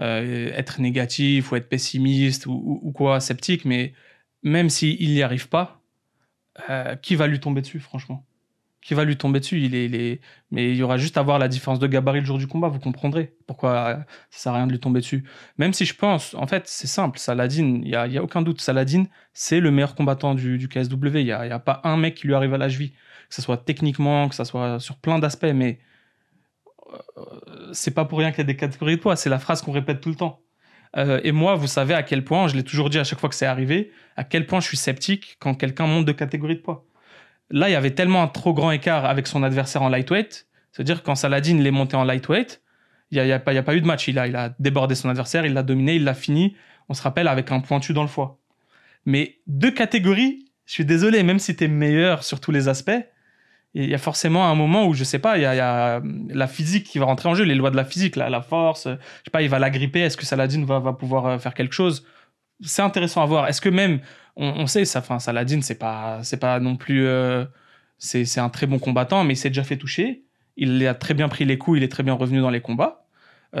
euh, 0.00 0.50
être 0.54 0.80
négatif 0.80 1.52
ou 1.52 1.56
être 1.56 1.68
pessimiste 1.68 2.46
ou, 2.46 2.52
ou- 2.52 2.80
ou 2.88 2.92
quoi 2.92 3.20
sceptique, 3.20 3.66
mais 3.66 3.92
même 4.42 4.70
s'il 4.70 5.10
n'y 5.10 5.20
arrive 5.22 5.48
pas, 5.50 5.81
euh, 6.70 6.96
qui 6.96 7.16
va 7.16 7.26
lui 7.26 7.40
tomber 7.40 7.60
dessus, 7.60 7.80
franchement? 7.80 8.24
Qui 8.80 8.94
va 8.94 9.04
lui 9.04 9.16
tomber 9.16 9.40
dessus? 9.40 9.60
Il 9.60 9.74
est, 9.74 10.20
mais 10.50 10.70
il 10.70 10.76
y 10.76 10.82
aura 10.82 10.96
juste 10.96 11.16
à 11.16 11.22
voir 11.22 11.38
la 11.38 11.48
différence 11.48 11.78
de 11.78 11.86
gabarit 11.86 12.20
le 12.20 12.26
jour 12.26 12.38
du 12.38 12.48
combat, 12.48 12.68
vous 12.68 12.80
comprendrez 12.80 13.34
pourquoi 13.46 13.70
euh, 13.70 13.96
ça 14.30 14.38
sert 14.44 14.52
à 14.52 14.56
rien 14.56 14.66
de 14.66 14.72
lui 14.72 14.80
tomber 14.80 15.00
dessus. 15.00 15.24
Même 15.58 15.72
si 15.72 15.84
je 15.84 15.94
pense, 15.94 16.34
en 16.34 16.46
fait, 16.46 16.66
c'est 16.66 16.88
simple, 16.88 17.18
Saladin, 17.18 17.80
il 17.82 17.88
y 17.88 17.96
a, 17.96 18.06
y 18.06 18.18
a 18.18 18.22
aucun 18.22 18.42
doute, 18.42 18.60
Saladin, 18.60 19.04
c'est 19.32 19.60
le 19.60 19.70
meilleur 19.70 19.94
combattant 19.94 20.34
du, 20.34 20.68
KSW. 20.68 21.20
Il 21.20 21.26
y 21.26 21.32
a, 21.32 21.46
y 21.46 21.50
a 21.50 21.58
pas 21.58 21.80
un 21.84 21.96
mec 21.96 22.16
qui 22.16 22.26
lui 22.26 22.34
arrive 22.34 22.54
à 22.54 22.58
la 22.58 22.68
cheville 22.68 22.92
que 23.32 23.36
ce 23.36 23.42
soit 23.42 23.56
techniquement, 23.56 24.28
que 24.28 24.34
ce 24.34 24.44
soit 24.44 24.78
sur 24.78 24.96
plein 24.96 25.18
d'aspects, 25.18 25.54
mais 25.54 25.78
euh, 27.16 27.70
c'est 27.72 27.92
pas 27.92 28.04
pour 28.04 28.18
rien 28.18 28.30
qu'il 28.30 28.40
y 28.40 28.42
a 28.42 28.44
des 28.44 28.56
catégories 28.56 28.96
de 28.96 29.00
poids, 29.00 29.16
c'est 29.16 29.30
la 29.30 29.38
phrase 29.38 29.62
qu'on 29.62 29.72
répète 29.72 30.02
tout 30.02 30.10
le 30.10 30.16
temps. 30.16 30.42
Euh, 30.96 31.20
et 31.24 31.32
moi, 31.32 31.54
vous 31.54 31.66
savez 31.66 31.94
à 31.94 32.02
quel 32.02 32.24
point, 32.24 32.48
je 32.48 32.54
l'ai 32.54 32.64
toujours 32.64 32.90
dit 32.90 32.98
à 32.98 33.04
chaque 33.04 33.18
fois 33.18 33.28
que 33.28 33.34
c'est 33.34 33.46
arrivé, 33.46 33.92
à 34.16 34.24
quel 34.24 34.46
point 34.46 34.60
je 34.60 34.66
suis 34.66 34.76
sceptique 34.76 35.36
quand 35.40 35.54
quelqu'un 35.54 35.86
monte 35.86 36.04
de 36.04 36.12
catégorie 36.12 36.56
de 36.56 36.60
poids. 36.60 36.86
Là, 37.50 37.68
il 37.68 37.72
y 37.72 37.76
avait 37.76 37.92
tellement 37.92 38.22
un 38.22 38.28
trop 38.28 38.54
grand 38.54 38.70
écart 38.70 39.04
avec 39.04 39.26
son 39.26 39.42
adversaire 39.42 39.82
en 39.82 39.88
lightweight, 39.88 40.46
c'est-à-dire 40.70 41.02
quand 41.02 41.14
Saladin 41.14 41.58
l'est 41.58 41.70
monté 41.70 41.96
en 41.96 42.04
lightweight, 42.04 42.62
il 43.10 43.22
n'y 43.22 43.32
a, 43.32 43.36
a 43.36 43.38
pas 43.40 43.74
eu 43.74 43.80
de 43.80 43.86
match. 43.86 44.08
Il 44.08 44.18
a, 44.18 44.26
il 44.26 44.36
a 44.36 44.54
débordé 44.58 44.94
son 44.94 45.10
adversaire, 45.10 45.44
il 45.44 45.52
l'a 45.52 45.62
dominé, 45.62 45.96
il 45.96 46.04
l'a 46.04 46.14
fini, 46.14 46.56
on 46.88 46.94
se 46.94 47.02
rappelle, 47.02 47.28
avec 47.28 47.52
un 47.52 47.60
pointu 47.60 47.92
dans 47.92 48.02
le 48.02 48.08
foie. 48.08 48.38
Mais 49.04 49.38
deux 49.46 49.70
catégories, 49.70 50.50
je 50.64 50.72
suis 50.72 50.84
désolé, 50.86 51.22
même 51.22 51.38
si 51.38 51.54
tu 51.54 51.64
es 51.64 51.68
meilleur 51.68 52.24
sur 52.24 52.40
tous 52.40 52.52
les 52.52 52.68
aspects, 52.68 53.04
il 53.74 53.88
y 53.88 53.94
a 53.94 53.98
forcément 53.98 54.48
un 54.48 54.54
moment 54.54 54.86
où, 54.86 54.92
je 54.92 55.02
sais 55.04 55.18
pas, 55.18 55.38
il 55.38 55.42
y 55.42 55.46
a, 55.46 56.02
la 56.28 56.46
physique 56.46 56.84
qui 56.84 56.98
va 56.98 57.06
rentrer 57.06 57.28
en 57.28 57.34
jeu, 57.34 57.44
les 57.44 57.54
lois 57.54 57.70
de 57.70 57.76
la 57.76 57.84
physique, 57.84 58.16
la, 58.16 58.42
force, 58.42 58.86
euh, 58.86 58.96
je 59.20 59.24
sais 59.24 59.30
pas, 59.30 59.42
il 59.42 59.48
va 59.48 59.58
la 59.58 59.70
gripper, 59.70 60.00
est-ce 60.00 60.16
que 60.16 60.26
Saladin 60.26 60.64
va, 60.64 60.78
va 60.78 60.92
pouvoir 60.92 61.26
euh, 61.26 61.38
faire 61.38 61.54
quelque 61.54 61.72
chose? 61.72 62.06
C'est 62.60 62.82
intéressant 62.82 63.22
à 63.22 63.26
voir. 63.26 63.48
Est-ce 63.48 63.60
que 63.60 63.70
même, 63.70 64.00
on, 64.36 64.66
sait, 64.66 64.84
ça, 64.84 65.00
enfin, 65.00 65.18
Saladin, 65.18 65.62
c'est 65.62 65.78
pas, 65.78 66.20
c'est 66.22 66.36
pas 66.36 66.60
non 66.60 66.76
plus, 66.76 67.06
euh, 67.06 67.44
c'est 67.98 68.38
un 68.38 68.50
très 68.50 68.66
bon 68.66 68.78
combattant, 68.78 69.24
mais 69.24 69.34
il 69.34 69.36
s'est 69.36 69.50
déjà 69.50 69.64
fait 69.64 69.76
toucher. 69.76 70.24
Il 70.56 70.86
a 70.86 70.94
très 70.94 71.14
bien 71.14 71.28
pris 71.28 71.44
les 71.44 71.58
coups, 71.58 71.78
il 71.78 71.82
est 71.82 71.88
très 71.88 72.02
bien 72.02 72.14
revenu 72.14 72.40
dans 72.40 72.50
les 72.50 72.60
combats. 72.60 72.98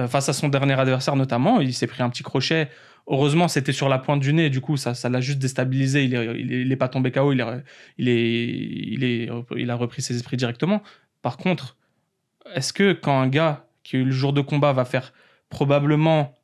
Face 0.08 0.30
à 0.30 0.32
son 0.32 0.48
dernier 0.48 0.72
adversaire 0.72 1.16
notamment, 1.16 1.60
il 1.60 1.74
s'est 1.74 1.86
pris 1.86 2.02
un 2.02 2.08
petit 2.08 2.22
crochet. 2.22 2.70
Heureusement, 3.08 3.48
c'était 3.48 3.72
sur 3.72 3.88
la 3.88 3.98
pointe 3.98 4.20
du 4.20 4.32
nez, 4.32 4.48
du 4.48 4.60
coup, 4.60 4.76
ça, 4.76 4.94
ça 4.94 5.08
l'a 5.08 5.20
juste 5.20 5.38
déstabilisé. 5.38 6.04
Il 6.04 6.14
est, 6.14 6.40
il 6.40 6.52
est, 6.52 6.62
il 6.62 6.72
est 6.72 6.76
pas 6.76 6.88
tombé 6.88 7.10
KO, 7.10 7.32
il 7.32 7.40
est, 7.40 7.64
il 7.98 9.04
est, 9.04 9.28
il 9.56 9.70
a 9.70 9.74
repris 9.74 10.02
ses 10.02 10.14
esprits 10.14 10.36
directement. 10.36 10.82
Par 11.20 11.36
contre, 11.36 11.76
est-ce 12.54 12.72
que 12.72 12.92
quand 12.92 13.18
un 13.18 13.28
gars 13.28 13.66
qui 13.82 13.96
le 13.96 14.10
jour 14.10 14.32
de 14.32 14.40
combat 14.40 14.72
va 14.72 14.84
faire 14.84 15.12
probablement 15.48 16.34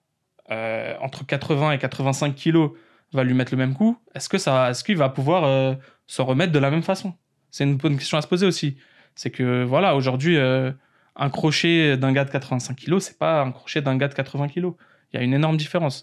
euh, 0.51 0.94
entre 1.01 1.27
80 1.27 1.73
et 1.73 1.79
85 1.79 2.35
kilos 2.35 2.73
va 3.12 3.25
lui 3.25 3.35
mettre 3.35 3.53
le 3.53 3.59
même 3.59 3.75
coup, 3.75 3.99
est-ce 4.14 4.29
que 4.29 4.37
est-ce 4.37 4.85
qu'il 4.85 4.97
va 4.97 5.09
pouvoir 5.09 5.44
euh, 5.44 5.75
s'en 6.07 6.25
remettre 6.25 6.53
de 6.53 6.59
la 6.59 6.71
même 6.71 6.83
façon? 6.83 7.14
C'est 7.51 7.64
une 7.64 7.77
bonne 7.77 7.97
question 7.97 8.18
à 8.18 8.23
se 8.23 8.29
poser 8.29 8.47
aussi. 8.47 8.77
C'est 9.14 9.31
que 9.31 9.64
voilà, 9.64 9.97
aujourd'hui, 9.97 10.37
euh, 10.37 10.73
un 11.16 11.31
crochet 11.31 11.97
d'un 11.97 12.12
gars 12.12 12.25
de 12.25 12.31
85 12.31 12.77
kilos, 12.77 13.05
c'est 13.05 13.18
pas 13.18 13.42
un 13.42 13.53
crochet 13.53 13.81
d'un 13.81 13.97
gars 13.97 14.09
de 14.09 14.14
80 14.14 14.49
kilos. 14.49 14.75
Il 15.12 15.18
y 15.18 15.21
a 15.21 15.25
une 15.25 15.35
énorme 15.35 15.57
différence. 15.57 16.03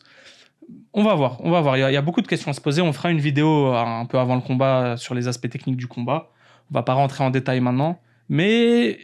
On 0.94 1.04
va 1.04 1.14
voir, 1.14 1.38
on 1.44 1.52
va 1.52 1.62
voir. 1.62 1.78
Il 1.78 1.82
y, 1.82 1.98
a, 1.98 2.02
beaucoup 2.02 2.22
de 2.22 2.28
questions 2.28 2.50
à 2.50 2.54
se 2.54 2.62
poser. 2.62 2.82
On 2.82 2.94
fera 2.94 3.12
une 3.12 3.20
vidéo 3.20 3.68
euh, 3.68 3.78
un 3.78 4.06
peu 4.06 4.18
avant 4.18 4.36
le 4.36 4.42
combat 4.42 4.98
sur 4.98 5.14
les 5.14 5.28
aspects 5.28 5.50
techniques 5.50 5.78
du 5.78 5.88
combat. 5.88 6.30
On 6.72 6.74
va 6.74 6.84
pas 6.84 6.94
rentrer 6.94 7.24
en 7.24 7.30
détail 7.30 7.60
maintenant, 7.60 8.00
mais 8.30 8.98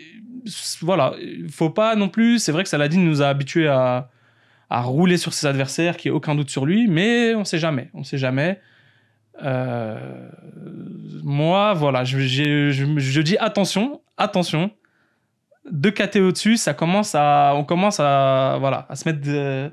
voilà, 0.82 1.13
il 1.21 1.50
faut 1.50 1.69
pas 1.69 1.95
non 1.95 2.10
plus. 2.10 2.39
C'est 2.39 2.52
vrai 2.52 2.63
que 2.63 2.69
Saladin 2.69 3.00
nous 3.00 3.21
a 3.21 3.28
habitués 3.28 3.67
à, 3.67 4.10
à 4.69 4.82
rouler 4.82 5.17
sur 5.17 5.34
ses 5.34 5.47
adversaires, 5.47 5.97
qu'il 5.97 6.10
n'y 6.10 6.15
ait 6.15 6.17
aucun 6.17 6.34
doute 6.34 6.50
sur 6.50 6.65
lui, 6.65 6.88
mais 6.88 7.36
on 7.36 7.43
sait 7.43 7.60
jamais, 7.60 7.89
on 7.93 8.04
sait 8.04 8.17
jamais. 8.17 8.60
Euh, 9.43 10.30
moi, 11.24 11.74
voilà, 11.74 12.04
je 12.04 13.21
dis 13.21 13.38
attention, 13.38 14.02
attention. 14.17 14.71
Deux 15.69 15.91
KT 15.91 16.17
au-dessus, 16.17 16.58
ça 16.58 16.74
commence 16.74 17.13
à, 17.15 17.54
on 17.56 17.63
commence 17.63 18.00
à, 18.00 18.58
voilà, 18.60 18.86
à 18.89 18.95
se 18.95 19.08
mettre 19.08 19.21
de- 19.21 19.71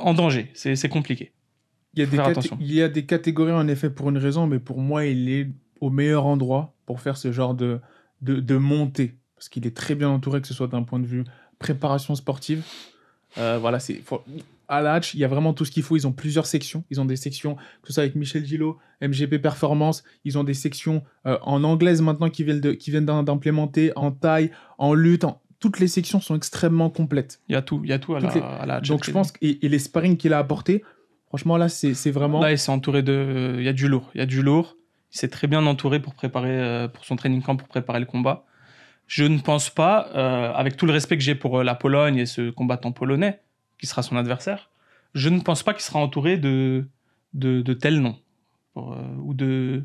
en 0.00 0.14
danger. 0.14 0.50
C'est, 0.54 0.88
compliqué. 0.88 1.32
Il 1.94 2.00
y, 2.00 2.02
a 2.02 2.06
des 2.06 2.16
faire 2.16 2.26
caté- 2.26 2.30
attention. 2.30 2.58
il 2.60 2.72
y 2.72 2.82
a 2.82 2.88
des 2.88 3.04
catégories 3.04 3.52
en 3.52 3.68
effet 3.68 3.90
pour 3.90 4.08
une 4.10 4.18
raison, 4.18 4.46
mais 4.46 4.58
pour 4.58 4.78
moi, 4.80 5.04
il 5.04 5.28
est 5.30 5.48
au 5.80 5.90
meilleur 5.90 6.26
endroit 6.26 6.74
pour 6.86 7.00
faire 7.00 7.16
ce 7.16 7.32
genre 7.32 7.54
de, 7.54 7.80
de, 8.22 8.40
de 8.40 8.56
montée. 8.56 9.14
Parce 9.36 9.48
qu'il 9.48 9.66
est 9.66 9.76
très 9.76 9.94
bien 9.94 10.08
entouré, 10.08 10.40
que 10.40 10.46
ce 10.46 10.54
soit 10.54 10.68
d'un 10.68 10.84
point 10.84 11.00
de 11.00 11.06
vue 11.06 11.24
préparation 11.58 12.14
sportive. 12.14 12.62
Euh, 13.38 13.58
voilà, 13.60 13.78
c'est 13.80 13.94
faut- 13.94 14.22
à 14.68 14.80
la 14.80 14.94
Hatch, 14.94 15.12
il 15.14 15.20
y 15.20 15.24
a 15.24 15.28
vraiment 15.28 15.52
tout 15.52 15.66
ce 15.66 15.70
qu'il 15.70 15.82
faut. 15.82 15.96
Ils 15.96 16.06
ont 16.06 16.12
plusieurs 16.12 16.46
sections. 16.46 16.82
Ils 16.90 16.98
ont 17.00 17.04
des 17.04 17.16
sections, 17.16 17.56
que 17.56 17.88
ce 17.88 17.92
soit 17.94 18.04
avec 18.04 18.14
Michel 18.14 18.46
Gillot, 18.46 18.78
MGP 19.02 19.38
Performance. 19.38 20.02
Ils 20.24 20.38
ont 20.38 20.44
des 20.44 20.54
sections 20.54 21.02
euh, 21.26 21.36
en 21.42 21.62
anglaise 21.62 22.00
maintenant 22.00 22.30
qui 22.30 22.42
viennent 22.44 23.04
d'implémenter, 23.04 23.92
en 23.96 24.12
taille, 24.12 24.50
en 24.78 24.94
lutte. 24.94 25.24
en- 25.24 25.41
Toutes 25.62 25.78
les 25.80 25.88
sections 25.88 26.20
sont 26.20 26.34
extrêmement 26.36 26.90
complètes. 26.90 27.40
Il 27.48 27.52
y 27.52 27.56
a 27.56 27.62
tout, 27.62 27.80
il 27.84 27.88
y 27.90 27.92
a 27.94 27.98
tout 27.98 28.14
à 28.14 28.20
la, 28.20 28.34
les- 28.34 28.40
à 28.40 28.66
la 28.66 28.80
Donc 28.80 29.04
je 29.06 29.10
pense 29.12 29.32
que- 29.32 29.38
et, 29.42 29.64
et 29.64 29.68
les 29.68 29.78
sparring 29.78 30.16
qu'il 30.16 30.32
a 30.34 30.38
apporté, 30.38 30.82
franchement 31.28 31.56
là, 31.56 31.68
c'est 31.70 32.10
vraiment. 32.10 32.40
Là, 32.40 32.50
il 32.52 32.58
s'est 32.58 32.72
entouré 32.72 33.02
de. 33.02 33.54
Il 33.58 33.64
y 33.64 33.68
a 33.68 33.72
du 33.72 33.88
lourd. 33.88 34.10
Il 34.14 34.18
y 34.18 34.22
a 34.22 34.26
du 34.26 34.42
lourd. 34.42 34.76
Il 35.14 35.18
s'est 35.18 35.28
très 35.28 35.46
bien 35.46 35.64
entouré 35.66 36.00
pour 36.00 36.14
préparer, 36.14 36.50
euh, 36.58 36.88
pour 36.88 37.04
son 37.04 37.16
training 37.16 37.42
camp, 37.42 37.56
pour 37.56 37.68
préparer 37.68 38.00
le 38.00 38.06
combat. 38.06 38.44
Je 39.06 39.24
ne 39.24 39.38
pense 39.38 39.68
pas, 39.70 40.08
euh, 40.14 40.52
avec 40.52 40.76
tout 40.76 40.86
le 40.86 40.92
respect 40.92 41.16
que 41.18 41.22
j'ai 41.22 41.34
pour 41.34 41.60
euh, 41.60 41.64
la 41.64 41.74
Pologne 41.74 42.16
et 42.16 42.26
ce 42.26 42.50
combattant 42.50 42.92
polonais, 42.92 43.40
qui 43.78 43.86
sera 43.86 44.02
son 44.02 44.16
adversaire, 44.16 44.70
je 45.14 45.28
ne 45.28 45.40
pense 45.40 45.62
pas 45.62 45.74
qu'il 45.74 45.82
sera 45.82 45.98
entouré 46.00 46.38
de, 46.38 46.86
de, 47.34 47.60
de 47.62 47.72
tels 47.74 48.00
noms. 48.00 48.16
Pour, 48.74 48.94
euh, 48.94 48.96
ou 49.22 49.34
de 49.34 49.84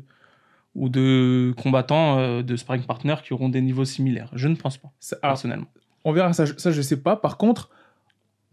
ou 0.78 0.88
de 0.88 1.52
combattants, 1.56 2.18
euh, 2.18 2.42
de 2.42 2.56
sparring 2.56 2.84
partners 2.84 3.16
qui 3.24 3.32
auront 3.32 3.48
des 3.48 3.60
niveaux 3.60 3.84
similaires. 3.84 4.30
Je 4.34 4.48
ne 4.48 4.54
pense 4.56 4.78
pas, 4.78 4.90
Ça- 5.00 5.16
personnellement. 5.16 5.66
On 6.04 6.12
verra 6.12 6.32
ça, 6.32 6.44
je- 6.44 6.54
ça 6.56 6.70
je 6.70 6.80
sais 6.82 6.96
pas. 7.00 7.16
Par 7.16 7.36
contre, 7.36 7.70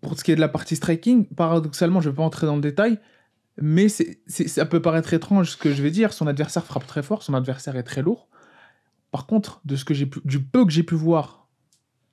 pour 0.01 0.17
ce 0.17 0.23
qui 0.23 0.31
est 0.31 0.35
de 0.35 0.41
la 0.41 0.49
partie 0.49 0.75
striking, 0.75 1.25
paradoxalement, 1.35 2.01
je 2.01 2.09
ne 2.09 2.13
vais 2.13 2.17
pas 2.17 2.23
entrer 2.23 2.47
dans 2.47 2.55
le 2.55 2.61
détail, 2.61 2.99
mais 3.61 3.87
c'est, 3.89 4.19
c'est- 4.27 4.47
ça 4.47 4.65
peut 4.65 4.81
paraître 4.81 5.13
étrange 5.13 5.51
ce 5.51 5.57
que 5.57 5.71
je 5.73 5.81
vais 5.83 5.91
dire. 5.91 6.13
Son 6.13 6.27
adversaire 6.27 6.65
frappe 6.65 6.85
très 6.87 7.03
fort, 7.03 7.23
son 7.23 7.33
adversaire 7.33 7.75
est 7.75 7.83
très 7.83 8.01
lourd. 8.01 8.27
Par 9.11 9.27
contre, 9.27 9.61
de 9.65 9.75
ce 9.75 9.85
que 9.85 9.93
j'ai 9.93 10.05
pu, 10.05 10.19
du 10.25 10.41
peu 10.41 10.65
que 10.65 10.71
j'ai 10.71 10.83
pu 10.83 10.95
voir 10.95 11.47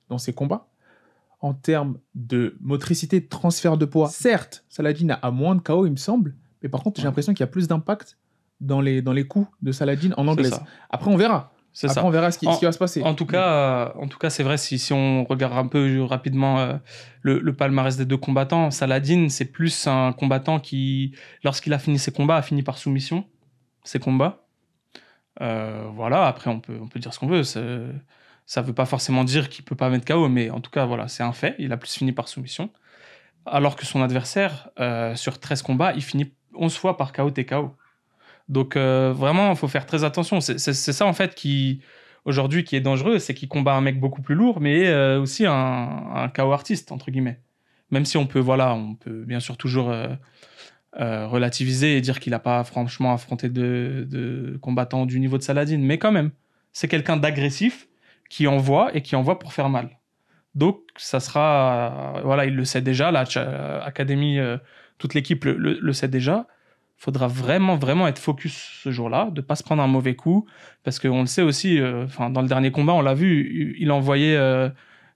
dans 0.09 0.17
ses 0.17 0.31
combats, 0.33 0.67
en 1.41 1.53
termes 1.53 1.97
de 2.15 2.55
motricité, 2.61 3.19
de 3.19 3.27
transfert 3.27 3.77
de 3.77 3.85
poids, 3.85 4.07
certes, 4.09 4.63
Saladin 4.69 5.17
a 5.21 5.31
moins 5.31 5.55
de 5.55 5.61
KO, 5.61 5.85
il 5.85 5.91
me 5.91 5.97
semble, 5.97 6.35
mais 6.61 6.69
par 6.69 6.81
contre, 6.83 7.01
j'ai 7.01 7.05
l'impression 7.07 7.33
qu'il 7.33 7.41
y 7.41 7.43
a 7.43 7.47
plus 7.47 7.67
d'impact 7.67 8.17
dans 8.63 8.81
les, 8.81 9.01
dans 9.01 9.13
les 9.13 9.25
coups 9.25 9.47
de 9.61 9.71
Saladin 9.71 10.11
en 10.17 10.35
ça. 10.43 10.63
Après, 10.89 11.11
on 11.11 11.17
verra. 11.17 11.51
C'est 11.75 11.87
Après, 11.87 12.01
ça. 12.01 12.05
on 12.05 12.11
verra 12.11 12.29
ce 12.31 12.37
qui, 12.37 12.45
ce 12.45 12.59
qui 12.59 12.65
va 12.65 12.71
se 12.71 12.77
passer. 12.77 13.01
En 13.01 13.15
tout 13.15 13.25
cas, 13.25 13.47
euh, 13.47 13.89
en 13.99 14.07
tout 14.07 14.19
cas, 14.19 14.29
c'est 14.29 14.43
vrai 14.43 14.57
si, 14.57 14.77
si 14.77 14.93
on 14.93 15.23
regarde 15.25 15.57
un 15.57 15.65
peu 15.65 16.03
rapidement 16.03 16.59
euh, 16.59 16.75
le, 17.23 17.39
le 17.39 17.53
palmarès 17.53 17.97
des 17.97 18.05
deux 18.05 18.17
combattants, 18.17 18.69
Saladin, 18.69 19.27
c'est 19.29 19.45
plus 19.51 19.87
un 19.87 20.13
combattant 20.13 20.59
qui, 20.59 21.15
lorsqu'il 21.43 21.73
a 21.73 21.79
fini 21.79 21.97
ses 21.97 22.11
combats, 22.11 22.35
a 22.37 22.41
fini 22.43 22.61
par 22.61 22.77
soumission 22.77 23.25
ses 23.83 23.99
combats. 23.99 24.45
Euh, 25.41 25.87
voilà. 25.95 26.27
Après, 26.27 26.49
on 26.49 26.59
peut 26.59 26.77
on 26.79 26.87
peut 26.87 26.99
dire 26.99 27.13
ce 27.13 27.19
qu'on 27.19 27.27
veut. 27.27 27.43
Ça 28.45 28.61
veut 28.61 28.73
pas 28.73 28.85
forcément 28.85 29.23
dire 29.23 29.49
qu'il 29.49 29.63
peut 29.63 29.75
pas 29.75 29.89
mettre 29.89 30.05
KO, 30.05 30.27
mais 30.29 30.49
en 30.49 30.59
tout 30.59 30.69
cas, 30.71 30.85
voilà, 30.85 31.07
c'est 31.07 31.23
un 31.23 31.33
fait. 31.33 31.55
Il 31.59 31.71
a 31.71 31.77
plus 31.77 31.91
fini 31.93 32.11
par 32.11 32.27
soumission. 32.27 32.69
Alors 33.45 33.75
que 33.75 33.85
son 33.85 34.01
adversaire, 34.01 34.69
euh, 34.79 35.15
sur 35.15 35.39
13 35.39 35.61
combats, 35.63 35.93
il 35.93 36.03
finit 36.03 36.33
11 36.55 36.75
fois 36.75 36.97
par 36.97 37.13
KO 37.13 37.31
TKO. 37.31 37.75
Donc 38.49 38.75
euh, 38.75 39.13
vraiment, 39.13 39.51
il 39.51 39.57
faut 39.57 39.67
faire 39.67 39.85
très 39.85 40.03
attention. 40.03 40.41
C'est 40.41 40.57
ça 40.73 41.05
en 41.05 41.13
fait 41.13 41.35
qui 41.35 41.81
aujourd'hui 42.25 42.63
qui 42.63 42.75
est 42.75 42.81
dangereux, 42.81 43.19
c'est 43.19 43.33
qu'il 43.33 43.49
combat 43.49 43.73
un 43.73 43.81
mec 43.81 43.99
beaucoup 43.99 44.21
plus 44.21 44.35
lourd, 44.35 44.59
mais 44.61 44.87
euh, 44.87 45.19
aussi 45.19 45.45
un, 45.47 46.29
KO 46.35 46.51
artiste 46.51 46.91
entre 46.91 47.11
guillemets. 47.11 47.39
Même 47.91 48.05
si 48.05 48.17
on 48.17 48.27
peut 48.27 48.39
voilà, 48.39 48.73
on 48.73 48.95
peut 48.95 49.23
bien 49.25 49.39
sûr 49.39 49.57
toujours 49.57 49.91
euh, 49.91 51.27
relativiser 51.27 51.97
et 51.97 52.01
dire 52.01 52.19
qu'il 52.19 52.31
n'a 52.31 52.39
pas 52.39 52.63
franchement 52.63 53.13
affronté 53.13 53.49
de, 53.49 54.07
de 54.09 54.57
combattants 54.61 55.05
du 55.05 55.19
niveau 55.19 55.37
de 55.37 55.43
Saladin, 55.43 55.79
mais 55.79 55.97
quand 55.97 56.11
même, 56.11 56.31
c'est 56.71 56.87
quelqu'un 56.87 57.17
d'agressif 57.17 57.87
qui 58.29 58.47
envoie 58.47 58.95
et 58.95 59.01
qui 59.01 59.15
envoie 59.15 59.39
pour 59.39 59.53
faire 59.53 59.69
mal. 59.69 59.99
Donc 60.55 60.81
ça 60.97 61.19
sera 61.19 62.21
voilà, 62.23 62.45
il 62.45 62.55
le 62.55 62.65
sait 62.65 62.81
déjà, 62.81 63.11
la 63.11 63.25
Ch- 63.25 63.37
Academy, 63.83 64.37
euh, 64.39 64.57
toute 64.97 65.13
l'équipe 65.13 65.45
le 65.45 65.93
sait 65.93 66.07
déjà 66.07 66.47
faudra 67.03 67.27
vraiment 67.27 67.75
vraiment 67.75 68.07
être 68.07 68.17
focus 68.17 68.53
ce 68.81 68.89
jour-là, 68.89 69.29
de 69.29 69.41
pas 69.41 69.57
se 69.57 69.63
prendre 69.63 69.83
un 69.83 69.87
mauvais 69.87 70.15
coup, 70.15 70.45
parce 70.83 70.99
qu'on 70.99 71.19
le 71.19 71.25
sait 71.25 71.41
aussi. 71.41 71.77
euh, 71.77 72.05
dans 72.17 72.41
le 72.41 72.47
dernier 72.47 72.71
combat, 72.71 72.93
on 72.93 73.01
l'a 73.01 73.13
vu, 73.13 73.75
il 73.77 73.91
envoyait, 73.91 74.37
euh, 74.37 74.69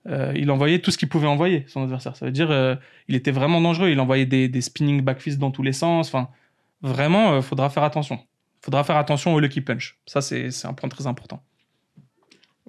euh, 0.08 0.34
il 0.36 0.52
envoyait 0.52 0.80
tout 0.80 0.92
ce 0.92 0.98
qu'il 0.98 1.08
pouvait 1.08 1.28
envoyer 1.28 1.64
son 1.70 1.84
adversaire. 1.84 2.18
Ça 2.18 2.26
veut 2.26 2.34
dire, 2.34 2.52
il 3.08 3.16
était 3.16 3.32
vraiment 3.32 3.62
dangereux. 3.62 3.88
Il 3.90 4.02
envoyait 4.02 4.26
des, 4.26 4.50
des 4.50 4.60
spinning 4.60 5.02
backfists 5.02 5.40
dans 5.40 5.50
tous 5.50 5.64
les 5.64 5.72
sens. 5.72 6.10
Enfin, 6.10 6.28
vraiment, 6.82 7.42
faudra 7.42 7.70
faire 7.70 7.84
attention. 7.84 8.20
Faudra 8.62 8.84
faire 8.84 8.98
attention 8.98 9.34
au 9.34 9.40
lucky 9.40 9.62
punch. 9.62 9.98
Ça, 10.06 10.20
c'est 10.20 10.50
un 10.66 10.74
point 10.74 10.90
très 10.90 11.08
important. 11.08 11.42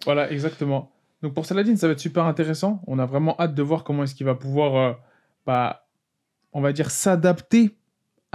Voilà, 0.04 0.30
exactement. 0.30 0.92
Donc 1.22 1.34
pour 1.34 1.44
Saladin, 1.44 1.74
ça 1.74 1.88
va 1.88 1.94
être 1.94 1.98
super 1.98 2.24
intéressant. 2.24 2.82
On 2.86 3.00
a 3.00 3.06
vraiment 3.06 3.34
hâte 3.40 3.56
de 3.56 3.62
voir 3.62 3.82
comment 3.82 4.04
est-ce 4.04 4.14
qu'il 4.14 4.26
va 4.26 4.36
pouvoir, 4.36 4.98
bah, 5.44 5.88
on 6.52 6.60
va 6.60 6.72
dire, 6.72 6.92
s'adapter 6.92 7.77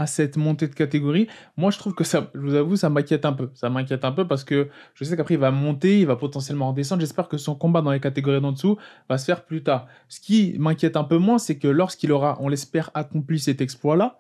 cette 0.08 0.38
montée 0.38 0.68
de 0.68 0.76
catégorie. 0.76 1.28
Moi, 1.58 1.72
je 1.72 1.78
trouve 1.78 1.94
que 1.94 2.04
ça, 2.04 2.30
je 2.34 2.40
vous 2.40 2.56
avoue, 2.56 2.76
ça 2.76 2.90
m'inquiète 2.90 3.26
un 3.26 3.34
peu. 3.34 3.50
Ça 3.54 3.70
m'inquiète 3.70 4.06
un 4.06 4.12
peu 4.12 4.28
parce 4.28 4.44
que 4.44 4.70
je 4.94 5.04
sais 5.04 5.16
qu'après, 5.16 5.36
il 5.36 5.40
va 5.40 5.52
monter, 5.52 6.00
il 6.00 6.08
va 6.08 6.16
potentiellement 6.16 6.70
redescendre. 6.70 7.02
J'espère 7.02 7.28
que 7.28 7.38
son 7.38 7.56
combat 7.56 7.82
dans 7.82 7.92
les 7.92 8.00
catégories 8.00 8.42
d'en 8.42 8.52
dessous 8.52 8.78
va 9.10 9.18
se 9.18 9.26
faire 9.26 9.46
plus 9.46 9.64
tard. 9.64 9.88
Ce 10.10 10.20
qui 10.20 10.56
m'inquiète 10.60 10.98
un 10.98 11.04
peu 11.04 11.18
moins, 11.18 11.38
c'est 11.38 11.58
que 11.58 11.68
lorsqu'il 11.68 12.12
aura, 12.12 12.38
on 12.40 12.50
l'espère, 12.50 12.92
accompli 12.94 13.40
cet 13.40 13.62
exploit-là, 13.62 14.20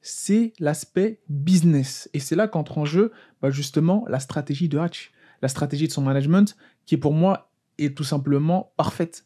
c'est 0.00 0.52
l'aspect 0.60 1.20
business. 1.28 2.08
Et 2.14 2.20
c'est 2.20 2.36
là 2.36 2.46
qu'entre 2.46 2.78
en 2.78 2.84
jeu, 2.84 3.12
bah, 3.42 3.50
justement, 3.50 4.04
la 4.08 4.20
stratégie 4.20 4.68
de 4.68 4.78
Hatch, 4.78 5.12
la 5.42 5.48
stratégie 5.48 5.88
de 5.88 5.92
son 5.92 6.02
management, 6.02 6.56
qui 6.84 6.96
pour 6.96 7.12
moi 7.12 7.50
est 7.78 7.96
tout 7.96 8.04
simplement 8.04 8.72
parfaite. 8.76 9.24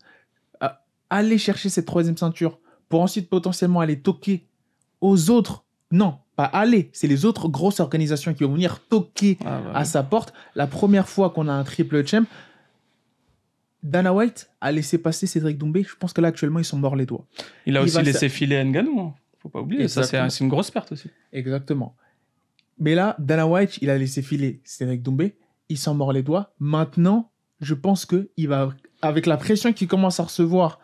Euh, 0.63 0.69
aller 1.11 1.39
chercher 1.39 1.69
cette 1.69 1.87
troisième 1.87 2.17
ceinture 2.17 2.59
pour 2.89 3.03
ensuite 3.03 3.29
potentiellement 3.29 3.81
aller 3.81 4.01
toquer 4.01 4.49
aux 5.01 5.31
autres. 5.31 5.65
Non, 5.91 6.19
pas 6.37 6.45
aller, 6.45 6.91
c'est 6.93 7.07
les 7.07 7.25
autres 7.25 7.49
grosses 7.49 7.81
organisations 7.81 8.33
qui 8.33 8.45
vont 8.45 8.53
venir 8.53 8.81
toquer 8.89 9.39
Ah, 9.45 9.61
bah, 9.65 9.73
à 9.75 9.85
sa 9.85 10.03
porte. 10.03 10.33
La 10.55 10.67
première 10.67 11.09
fois 11.09 11.31
qu'on 11.31 11.49
a 11.49 11.53
un 11.53 11.65
triple 11.65 12.07
champ, 12.07 12.25
Dana 13.83 14.13
White 14.13 14.51
a 14.61 14.73
laissé 14.73 14.99
passer 14.99 15.27
Cédric 15.27 15.59
Doumbé. 15.59 15.83
Je 15.83 15.97
pense 15.97 16.13
que 16.13 16.21
là, 16.21 16.29
actuellement, 16.29 16.59
ils 16.59 16.65
sont 16.65 16.79
morts 16.79 16.97
les 16.97 17.07
doigts. 17.07 17.27
il 17.67 17.77
a 17.77 17.81
il 17.81 17.85
aussi 17.85 18.03
laissé 18.03 18.29
filer 18.29 18.63
Nganou. 18.65 19.01
Hein. 19.01 19.15
Faut 19.39 19.49
pas 19.49 19.61
oublier. 19.61 19.89
Ça, 19.89 20.03
c'est 20.03 20.41
une 20.41 20.49
grosse 20.49 20.71
perte 20.71 20.93
aussi. 20.93 21.09
Exactement. 21.33 21.97
Mais 22.79 22.95
là, 22.95 23.17
Dana 23.19 23.47
White, 23.47 23.79
il 23.83 23.91
a 23.91 23.99
laissé 23.99 24.23
filer 24.23 24.61
Cédric 24.65 25.03
Doumbé. 25.03 25.37
Il 25.69 25.79
s'en 25.79 25.95
mord 25.95 26.13
les 26.13 26.23
doigts. 26.23 26.53
Maintenant, 26.59 27.31
je 27.61 27.75
pense 27.75 28.07
que 28.07 28.31
il 28.37 28.49
va, 28.49 28.71
avec 29.03 29.27
la 29.27 29.37
pression 29.37 29.73
qu'il 29.73 29.89
commence 29.89 30.21
à 30.21 30.25
recevoir, 30.25 30.79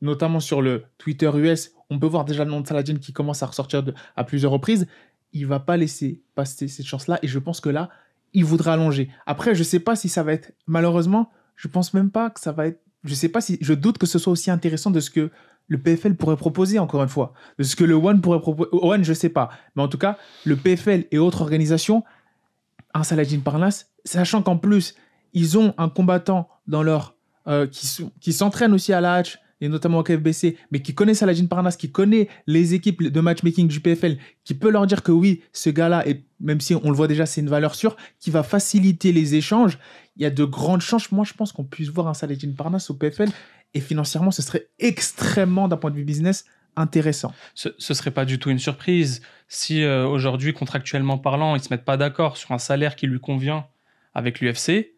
notamment 0.00 0.40
sur 0.40 0.62
le 0.62 0.84
Twitter 0.98 1.30
US, 1.34 1.72
on 1.92 1.98
peut 1.98 2.06
voir 2.06 2.24
déjà 2.24 2.44
le 2.44 2.50
nom 2.50 2.60
de 2.60 2.66
Saladin 2.66 2.96
qui 2.96 3.12
commence 3.12 3.42
à 3.42 3.46
ressortir 3.46 3.84
à 4.16 4.24
plusieurs 4.24 4.52
reprises. 4.52 4.86
Il 5.32 5.46
va 5.46 5.60
pas 5.60 5.76
laisser 5.76 6.22
passer 6.34 6.68
cette 6.68 6.86
chance-là. 6.86 7.18
Et 7.22 7.28
je 7.28 7.38
pense 7.38 7.60
que 7.60 7.68
là, 7.68 7.88
il 8.32 8.44
voudra 8.44 8.74
allonger. 8.74 9.10
Après, 9.26 9.54
je 9.54 9.62
sais 9.62 9.80
pas 9.80 9.96
si 9.96 10.08
ça 10.08 10.22
va 10.22 10.32
être, 10.32 10.52
malheureusement, 10.66 11.30
je 11.56 11.68
pense 11.68 11.94
même 11.94 12.10
pas 12.10 12.30
que 12.30 12.40
ça 12.40 12.52
va 12.52 12.66
être, 12.66 12.80
je 13.04 13.14
sais 13.14 13.28
pas 13.28 13.40
si, 13.40 13.58
je 13.60 13.74
doute 13.74 13.98
que 13.98 14.06
ce 14.06 14.18
soit 14.18 14.32
aussi 14.32 14.50
intéressant 14.50 14.90
de 14.90 15.00
ce 15.00 15.10
que 15.10 15.30
le 15.68 15.78
PFL 15.78 16.14
pourrait 16.14 16.36
proposer, 16.36 16.78
encore 16.78 17.02
une 17.02 17.08
fois. 17.08 17.34
De 17.58 17.64
ce 17.64 17.76
que 17.76 17.84
le 17.84 17.94
One 17.94 18.20
pourrait 18.20 18.40
proposer. 18.40 18.68
One, 18.72 19.04
je 19.04 19.12
sais 19.12 19.28
pas. 19.28 19.50
Mais 19.76 19.82
en 19.82 19.88
tout 19.88 19.98
cas, 19.98 20.18
le 20.44 20.56
PFL 20.56 21.04
et 21.10 21.18
autres 21.18 21.42
organisations, 21.42 22.04
un 22.94 23.04
Saladin 23.04 23.40
Parnasse, 23.40 23.90
sachant 24.04 24.42
qu'en 24.42 24.56
plus, 24.58 24.94
ils 25.32 25.56
ont 25.58 25.74
un 25.78 25.88
combattant 25.88 26.48
dans 26.66 26.82
leur. 26.82 27.14
euh, 27.48 27.66
qui 28.20 28.32
s'entraîne 28.32 28.72
aussi 28.72 28.92
à 28.92 29.00
la 29.00 29.14
et 29.62 29.68
notamment 29.68 29.98
au 29.98 30.02
KFBC, 30.02 30.58
mais 30.70 30.82
qui 30.82 30.94
connaît 30.94 31.14
Saladin 31.14 31.46
Parnasse, 31.46 31.76
qui 31.76 31.90
connaît 31.90 32.28
les 32.46 32.74
équipes 32.74 33.04
de 33.04 33.20
matchmaking 33.20 33.68
du 33.68 33.80
PFL, 33.80 34.18
qui 34.44 34.54
peut 34.54 34.70
leur 34.70 34.86
dire 34.86 35.02
que 35.02 35.12
oui, 35.12 35.42
ce 35.52 35.70
gars-là, 35.70 36.06
et 36.06 36.24
même 36.40 36.60
si 36.60 36.74
on 36.74 36.90
le 36.90 36.96
voit 36.96 37.08
déjà, 37.08 37.24
c'est 37.24 37.40
une 37.40 37.48
valeur 37.48 37.74
sûre, 37.74 37.96
qui 38.18 38.30
va 38.30 38.42
faciliter 38.42 39.12
les 39.12 39.36
échanges. 39.36 39.78
Il 40.16 40.22
y 40.22 40.26
a 40.26 40.30
de 40.30 40.44
grandes 40.44 40.82
chances, 40.82 41.10
moi 41.12 41.24
je 41.24 41.32
pense 41.32 41.52
qu'on 41.52 41.64
puisse 41.64 41.88
voir 41.88 42.08
un 42.08 42.14
Saladin 42.14 42.52
Parnasse 42.52 42.90
au 42.90 42.94
PFL, 42.94 43.28
et 43.74 43.80
financièrement, 43.80 44.32
ce 44.32 44.42
serait 44.42 44.68
extrêmement, 44.78 45.68
d'un 45.68 45.76
point 45.76 45.90
de 45.90 45.96
vue 45.96 46.04
business, 46.04 46.44
intéressant. 46.74 47.32
ce, 47.54 47.68
ce 47.78 47.94
serait 47.94 48.10
pas 48.10 48.24
du 48.24 48.38
tout 48.38 48.50
une 48.50 48.58
surprise 48.58 49.20
si 49.46 49.84
euh, 49.84 50.06
aujourd'hui, 50.06 50.54
contractuellement 50.54 51.18
parlant, 51.18 51.54
ils 51.54 51.62
se 51.62 51.68
mettent 51.70 51.84
pas 51.84 51.98
d'accord 51.98 52.38
sur 52.38 52.52
un 52.52 52.58
salaire 52.58 52.96
qui 52.96 53.06
lui 53.06 53.20
convient 53.20 53.66
avec 54.14 54.40
l'UFC. 54.40 54.94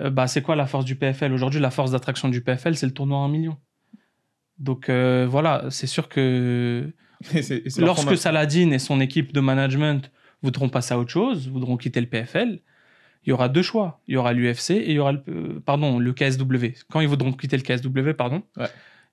euh, 0.00 0.08
bah, 0.08 0.28
c'est 0.28 0.40
quoi 0.40 0.54
la 0.54 0.66
force 0.66 0.84
du 0.84 0.94
PFL 0.94 1.32
Aujourd'hui, 1.32 1.58
la 1.60 1.72
force 1.72 1.90
d'attraction 1.90 2.28
du 2.28 2.40
PFL, 2.40 2.76
c'est 2.76 2.86
le 2.86 2.92
tournoi 2.94 3.18
à 3.18 3.22
1 3.22 3.28
million. 3.28 3.58
Donc 4.58 4.88
euh, 4.88 5.26
voilà, 5.28 5.64
c'est 5.70 5.86
sûr 5.86 6.08
que 6.08 6.90
Et 7.34 7.42
c'est- 7.42 7.62
et 7.66 7.70
c'est 7.70 7.80
leur 7.80 7.96
lorsque. 7.96 8.16
Saladin 8.16 8.70
et 8.70 8.78
son 8.78 9.00
équipe 9.00 9.32
de 9.32 9.40
management 9.40 10.10
voudront 10.42 10.68
passer 10.68 10.94
à 10.94 10.98
autre 10.98 11.10
chose, 11.10 11.48
voudront 11.48 11.76
quitter 11.76 12.00
le 12.00 12.06
PFL, 12.06 12.60
il 13.24 13.30
y 13.30 13.32
aura 13.32 13.48
deux 13.48 13.62
choix. 13.62 14.00
Il 14.06 14.14
y 14.14 14.16
aura 14.16 14.32
l'UFC 14.32 14.70
et 14.70 14.90
il 14.90 14.94
y 14.94 14.98
aura 15.00 15.12
le, 15.12 15.22
euh, 15.28 15.60
pardon, 15.64 15.98
le 15.98 16.12
KSW. 16.12 16.74
Quand 16.90 17.00
ils 17.00 17.08
voudront 17.08 17.32
quitter 17.32 17.56
le 17.56 17.62
KSW, 17.64 18.12
pardon, 18.14 18.42
Ouais. 18.56 18.68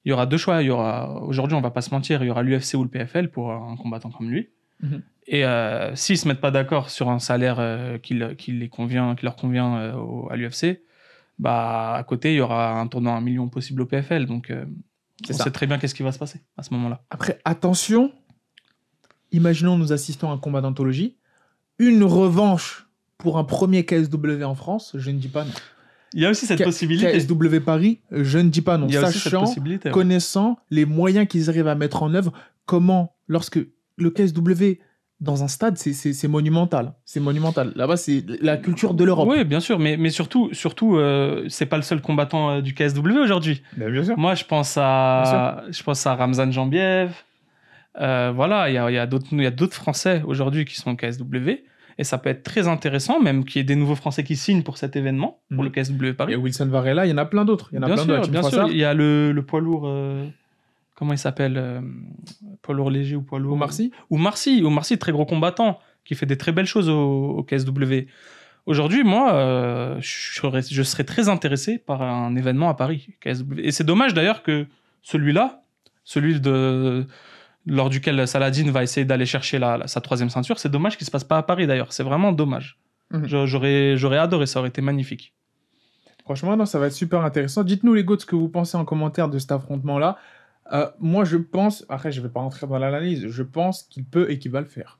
il 0.06 0.10
y 0.10 0.12
aura 0.14 0.26
deux 0.28 0.38
choix. 0.38 0.62
Il 0.62 0.68
y 0.68 0.70
aura, 0.70 1.22
aujourd'hui, 1.24 1.56
on 1.58 1.62
va 1.62 1.72
pas 1.72 1.82
se 1.82 1.90
mentir, 1.90 2.24
il 2.24 2.28
y 2.28 2.30
aura 2.30 2.44
l'UFC 2.44 2.76
ou 2.76 2.84
le 2.84 2.90
PFL 2.90 3.30
pour 3.32 3.52
un 3.52 3.76
combattant 3.76 4.12
comme 4.12 4.30
lui. 4.30 4.50
Mhm. 4.84 5.02
Et 5.28 5.44
euh, 5.46 5.96
s'ils 5.96 6.20
se 6.20 6.28
mettent 6.28 6.42
pas 6.42 6.52
d'accord 6.52 6.92
sur 6.92 7.10
un 7.10 7.18
salaire 7.18 7.58
euh, 7.60 7.98
qui, 7.98 8.14
le- 8.14 8.36
qui 8.36 8.52
les 8.52 8.70
convient, 8.70 9.16
qui 9.16 9.26
leur 9.26 9.36
convient 9.36 9.96
au- 9.96 10.28
à 10.30 10.36
l'UFC, 10.36 10.82
bah 11.40 11.96
à 11.96 12.04
côté 12.04 12.34
il 12.34 12.38
y 12.38 12.42
aura 12.42 12.80
un 12.80 12.88
tournoi 12.88 13.14
à 13.14 13.16
un 13.16 13.22
million 13.22 13.50
possible 13.50 13.82
au 13.82 13.86
PFL. 13.88 14.28
Donc 14.28 14.52
on 15.30 15.34
ça. 15.34 15.44
sait 15.46 15.52
très 15.52 15.68
bien 15.68 15.78
qu'est-ce 15.78 15.96
qui 15.96 16.04
va 16.04 16.12
se 16.12 16.20
passer 16.20 16.42
à 16.58 16.64
ce 16.64 16.74
moment-là. 16.74 17.04
Après, 17.10 17.40
attention, 17.46 18.12
imaginons 19.32 19.78
nous 19.78 19.94
assistons 19.94 20.30
à 20.30 20.34
un 20.34 20.38
combat 20.38 20.62
d'anthologie, 20.62 21.18
une 21.80 22.04
revanche 22.04 22.88
pour 23.18 23.38
un 23.38 23.44
premier 23.44 23.86
KSW 23.86 24.44
en 24.44 24.56
France, 24.56 24.92
je 24.96 25.12
ne 25.12 25.20
dis 25.20 25.28
pas 25.28 25.44
non. 25.46 25.52
Il 26.14 26.22
y 26.22 26.26
a 26.26 26.30
aussi 26.30 26.46
cette 26.46 26.60
K- 26.62 26.64
possibilité. 26.66 27.12
KSW 27.18 27.60
Paris, 27.60 28.00
je 28.12 28.38
ne 28.40 28.50
dis 28.50 28.62
pas 28.62 28.78
non. 28.78 28.88
Il 28.88 28.94
y 28.94 28.98
a 28.98 29.02
aussi 29.04 29.14
cette 29.20 29.24
Sachant, 29.24 29.42
possibilité. 29.42 29.90
ouais. 29.90 29.94
connaissant 29.94 30.58
les 30.70 30.86
moyens 30.86 31.28
qu'ils 31.28 31.50
arrivent 31.50 31.68
à 31.68 31.76
mettre 31.76 32.04
en 32.04 32.14
œuvre, 32.14 32.32
comment, 32.66 33.16
lorsque 33.28 33.60
le 33.98 34.10
KSW 34.12 34.80
dans 35.22 35.44
un 35.44 35.48
stade, 35.48 35.78
c'est- 35.78 36.28
monumental. 36.28 36.94
C'est 37.06 37.20
monumental. 37.20 37.72
Là-bas, 37.76 37.96
c'est 37.98 38.24
la 38.42 38.58
culture 38.58 38.94
de 38.94 39.04
l'Europe. 39.06 39.28
Oui, 39.30 39.44
bien 39.46 39.60
sûr, 39.62 39.80
mais, 39.80 39.96
mais 39.98 40.10
surtout, 40.10 40.50
surtout 40.54 40.98
euh, 40.98 41.46
c'est 41.48 41.66
pas 41.66 41.78
le 41.78 41.84
seul 41.84 42.02
combattant 42.02 42.50
euh, 42.52 42.62
du 42.62 42.74
KSW 42.74 43.18
aujourd'hui. 43.24 43.62
bien 43.78 44.04
sûr. 44.04 44.18
Moi, 44.18 44.36
je 44.36 44.44
pense 44.44 44.78
à, 44.78 45.64
je 45.70 45.82
pense 45.84 46.06
à 46.06 46.16
Ramzan 46.16 46.52
Jambiev. 46.52 47.12
Euh, 48.02 48.34
voilà, 48.36 48.70
il 48.70 48.74
y 48.74 48.78
a, 48.78 48.92
il 48.92 48.94
y 48.94 48.98
a 48.98 49.08
d'autres 49.08 49.28
il 49.32 49.42
y 49.42 49.46
a 49.46 49.52
d'autres 49.52 49.74
Français 49.76 50.22
aujourd'hui 50.26 50.66
qui 50.66 50.76
sont 50.76 50.92
au 50.92 50.96
KSW. 50.96 51.64
Et 51.98 52.04
ça 52.04 52.18
peut 52.18 52.30
être 52.30 52.44
très 52.44 52.68
intéressant, 52.68 53.22
même 53.22 53.46
qu'il 53.46 53.60
y 53.60 53.62
ait 53.62 53.64
des 53.64 53.78
nouveaux 53.78 53.96
Français 53.96 54.26
qui 54.26 54.36
signent 54.36 54.64
pour 54.64 54.78
cet 54.78 54.98
événement, 54.98 55.40
pour 55.50 55.64
Mhm. 55.64 55.64
le 55.64 55.70
KSW 55.70 56.14
Paris. 56.14 56.34
Et 56.34 56.36
Wilson 56.36 56.66
Varela, 56.66 57.06
il 57.06 57.10
y 57.10 57.14
en 57.14 57.18
a 57.18 57.24
plein 57.26 57.46
d'autres. 57.46 57.70
Il 57.72 57.76
y 57.76 57.80
en 57.80 57.84
a 57.84 57.86
bien 57.86 57.96
plein 57.96 58.04
sûr, 58.04 58.16
d'autres. 58.18 58.32
bien 58.32 58.44
sûr. 58.44 58.68
Il 58.70 58.76
y 58.78 58.84
a 58.84 58.94
le, 58.94 59.32
le 59.32 59.42
poids 59.46 59.62
lourd. 59.62 59.88
Comment 60.96 61.14
il 61.14 61.18
s'appelle 61.18 61.58
euh, 61.58 61.82
Poids 62.62 62.74
lourd 62.76 62.90
léger 62.90 63.16
ou 63.16 63.22
poids 63.22 63.40
lourd 63.40 63.54
Ou 63.54 63.58
Marcy 63.58 63.92
Ou 64.10 64.18
Marcy. 64.18 64.62
Ou 64.64 64.70
Marcy, 64.70 64.98
très 64.98 65.12
gros 65.12 65.26
combattant, 65.26 65.80
qui 66.06 66.16
fait 66.16 66.26
des 66.26 66.38
très 66.38 66.52
belles 66.52 66.66
choses 66.66 66.90
au, 66.90 67.32
au 67.38 67.44
KSW. 67.44 68.08
Aujourd'hui, 68.66 69.04
moi, 69.04 69.34
euh, 69.34 69.98
je, 70.00 70.34
serais, 70.40 70.62
je 70.64 70.82
serais 70.84 71.04
très 71.04 71.30
intéressé 71.30 71.78
par 71.78 72.02
un 72.02 72.36
événement 72.36 72.70
à 72.70 72.74
Paris, 72.74 73.08
KSW. 73.22 73.60
Et 73.60 73.72
c'est 73.72 73.84
dommage 73.84 74.14
d'ailleurs 74.16 74.42
que 74.42 74.66
celui-là, 75.04 75.62
celui 76.04 76.40
de 76.40 77.06
lors 77.68 77.90
duquel 77.90 78.28
Saladin 78.28 78.70
va 78.72 78.84
essayer 78.84 79.06
d'aller 79.06 79.26
chercher 79.26 79.58
la, 79.60 79.78
la- 79.78 79.88
sa 79.88 80.00
troisième 80.02 80.30
ceinture, 80.30 80.60
c'est 80.60 80.70
dommage 80.70 80.98
qu'il 80.98 81.06
se 81.06 81.12
passe 81.12 81.24
pas 81.24 81.38
à 81.38 81.44
Paris 81.44 81.66
d'ailleurs. 81.68 81.94
C'est 81.94 82.04
vraiment 82.04 82.32
dommage. 82.32 82.78
Mhm. 83.12 83.26
J'aurais 83.96 84.18
adoré, 84.18 84.46
ça 84.48 84.60
aurait 84.60 84.70
été 84.70 84.82
magnifique. 84.82 85.34
Franchement, 86.24 86.58
non, 86.58 86.66
ça 86.66 86.80
va 86.80 86.88
être 86.88 86.94
super 86.94 87.22
intéressant. 87.24 87.64
Dites-nous, 87.64 87.94
les 87.94 88.04
gars, 88.04 88.16
ce 88.18 88.26
que 88.26 88.36
vous 88.36 88.50
pensez 88.50 88.78
en 88.78 88.86
commentaire 88.86 89.30
de 89.30 89.38
cet 89.38 89.52
affrontement-là. 89.52 90.18
Euh, 90.72 90.90
moi, 91.00 91.26
je 91.26 91.38
pense, 91.38 91.86
après, 91.90 92.12
je 92.12 92.22
vais 92.22 92.30
pas 92.30 92.40
rentrer 92.40 92.66
dans 92.68 92.78
l'analyse, 92.78 93.28
je 93.28 93.44
pense 93.44 93.84
qu'il 93.84 94.06
peut 94.06 94.32
et 94.32 94.40
qu'il 94.40 94.52
va 94.52 94.62
le 94.62 94.68
faire. 94.68 95.00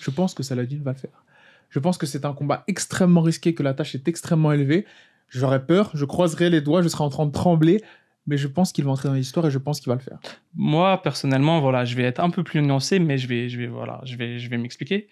Je 0.00 0.10
pense 0.10 0.34
que 0.34 0.42
Saladin 0.42 0.78
va 0.82 0.92
le 0.92 0.98
faire. 0.98 1.24
Je 1.70 1.78
pense 1.78 1.98
que 1.98 2.06
c'est 2.06 2.24
un 2.24 2.32
combat 2.32 2.64
extrêmement 2.68 3.22
risqué, 3.22 3.54
que 3.54 3.62
la 3.62 3.74
tâche 3.74 3.94
est 3.94 4.06
extrêmement 4.08 4.52
élevée. 4.52 4.86
J'aurais 5.28 5.66
peur, 5.66 5.90
je 5.94 6.04
croiserai 6.04 6.50
les 6.50 6.60
doigts, 6.60 6.82
je 6.82 6.88
serai 6.88 7.02
en 7.02 7.08
train 7.08 7.26
de 7.26 7.32
trembler, 7.32 7.82
mais 8.28 8.36
je 8.36 8.46
pense 8.46 8.72
qu'il 8.72 8.84
va 8.84 8.92
entrer 8.92 9.08
dans 9.08 9.14
l'histoire 9.14 9.46
et 9.46 9.50
je 9.50 9.58
pense 9.58 9.80
qu'il 9.80 9.88
va 9.88 9.96
le 9.96 10.00
faire. 10.00 10.18
Moi, 10.54 11.02
personnellement, 11.02 11.60
voilà, 11.60 11.84
je 11.84 11.96
vais 11.96 12.04
être 12.04 12.20
un 12.20 12.30
peu 12.30 12.44
plus 12.44 12.62
nuancé, 12.62 13.00
mais 13.00 13.18
je 13.18 13.26
vais, 13.26 13.48
je 13.48 13.58
vais, 13.58 13.66
voilà, 13.66 14.00
je 14.04 14.16
vais, 14.16 14.38
je 14.38 14.48
vais 14.48 14.58
m'expliquer. 14.58 15.08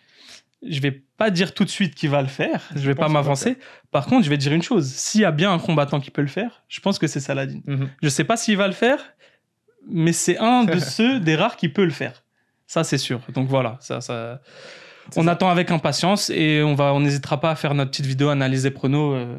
Je 0.66 0.80
vais 0.80 0.92
pas 0.92 1.30
dire 1.30 1.52
tout 1.52 1.64
de 1.64 1.68
suite 1.68 1.94
qu'il 1.94 2.10
va 2.10 2.22
le 2.22 2.28
faire. 2.28 2.62
Je, 2.74 2.80
Je 2.80 2.86
vais 2.86 2.94
pas 2.94 3.08
m'avancer. 3.08 3.58
Par 3.90 4.06
contre, 4.06 4.24
je 4.24 4.30
vais 4.30 4.38
dire 4.38 4.52
une 4.52 4.62
chose. 4.62 4.86
S'il 4.86 5.20
y 5.20 5.24
a 5.24 5.32
bien 5.32 5.52
un 5.52 5.58
combattant 5.58 6.00
qui 6.00 6.10
peut 6.10 6.22
le 6.22 6.28
faire, 6.28 6.62
je 6.68 6.80
pense 6.80 6.98
que 6.98 7.06
c'est 7.06 7.20
Saladin. 7.20 7.60
Je 8.02 8.08
sais 8.08 8.24
pas 8.24 8.36
s'il 8.36 8.56
va 8.56 8.66
le 8.66 8.72
faire, 8.72 9.00
mais 9.88 10.12
c'est 10.12 10.38
un 10.38 10.64
de 10.64 10.78
ceux 10.96 11.20
des 11.20 11.36
rares 11.36 11.56
qui 11.56 11.68
peut 11.68 11.84
le 11.84 11.90
faire. 11.90 12.22
Ça, 12.66 12.84
c'est 12.84 12.98
sûr. 12.98 13.20
Donc 13.34 13.48
voilà, 13.48 13.76
ça, 13.80 14.00
ça... 14.00 14.40
On 15.16 15.24
ça. 15.24 15.32
attend 15.32 15.50
avec 15.50 15.70
impatience 15.70 16.30
et 16.30 16.62
on 16.62 16.74
va, 16.74 16.94
on 16.94 17.00
n'hésitera 17.00 17.38
pas 17.40 17.50
à 17.50 17.54
faire 17.56 17.74
notre 17.74 17.90
petite 17.90 18.06
vidéo 18.06 18.30
analyse 18.30 18.64
et 18.64 18.70
prono 18.70 19.12
euh, 19.14 19.38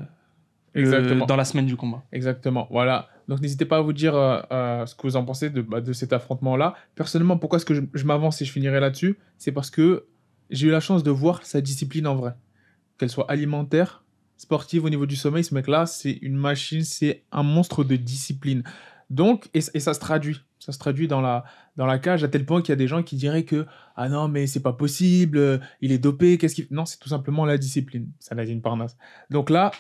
le- 0.76 1.26
dans 1.26 1.36
la 1.36 1.46
semaine 1.46 1.66
du 1.66 1.76
combat. 1.76 2.04
Exactement, 2.12 2.68
voilà. 2.70 3.08
Donc 3.28 3.42
n'hésitez 3.42 3.66
pas 3.66 3.78
à 3.78 3.82
vous 3.82 3.94
dire 3.94 4.16
euh, 4.16 4.40
euh, 4.52 4.86
ce 4.86 4.94
que 4.94 5.02
vous 5.04 5.16
en 5.16 5.26
pensez 5.26 5.50
de, 5.50 5.62
bah, 5.64 5.82
de 5.82 5.92
cet 5.94 6.14
affrontement-là. 6.14 6.76
Personnellement, 6.94 7.38
pourquoi 7.38 7.58
est-ce 7.58 7.66
que 7.66 7.74
je, 7.74 7.82
je 7.94 8.04
m'avance 8.06 8.42
et 8.42 8.46
je 8.46 8.52
finirai 8.52 8.80
là-dessus? 8.80 9.18
C'est 9.40 9.52
parce 9.52 9.72
que 9.72 10.06
j'ai 10.52 10.68
eu 10.68 10.72
la 10.72 10.80
chance 10.80 11.02
de 11.02 11.10
voir 11.10 11.44
sa 11.46 11.62
discipline 11.62 12.06
en 12.06 12.16
vrai. 12.16 12.34
Qu'elle 13.00 13.10
soit 13.10 13.30
alimentaire, 13.32 14.04
sportive, 14.38 14.86
au 14.86 14.90
niveau 14.92 15.08
du 15.08 15.16
sommeil, 15.16 15.44
ce 15.44 15.56
mec-là, 15.56 15.88
c'est 15.88 16.12
une 16.22 16.36
machine, 16.36 16.84
c'est 16.84 17.24
un 17.32 17.42
monstre 17.44 17.84
de 17.84 17.96
discipline. 17.96 18.64
Donc, 19.10 19.50
et, 19.54 19.62
ça 19.62 19.94
se 19.94 20.00
traduit. 20.00 20.42
Ça 20.60 20.72
se 20.72 20.80
traduit 20.80 21.08
dans 21.08 21.22
la, 21.22 21.44
dans 21.76 21.86
la 21.86 22.00
cage 22.00 22.24
à 22.24 22.28
tel 22.28 22.46
point 22.46 22.62
qu'il 22.62 22.70
y 22.70 22.74
a 22.74 22.78
des 22.78 22.88
gens 22.88 23.04
qui 23.04 23.16
diraient 23.16 23.44
que 23.44 23.68
ah 23.96 24.10
non 24.10 24.28
mais 24.28 24.48
c'est 24.48 24.62
pas 24.62 24.74
possible, 24.74 25.38
euh, 25.38 25.58
il 25.82 25.92
est 25.92 26.00
dopé, 26.00 26.40
qu'est-ce 26.40 26.56
qu'il 26.56 26.68
non 26.72 26.86
c'est 26.86 26.98
tout 26.98 27.10
simplement 27.10 27.46
la 27.46 27.60
discipline, 27.60 28.10
ça 28.20 28.34
n'a 28.34 28.44
une 28.44 28.62
parnasse. 28.62 28.98
Donc 29.30 29.52
là, 29.52 29.72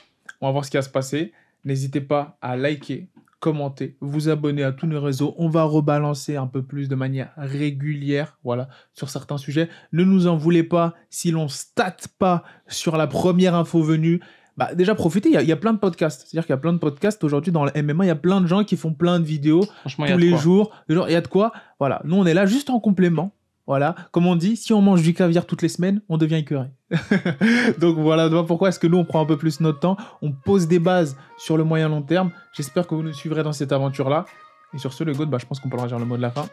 on 0.42 0.48
va 0.48 0.52
voir 0.52 0.66
ce 0.66 0.70
qui 0.70 0.78
va 0.78 0.84
se 0.84 0.90
passer. 0.90 1.34
N'hésitez 1.64 2.02
pas 2.02 2.38
à 2.42 2.56
liker, 2.56 3.10
commenter, 3.40 3.98
vous 4.02 4.30
abonner 4.30 4.64
à 4.64 4.72
tous 4.72 4.88
nos 4.88 5.02
réseaux. 5.02 5.34
On 5.38 5.50
va 5.50 5.64
rebalancer 5.64 6.36
un 6.36 6.48
peu 6.48 6.64
plus 6.64 6.90
de 6.90 6.96
manière 6.96 7.32
régulière, 7.38 8.38
voilà, 8.44 8.70
sur 8.94 9.10
certains 9.10 9.38
sujets. 9.38 9.70
Ne 9.92 10.04
nous 10.04 10.28
en 10.28 10.38
voulez 10.38 10.64
pas 10.64 10.94
si 11.10 11.32
l'on 11.32 11.48
state 11.48 12.08
pas 12.20 12.44
sur 12.68 12.98
la 12.98 13.08
première 13.08 13.56
info 13.56 13.82
venue. 13.82 14.22
Bah, 14.58 14.74
déjà, 14.74 14.96
profitez, 14.96 15.30
il 15.30 15.34
y 15.34 15.38
a- 15.38 15.42
il 15.42 15.48
y, 15.50 15.52
a 15.52 15.58
plein 15.58 15.74
de 15.74 15.80
podcasts. 15.80 16.22
C'est-à-dire 16.28 16.46
qu'il 16.46 16.54
y 16.54 16.58
a 16.58 16.58
plein 16.62 16.72
de 16.74 16.78
podcasts 16.78 17.24
aujourd'hui 17.24 17.52
dans 17.52 17.66
le 17.66 17.72
MMA. 17.76 18.06
Il 18.06 18.08
y 18.08 18.12
a 18.12 18.16
plein 18.16 18.40
de 18.42 18.48
gens 18.48 18.64
qui 18.64 18.78
font 18.78 18.94
plein 18.94 19.20
de 19.20 19.26
vidéos 19.26 19.64
Franchement, 19.82 20.06
il 20.06 20.10
y 20.10 20.12
a 20.12 20.16
tous 20.16 20.22
de 20.22 20.26
les 20.26 20.32
quoi. 20.32 20.40
jours. 20.40 20.72
Il 20.90 20.96
y 21.10 21.16
a 21.16 21.22
de 21.22 21.28
quoi. 21.28 21.52
Voilà. 21.80 22.02
Nous, 22.06 22.16
on 22.16 22.26
est 22.26 22.34
là 22.34 22.46
juste 22.46 22.70
en 22.70 22.80
complément. 22.80 23.34
Voilà. 23.68 23.96
Comme 24.12 24.28
on 24.28 24.36
dit, 24.36 24.56
si 24.56 24.74
on 24.74 24.82
mange 24.82 25.02
du 25.02 25.14
caviar 25.14 25.46
toutes 25.46 25.62
les 25.64 25.70
semaines, 25.70 26.02
on 26.08 26.18
devient 26.18 26.36
écœuré. 26.36 26.68
Donc 27.80 27.98
voilà, 27.98 28.30
pourquoi 28.44 28.70
est-ce 28.70 28.80
que 28.80 28.88
nous, 28.88 28.98
on 28.98 29.06
prend 29.06 29.22
un 29.22 29.26
peu 29.26 29.38
plus 29.38 29.60
notre 29.60 29.80
temps. 29.80 29.98
On 30.22 30.32
pose 30.32 30.68
des 30.68 30.80
bases 30.80 31.18
sur 31.38 31.58
le 31.58 31.64
moyen 31.64 31.90
long 31.90 32.02
terme. 32.04 32.32
J'espère 32.54 32.86
que 32.88 32.96
vous 32.96 33.04
nous 33.04 33.14
suivrez 33.14 33.44
dans 33.44 33.54
cette 33.54 33.72
aventure-là. 33.72 34.26
Et 34.74 34.78
sur 34.78 34.94
ce, 34.94 35.04
le 35.04 35.14
GOAT, 35.14 35.26
bah, 35.26 35.38
je 35.40 35.46
pense 35.46 35.60
qu'on 35.60 35.70
peut 35.70 35.78
leur 35.78 35.88
dire 35.88 36.00
le 36.00 36.06
mot 36.06 36.16
de 36.18 36.22
la 36.22 36.30
fin. 36.32 36.48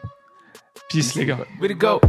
Peace, 0.89 1.13
les 1.15 1.25
gars. 1.25 1.37
Way 1.61 1.69
to 1.69 1.75
go! 1.75 2.01